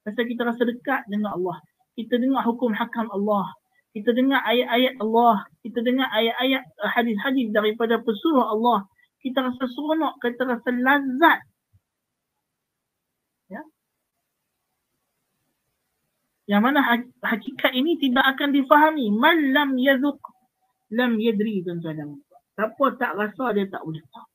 Rasa 0.03 0.21
kita 0.27 0.41
rasa 0.43 0.63
dekat 0.67 1.01
dengan 1.07 1.31
Allah. 1.39 1.57
Kita 1.95 2.19
dengar 2.19 2.43
hukum 2.43 2.75
hakam 2.75 3.07
Allah. 3.09 3.47
Kita 3.95 4.11
dengar 4.11 4.43
ayat-ayat 4.43 4.99
Allah. 4.99 5.47
Kita 5.63 5.79
dengar 5.83 6.07
ayat-ayat 6.11 6.63
uh, 6.83 6.91
hadis-hadis 6.91 7.47
daripada 7.55 7.99
pesuruh 8.03 8.43
Allah. 8.43 8.87
Kita 9.23 9.39
rasa 9.39 9.63
seronok, 9.71 10.19
kita 10.19 10.43
rasa 10.47 10.69
lazat. 10.71 11.39
Ya? 13.51 13.61
Yang 16.49 16.61
mana 16.61 16.79
hakikat 17.21 17.71
ini 17.73 17.97
tidak 18.01 18.37
akan 18.37 18.49
difahami. 18.55 19.13
Man 19.13 19.53
lam 19.53 19.77
yazuk 19.77 20.19
lam 20.91 21.17
yadri 21.21 21.61
tuan-tuan. 21.63 22.19
Siapa 22.57 22.85
tak 22.99 23.15
rasa 23.15 23.55
dia 23.55 23.65
tak 23.69 23.81
boleh 23.85 24.03
tahu. 24.11 24.31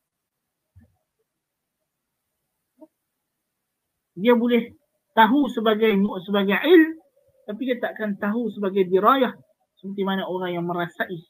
dia 4.17 4.33
boleh 4.33 4.73
tahu 5.13 5.45
sebagai 5.53 5.93
sebagai 6.25 6.57
il 6.65 6.97
tapi 7.45 7.61
dia 7.69 7.77
takkan 7.77 8.17
tahu 8.17 8.49
sebagai 8.49 8.89
dirayah 8.89 9.31
seperti 9.77 10.01
mana 10.01 10.25
orang 10.25 10.57
yang 10.57 10.65
merasai 10.65 11.21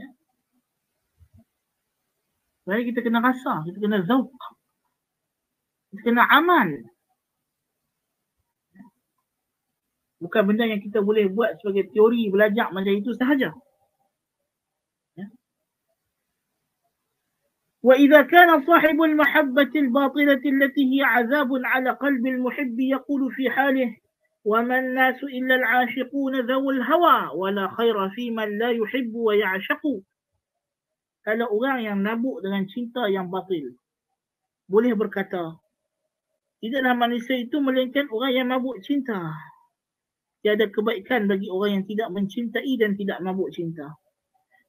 ya. 0.00 0.08
Jadi 2.66 2.82
kita 2.90 2.98
kena 3.06 3.22
rasa, 3.22 3.62
kita 3.62 3.78
kena 3.78 4.02
zauq. 4.02 4.26
Kita 5.94 6.02
kena 6.02 6.26
amal. 6.26 6.66
Bukan 10.21 10.41
benda 10.45 10.69
yang 10.69 10.81
kita 10.81 11.01
boleh 11.01 11.25
buat 11.33 11.57
sebagai 11.59 11.89
teori 11.89 12.29
belajar 12.29 12.69
macam 12.69 12.93
itu 12.93 13.11
sahaja. 13.17 13.51
وإذا 17.83 18.21
كان 18.21 18.65
صاحب 18.65 19.01
المحبة 19.01 19.71
الباطلة 19.75 20.41
التي 20.45 20.83
هي 20.93 21.03
عذاب 21.03 21.49
على 21.65 21.89
قلب 21.89 22.27
المحب 22.27 22.79
يقول 22.79 23.31
في 23.31 23.49
حاله 23.49 23.97
وما 24.45 24.79
الناس 24.79 25.23
إلا 25.23 25.55
العاشقون 25.55 26.39
ذو 26.39 26.71
الهوى 26.71 27.29
ولا 27.35 27.67
خير 27.67 28.09
في 28.09 28.31
من 28.31 28.57
لا 28.57 28.69
يحب 28.71 29.15
ويعشق 29.15 29.81
Kalau 31.21 31.53
orang 31.53 31.85
yang 31.85 32.01
nabuk 32.01 32.41
dengan 32.41 32.65
cinta 32.65 33.05
yang 33.05 33.29
batil 33.29 33.77
boleh 34.65 34.97
berkata 34.97 35.53
tidaklah 36.57 36.97
manusia 36.97 37.37
itu 37.37 37.61
melainkan 37.61 38.09
orang 38.09 38.33
yang 38.33 38.49
mabuk 38.49 38.81
cinta. 38.81 39.29
Tiada 40.41 40.65
kebaikan 40.73 41.29
bagi 41.29 41.47
orang 41.53 41.81
yang 41.81 41.85
tidak 41.85 42.09
mencintai 42.09 42.73
dan 42.81 42.97
tidak 42.97 43.21
mabuk 43.21 43.53
cinta. 43.53 43.93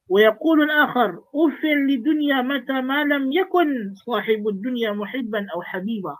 ويقول 0.09 0.61
الآخر 0.61 1.09
أف 1.35 1.61
لدنيا 1.63 2.41
متى 2.41 2.81
ما 2.81 3.03
لم 3.03 3.31
يكن 3.31 3.95
صاحب 3.95 4.47
الدنيا 4.47 4.91
محبا 4.91 5.47
أو 5.55 5.61
حبيبا 5.61 6.15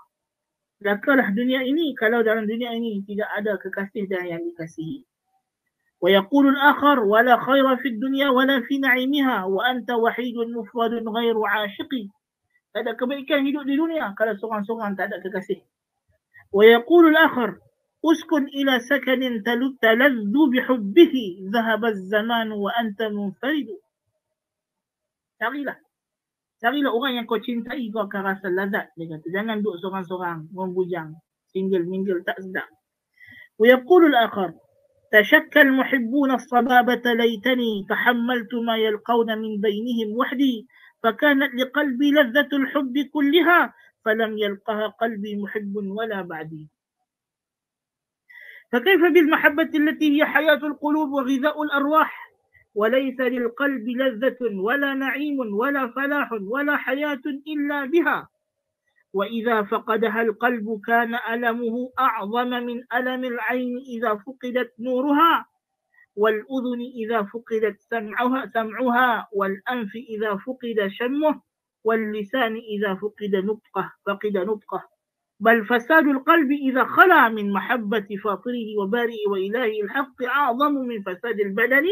Lakalah 0.83 1.31
dunia 1.31 1.63
ini 1.63 1.95
kalau 1.95 2.19
dalam 2.27 2.43
dunia 2.43 2.75
ini 2.75 3.07
tidak 3.07 3.31
ada 3.31 3.55
kekasih 3.55 4.03
dan 4.03 4.27
yang 4.27 4.43
dikasihi. 4.43 5.07
ويقول 6.03 6.47
الآخر 6.47 6.99
ولا 6.99 7.39
خير 7.39 7.75
في 7.79 7.87
الدنيا 7.87 8.29
ولا 8.29 8.59
في 8.67 8.77
نعيمها 8.77 9.43
وأنت 9.43 9.91
وحيد 9.91 10.35
مفرد 10.35 11.07
غير 11.07 11.35
عاشق. 11.39 11.91
Tak 12.75 12.83
ada 12.83 12.99
kebaikan 12.99 13.47
hidup 13.47 13.63
di 13.63 13.79
dunia 13.79 14.11
kalau 14.19 14.35
seorang-seorang 14.35 14.99
tak 14.99 15.07
ada 15.07 15.23
kekasih. 15.23 15.63
ويقول 16.51 17.15
الآخر 17.15 17.49
اسكن 18.04 18.44
إلى 18.54 18.74
سكن 18.80 19.42
تلذ 19.82 20.34
بحبه. 20.54 21.14
ذهب 21.54 21.82
الزمان 21.84 22.48
وأنت 22.52 23.00
منفرد. 23.02 23.68
carilah 25.38 25.78
carilah 26.58 26.90
orang 26.90 27.22
yang 27.22 27.26
kau 27.30 27.38
cintai 27.38 27.86
kau 27.94 28.06
akan 28.06 28.22
rasa 28.34 28.50
lazat. 28.50 28.90
Dia 28.98 29.06
kata 29.06 29.26
jangan 29.30 29.62
duduk 29.62 29.78
seorang-seorang 29.78 30.50
membujang 30.50 31.14
single 31.54 31.86
mingle 31.86 32.20
tak 32.26 32.38
sedap. 32.42 32.66
ويقول 33.58 34.14
الآخر 34.14 34.54
تشكى 35.10 35.60
المحبون 35.60 36.30
الصبابة 36.30 37.02
ليتني 37.02 37.86
تحملت 37.90 38.54
ما 38.54 38.76
يلقون 38.78 39.38
من 39.38 39.58
بينهم 39.58 40.14
وحدي. 40.14 40.66
فكانت 41.02 41.54
لقلبي 41.54 42.08
لذة 42.10 42.50
الحب 42.52 42.94
كلها. 43.10 43.74
فلم 44.04 44.38
يلقها 44.38 44.86
قلبي 44.86 45.42
محب 45.42 45.74
ولا 45.74 46.22
بعدي. 46.22 46.70
فكيف 48.72 49.00
بالمحبة 49.14 49.70
التي 49.74 50.16
هي 50.18 50.26
حياة 50.26 50.66
القلوب 50.66 51.12
وغذاء 51.12 51.62
الأرواح؟ 51.62 52.28
وليس 52.74 53.20
للقلب 53.20 53.88
لذة 53.88 54.36
ولا 54.42 54.94
نعيم 54.94 55.54
ولا 55.54 55.88
فلاح 55.88 56.32
ولا 56.32 56.76
حياة 56.76 57.22
إلا 57.46 57.84
بها. 57.84 58.28
وإذا 59.12 59.62
فقدها 59.62 60.22
القلب 60.22 60.80
كان 60.86 61.14
ألمه 61.14 61.90
أعظم 61.98 62.48
من 62.48 62.84
ألم 62.94 63.24
العين 63.24 63.78
إذا 63.78 64.14
فقدت 64.14 64.72
نورها. 64.78 65.46
والأذن 66.16 66.80
إذا 66.94 67.22
فقدت 67.22 67.80
سمعها 67.80 68.46
سمعها 68.46 69.28
والأنف 69.32 69.94
إذا 69.96 70.36
فقد 70.36 70.88
شمه 70.88 71.40
واللسان 71.84 72.56
إذا 72.56 72.94
فقد 72.94 73.34
نطقه 73.34 73.92
فقد 74.06 74.36
نطقه. 74.36 74.97
بل 75.40 75.66
فساد 75.66 76.06
القلب 76.06 76.50
إذا 76.52 76.84
خلا 76.84 77.28
من 77.28 77.52
محبة 77.52 78.08
فاطره 78.24 78.68
وبارئ 78.78 79.28
وإله 79.28 79.80
الحق 79.82 80.22
أعظم 80.22 80.74
من 80.74 81.02
فساد 81.02 81.40
البدن 81.40 81.86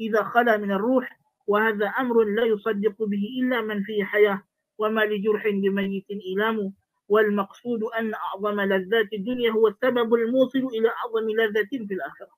إذا 0.00 0.22
خلا 0.22 0.56
من 0.56 0.72
الروح 0.72 1.20
وهذا 1.46 1.86
أمر 1.86 2.24
لا 2.24 2.44
يصدق 2.44 2.96
به 3.02 3.24
إلا 3.42 3.60
من 3.60 3.82
فيه 3.82 4.04
حياة 4.04 4.42
وما 4.78 5.00
لجرح 5.00 5.48
بميت 5.48 6.10
إلام 6.10 6.72
والمقصود 7.08 7.82
أن 7.98 8.14
أعظم 8.14 8.60
لذات 8.60 9.12
الدنيا 9.12 9.50
هو 9.50 9.68
السبب 9.68 10.14
الموصل 10.14 10.64
إلى 10.74 10.88
أعظم 10.88 11.26
لذة 11.30 11.86
في 11.86 11.94
الآخرة. 11.94 12.34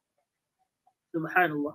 سبحان 1.13 1.51
الله 1.51 1.75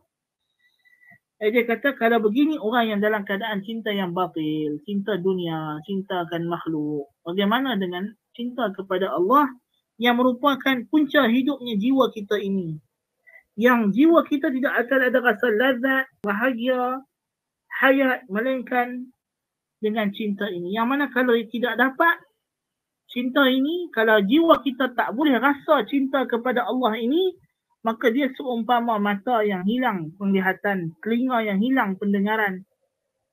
dia 1.37 1.69
kata 1.69 1.93
kalau 1.93 2.17
begini 2.17 2.57
orang 2.57 2.97
yang 2.97 2.99
dalam 2.99 3.21
keadaan 3.21 3.61
cinta 3.61 3.93
yang 3.93 4.09
batil, 4.09 4.81
cinta 4.81 5.21
dunia, 5.21 5.77
cinta 5.85 6.25
akan 6.25 6.49
makhluk. 6.49 7.13
Bagaimana 7.21 7.77
dengan 7.77 8.09
cinta 8.37 8.69
kepada 8.69 9.09
Allah 9.17 9.49
yang 9.97 10.21
merupakan 10.21 10.77
punca 10.93 11.25
hidupnya 11.25 11.73
jiwa 11.81 12.13
kita 12.13 12.37
ini. 12.37 12.77
Yang 13.57 13.97
jiwa 13.97 14.21
kita 14.29 14.53
tidak 14.53 14.85
akan 14.85 14.99
ada 15.09 15.17
rasa 15.17 15.47
lazat, 15.49 16.05
bahagia, 16.21 17.01
hayat, 17.81 18.29
melainkan 18.29 19.09
dengan 19.81 20.13
cinta 20.13 20.45
ini. 20.45 20.77
Yang 20.77 20.87
mana 20.87 21.05
kalau 21.09 21.33
tidak 21.49 21.73
dapat 21.81 22.21
cinta 23.09 23.49
ini, 23.49 23.89
kalau 23.89 24.21
jiwa 24.21 24.61
kita 24.61 24.93
tak 24.93 25.17
boleh 25.17 25.41
rasa 25.41 25.81
cinta 25.89 26.29
kepada 26.29 26.69
Allah 26.69 27.01
ini, 27.01 27.33
maka 27.81 28.13
dia 28.13 28.29
seumpama 28.37 29.01
mata 29.01 29.41
yang 29.41 29.65
hilang 29.65 30.13
penglihatan, 30.21 30.93
telinga 31.01 31.41
yang 31.41 31.57
hilang 31.57 31.97
pendengaran, 31.97 32.61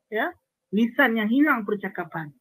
ya, 0.08 0.32
lisan 0.72 1.20
yang 1.20 1.28
hilang 1.28 1.68
percakapan. 1.68 2.32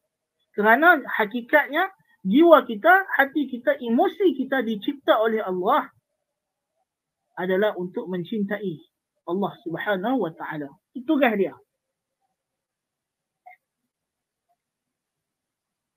Kerana 0.53 1.01
hakikatnya 1.19 1.89
jiwa 2.23 2.63
kita, 2.63 2.93
hati 3.19 3.51
kita, 3.51 3.75
emosi 3.77 4.35
kita 4.39 4.63
dicipta 4.63 5.19
oleh 5.19 5.43
Allah 5.43 5.91
adalah 7.35 7.75
untuk 7.75 8.07
mencintai 8.07 8.73
Allah 9.27 9.53
Subhanahu 9.63 10.17
wa 10.23 10.31
taala. 10.31 10.71
Itu 10.95 11.15
tugas 11.15 11.35
dia. 11.35 11.55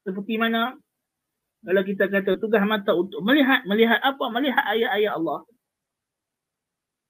Seperti 0.07 0.39
mana 0.39 0.79
kalau 1.67 1.83
kita 1.83 2.07
kata 2.07 2.39
tugas 2.39 2.63
mata 2.63 2.95
untuk 2.95 3.27
melihat, 3.27 3.67
melihat 3.67 3.99
apa? 3.99 4.25
Melihat 4.31 4.63
ayat-ayat 4.63 5.19
Allah. 5.19 5.43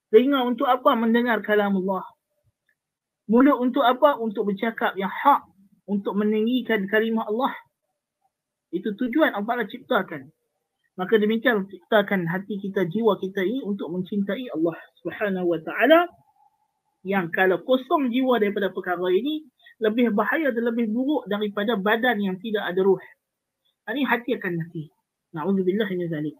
Telinga 0.08 0.48
untuk 0.48 0.64
apa? 0.64 0.96
Mendengar 0.96 1.44
kalam 1.44 1.76
Allah. 1.84 2.08
Mulut 3.28 3.60
untuk 3.60 3.84
apa? 3.84 4.16
Untuk 4.16 4.48
bercakap 4.48 4.96
yang 4.96 5.12
hak. 5.12 5.44
Untuk 5.84 6.16
meninggikan 6.16 6.88
kalimah 6.88 7.28
Allah. 7.28 7.52
Itu 8.74 8.94
tujuan 8.98 9.34
Allah 9.34 9.66
ciptakan. 9.66 10.26
Maka 10.96 11.20
demikian 11.20 11.68
ciptakan 11.68 12.24
hati 12.24 12.56
kita, 12.56 12.88
jiwa 12.88 13.20
kita 13.20 13.44
ini 13.44 13.60
untuk 13.60 13.92
mencintai 13.92 14.48
Allah 14.56 14.76
Subhanahu 15.04 15.52
Wa 15.52 15.60
Taala. 15.60 16.00
Yang 17.04 17.26
kalau 17.36 17.58
kosong 17.62 18.08
jiwa 18.10 18.40
daripada 18.40 18.72
perkara 18.72 19.06
ini, 19.12 19.44
lebih 19.78 20.10
bahaya 20.16 20.48
dan 20.50 20.72
lebih 20.72 20.88
buruk 20.88 21.28
daripada 21.28 21.76
badan 21.76 22.16
yang 22.18 22.36
tidak 22.40 22.64
ada 22.64 22.80
ruh. 22.80 23.00
Ini 23.86 24.02
hati 24.08 24.34
akan 24.40 24.52
mati. 24.56 24.88
Na'udzubillah 25.36 25.88
min 25.92 26.08
zalik. 26.08 26.36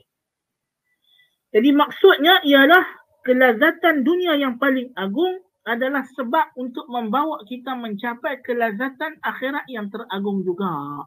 Jadi 1.52 1.70
maksudnya 1.70 2.40
ialah 2.42 2.82
kelazatan 3.22 4.02
dunia 4.02 4.34
yang 4.40 4.56
paling 4.56 4.90
agung 4.96 5.44
adalah 5.66 6.06
sebab 6.16 6.54
untuk 6.56 6.86
membawa 6.86 7.42
kita 7.44 7.74
mencapai 7.76 8.40
kelazatan 8.40 9.18
akhirat 9.20 9.66
yang 9.68 9.92
teragung 9.92 10.42
juga. 10.42 11.04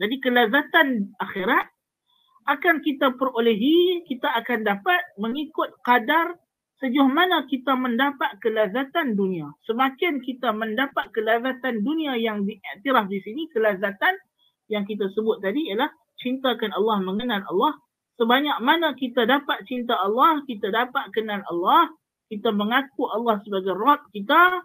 Jadi 0.00 0.16
kelazatan 0.18 1.14
akhirat 1.22 1.66
akan 2.44 2.84
kita 2.84 3.16
perolehi, 3.16 4.04
kita 4.04 4.28
akan 4.42 4.66
dapat 4.66 5.00
mengikut 5.16 5.80
kadar 5.80 6.36
sejauh 6.82 7.08
mana 7.08 7.46
kita 7.48 7.72
mendapat 7.78 8.36
kelazatan 8.42 9.16
dunia. 9.16 9.48
Semakin 9.64 10.20
kita 10.20 10.52
mendapat 10.52 11.08
kelazatan 11.14 11.80
dunia 11.80 12.18
yang 12.18 12.44
diiktiraf 12.44 13.08
di 13.08 13.22
sini, 13.24 13.48
kelazatan 13.48 14.12
yang 14.68 14.84
kita 14.84 15.08
sebut 15.14 15.40
tadi 15.40 15.72
ialah 15.72 15.88
cintakan 16.20 16.74
Allah, 16.76 17.00
mengenal 17.00 17.40
Allah, 17.48 17.72
sebanyak 18.20 18.58
mana 18.60 18.92
kita 18.92 19.24
dapat 19.24 19.64
cinta 19.64 19.96
Allah, 19.96 20.44
kita 20.44 20.68
dapat 20.68 21.08
kenal 21.16 21.40
Allah, 21.48 21.88
kita 22.28 22.50
mengaku 22.52 23.08
Allah 23.08 23.40
sebagai 23.40 23.72
Rabb 23.72 24.10
kita, 24.12 24.64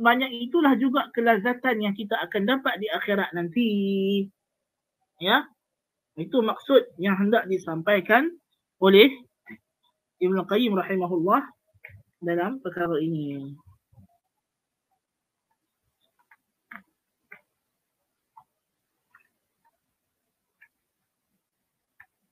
sebanyak 0.00 0.30
itulah 0.50 0.74
juga 0.80 1.12
kelazatan 1.12 1.84
yang 1.84 1.94
kita 1.94 2.16
akan 2.26 2.42
dapat 2.48 2.74
di 2.80 2.88
akhirat 2.88 3.30
nanti 3.36 3.70
ya 5.20 5.44
itu 6.16 6.40
maksud 6.40 6.96
yang 6.96 7.14
hendak 7.20 7.44
disampaikan 7.46 8.28
oleh 8.80 9.12
Ibn 10.20 10.36
Qayyim 10.48 10.76
rahimahullah 10.76 11.44
dalam 12.20 12.60
perkara 12.60 12.96
ini 13.00 13.56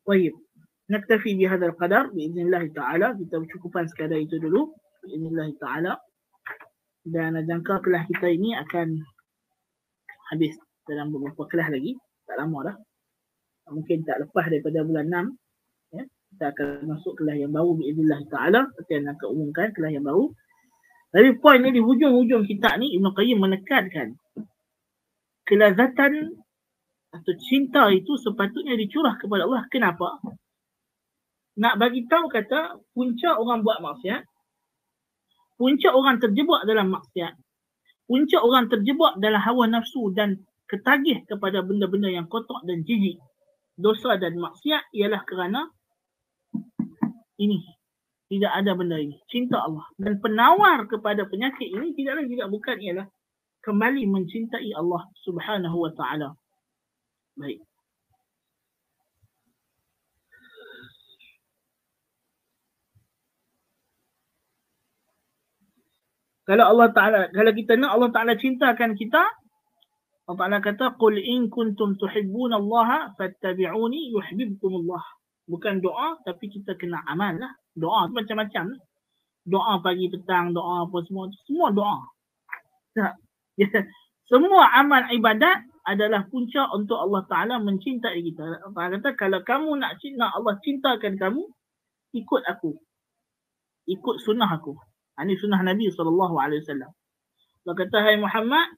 Baik. 0.09 0.33
Naktafi 0.89 1.37
bi 1.37 1.45
hadzal 1.45 1.77
qadar 1.77 2.09
bi 2.17 2.33
idznillah 2.33 2.65
ta'ala. 2.73 3.13
Kita 3.13 3.45
cukupkan 3.45 3.85
sekadar 3.93 4.17
itu 4.17 4.41
dulu. 4.41 4.73
Bi 5.05 5.21
idznillah 5.21 5.53
ta'ala. 5.61 5.93
Dan 7.05 7.37
jangka 7.45 7.85
kelas 7.85 8.09
kita 8.09 8.33
ini 8.33 8.57
akan 8.57 8.97
habis 10.33 10.57
dalam 10.89 11.13
beberapa 11.13 11.45
kelas 11.45 11.77
lagi 11.77 11.93
tak 12.29 12.37
lama 12.37 12.59
dah. 12.69 12.77
Mungkin 13.73 14.05
tak 14.05 14.21
lepas 14.29 14.53
daripada 14.53 14.85
bulan 14.85 15.33
6. 15.33 15.97
Ya, 15.97 16.05
kita 16.05 16.45
akan 16.53 16.69
masuk 16.93 17.17
kelas 17.17 17.37
yang 17.41 17.53
baru 17.53 17.73
bi'idullah 17.81 18.21
ta'ala. 18.29 18.61
Kita 18.85 19.17
akan 19.17 19.29
umumkan 19.33 19.73
kelas 19.73 19.97
yang 19.97 20.05
baru. 20.05 20.29
Tapi 21.09 21.41
poin 21.41 21.65
ni 21.65 21.73
di 21.73 21.81
hujung-hujung 21.81 22.45
kitab 22.45 22.77
ni 22.77 22.93
Ibn 23.01 23.17
Qayyim 23.17 23.41
menekankan 23.41 24.13
kelazatan 25.49 26.37
atau 27.09 27.33
cinta 27.49 27.89
itu 27.89 28.21
sepatutnya 28.21 28.77
dicurah 28.77 29.17
kepada 29.17 29.49
Allah. 29.49 29.65
Kenapa? 29.73 30.21
Nak 31.59 31.75
bagi 31.81 32.05
tahu 32.05 32.29
kata 32.29 32.77
punca 32.93 33.41
orang 33.41 33.65
buat 33.65 33.81
maksiat, 33.81 34.23
punca 35.57 35.89
orang 35.97 36.21
terjebak 36.21 36.69
dalam 36.69 36.93
maksiat, 36.93 37.33
punca 38.05 38.39
orang 38.45 38.69
terjebak 38.69 39.17
dalam 39.17 39.41
hawa 39.41 39.65
nafsu 39.65 40.13
dan 40.13 40.45
ketagih 40.69 41.25
kepada 41.25 41.65
benda-benda 41.65 42.13
yang 42.13 42.29
kotor 42.29 42.61
dan 42.69 42.85
jijik. 42.85 43.17
Dosa 43.79 44.21
dan 44.21 44.37
maksiat 44.37 44.93
ialah 44.93 45.23
kerana 45.25 45.65
ini. 47.41 47.65
Tidak 48.29 48.53
ada 48.53 48.77
benda 48.77 49.01
ini. 49.01 49.17
Cinta 49.33 49.65
Allah. 49.65 49.89
Dan 49.97 50.21
penawar 50.21 50.85
kepada 50.85 51.25
penyakit 51.25 51.73
ini 51.73 51.97
tidak 51.97 52.21
lain 52.21 52.29
tidak 52.29 52.49
bukan 52.53 52.77
ialah 52.77 53.07
kembali 53.65 54.05
mencintai 54.05 54.71
Allah 54.77 55.03
Subhanahu 55.25 55.89
wa 55.89 55.93
taala. 55.97 56.37
Baik. 57.39 57.65
Kalau 66.49 66.65
Allah 66.65 66.89
Taala 66.97 67.19
kalau 67.29 67.53
kita 67.53 67.77
nak 67.77 67.93
Allah 67.93 68.09
Taala 68.09 68.33
cintakan 68.41 68.97
kita 68.97 69.21
Allah 70.29 70.37
Taala 70.45 70.59
kata 70.61 71.01
qul 71.01 71.17
in 71.17 71.49
kuntum 71.49 71.97
tuhibbun 71.97 72.53
Allah 72.53 73.17
fattabi'uni 73.17 74.13
yuhibbukum 74.13 74.85
Allah. 74.85 75.01
Bukan 75.49 75.81
doa 75.81 76.21
tapi 76.21 76.53
kita 76.53 76.77
kena 76.77 77.01
amal 77.09 77.33
lah. 77.41 77.53
Doa 77.73 78.13
tu 78.13 78.15
macam-macam. 78.21 78.77
Doa 79.49 79.81
pagi 79.81 80.13
petang, 80.13 80.53
doa 80.53 80.85
apa 80.85 80.97
semua 81.09 81.33
semua 81.49 81.73
doa. 81.73 81.99
Ya. 83.59 83.67
Semua 84.29 84.69
amal 84.77 85.09
ibadat 85.09 85.65
adalah 85.89 86.29
punca 86.29 86.69
untuk 86.77 87.01
Allah 87.01 87.25
Taala 87.25 87.57
mencintai 87.57 88.21
kita. 88.21 88.69
Allah 88.69 89.01
kata 89.01 89.17
kalau 89.17 89.41
kamu 89.41 89.81
nak 89.81 89.97
cinta 89.99 90.29
Allah 90.29 90.61
cintakan 90.61 91.17
kamu 91.17 91.43
ikut 92.13 92.43
aku. 92.45 92.77
ikut 93.89 94.17
sunnah 94.21 94.53
aku. 94.53 94.77
Ini 95.19 95.35
sunnah 95.41 95.65
Nabi 95.65 95.89
SAW. 95.91 96.13
Allah 96.13 97.75
kata, 97.75 97.97
Hai 98.05 98.21
Muhammad, 98.21 98.77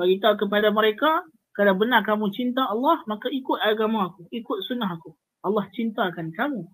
beritahu 0.00 0.40
kepada 0.40 0.72
mereka, 0.72 1.28
kalau 1.52 1.76
benar 1.76 2.00
kamu 2.00 2.32
cinta 2.32 2.64
Allah, 2.64 3.04
maka 3.04 3.28
ikut 3.28 3.60
agama 3.60 4.08
aku, 4.08 4.24
ikut 4.32 4.58
sunnah 4.64 4.88
aku. 4.88 5.12
Allah 5.44 5.68
cintakan 5.76 6.32
kamu. 6.32 6.64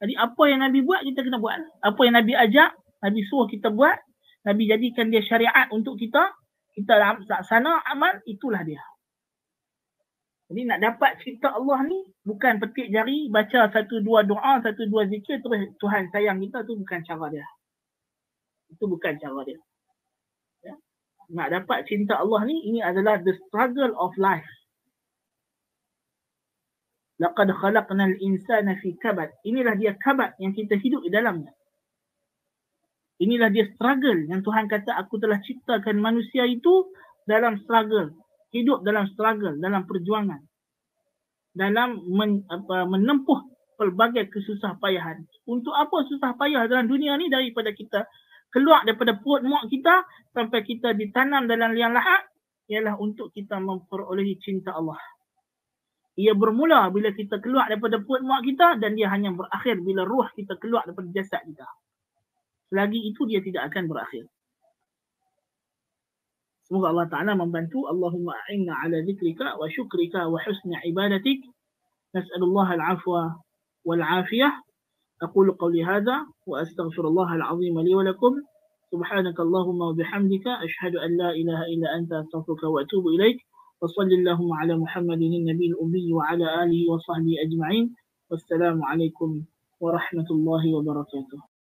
Jadi 0.00 0.16
apa 0.16 0.42
yang 0.48 0.64
Nabi 0.64 0.80
buat, 0.80 1.04
kita 1.04 1.20
kena 1.20 1.36
buat. 1.36 1.60
Apa 1.84 2.00
yang 2.08 2.16
Nabi 2.16 2.32
ajak, 2.32 2.72
Nabi 3.04 3.20
suruh 3.28 3.44
kita 3.44 3.68
buat, 3.68 3.96
Nabi 4.48 4.72
jadikan 4.72 5.12
dia 5.12 5.20
syariat 5.20 5.68
untuk 5.68 6.00
kita, 6.00 6.32
kita 6.72 6.92
laksana 7.28 7.84
amal, 7.92 8.20
itulah 8.24 8.64
dia. 8.64 8.80
Jadi 10.46 10.62
nak 10.62 10.78
dapat 10.78 11.18
cinta 11.26 11.50
Allah 11.50 11.82
ni, 11.90 12.06
bukan 12.22 12.62
petik 12.62 12.88
jari, 12.94 13.26
baca 13.26 13.66
satu 13.66 13.98
dua 13.98 14.22
doa, 14.22 14.62
satu 14.62 14.86
dua 14.86 15.10
zikir, 15.10 15.42
terus 15.42 15.74
Tuhan 15.82 16.06
sayang 16.14 16.38
kita, 16.38 16.62
tu 16.62 16.78
bukan 16.78 17.02
cara 17.02 17.26
dia. 17.34 17.46
Itu 18.70 18.86
bukan 18.86 19.18
cara 19.18 19.42
dia. 19.42 19.58
Nak 21.32 21.48
dapat 21.50 21.86
cinta 21.90 22.22
Allah 22.22 22.46
ni, 22.46 22.70
ini 22.70 22.78
adalah 22.78 23.18
the 23.18 23.34
struggle 23.46 23.90
of 23.98 24.14
life. 24.20 24.46
Laqad 27.16 27.48
khalaqnal 27.48 28.14
insana 28.20 28.76
fi 28.78 28.92
kabad. 29.00 29.32
Inilah 29.42 29.74
dia 29.74 29.96
kabad 29.96 30.36
yang 30.38 30.52
kita 30.52 30.76
hidup 30.76 31.00
di 31.02 31.10
dalamnya. 31.10 31.50
Inilah 33.16 33.48
dia 33.48 33.64
struggle 33.72 34.28
yang 34.28 34.44
Tuhan 34.44 34.68
kata 34.68 34.92
aku 34.92 35.16
telah 35.16 35.40
ciptakan 35.40 35.96
manusia 35.96 36.44
itu 36.44 36.92
dalam 37.24 37.56
struggle. 37.64 38.12
Hidup 38.52 38.84
dalam 38.84 39.08
struggle, 39.16 39.56
dalam 39.56 39.88
perjuangan. 39.88 40.44
Dalam 41.56 42.04
men, 42.12 42.44
apa, 42.52 42.84
menempuh 42.84 43.40
pelbagai 43.80 44.28
kesusah 44.28 44.76
payahan. 44.76 45.24
Untuk 45.48 45.72
apa 45.72 46.04
susah 46.04 46.36
payah 46.36 46.68
dalam 46.68 46.84
dunia 46.84 47.16
ni 47.16 47.32
daripada 47.32 47.72
kita 47.72 48.04
keluar 48.56 48.88
daripada 48.88 49.20
perut 49.20 49.44
mak 49.44 49.68
kita 49.68 50.08
sampai 50.32 50.64
kita 50.64 50.96
ditanam 50.96 51.44
dalam 51.44 51.76
liang 51.76 51.92
lahat 51.92 52.24
ialah 52.72 52.96
untuk 52.96 53.28
kita 53.36 53.60
memperolehi 53.60 54.40
cinta 54.40 54.72
Allah. 54.72 54.96
Ia 56.16 56.32
bermula 56.32 56.88
bila 56.88 57.12
kita 57.12 57.44
keluar 57.44 57.68
daripada 57.68 58.00
perut 58.00 58.24
mak 58.24 58.40
kita 58.48 58.80
dan 58.80 58.96
dia 58.96 59.12
hanya 59.12 59.36
berakhir 59.36 59.76
bila 59.84 60.08
ruh 60.08 60.24
kita 60.32 60.56
keluar 60.56 60.88
daripada 60.88 61.12
jasad 61.12 61.44
kita. 61.44 61.68
Selagi 62.72 63.12
itu 63.12 63.28
dia 63.28 63.44
tidak 63.44 63.68
akan 63.68 63.84
berakhir. 63.92 64.24
Semoga 66.66 66.90
Allah 66.90 67.06
Ta'ala 67.12 67.32
membantu. 67.38 67.86
Allahumma 67.86 68.34
a'inna 68.34 68.74
ala 68.74 68.98
zikrika 69.04 69.54
wa 69.54 69.70
syukrika 69.70 70.26
wa 70.26 70.40
husna 70.42 70.82
ibadatik. 70.82 71.46
Nas'alullah 72.10 72.74
al-afwa 72.74 73.38
wal-afiyah. 73.86 74.65
أقول 75.22 75.50
قولي 75.50 75.84
هذا 75.84 76.26
وأستغفر 76.46 77.08
الله 77.08 77.34
العظيم 77.34 77.80
لي 77.80 77.94
ولكم. 77.94 78.32
سبحانك 78.92 79.40
اللهم 79.40 79.80
وبحمدك 79.80 80.46
أشهد 80.46 80.96
أن 80.96 81.16
لا 81.16 81.30
إله 81.30 81.60
إلا 81.72 81.88
أنت 81.98 82.12
أستغفرك 82.12 82.62
وأتوب 82.62 83.06
إليك. 83.06 83.36
وصل 83.82 84.08
اللهم 84.18 84.52
على 84.52 84.76
محمد 84.76 85.20
النبي 85.22 85.66
الأمي 85.66 86.12
وعلى 86.12 86.46
آله 86.62 86.80
وصحبه 86.92 87.34
أجمعين. 87.46 87.94
والسلام 88.30 88.84
عليكم 88.84 89.42
ورحمة 89.80 90.28
الله 90.30 90.74
وبركاته. 90.76 91.55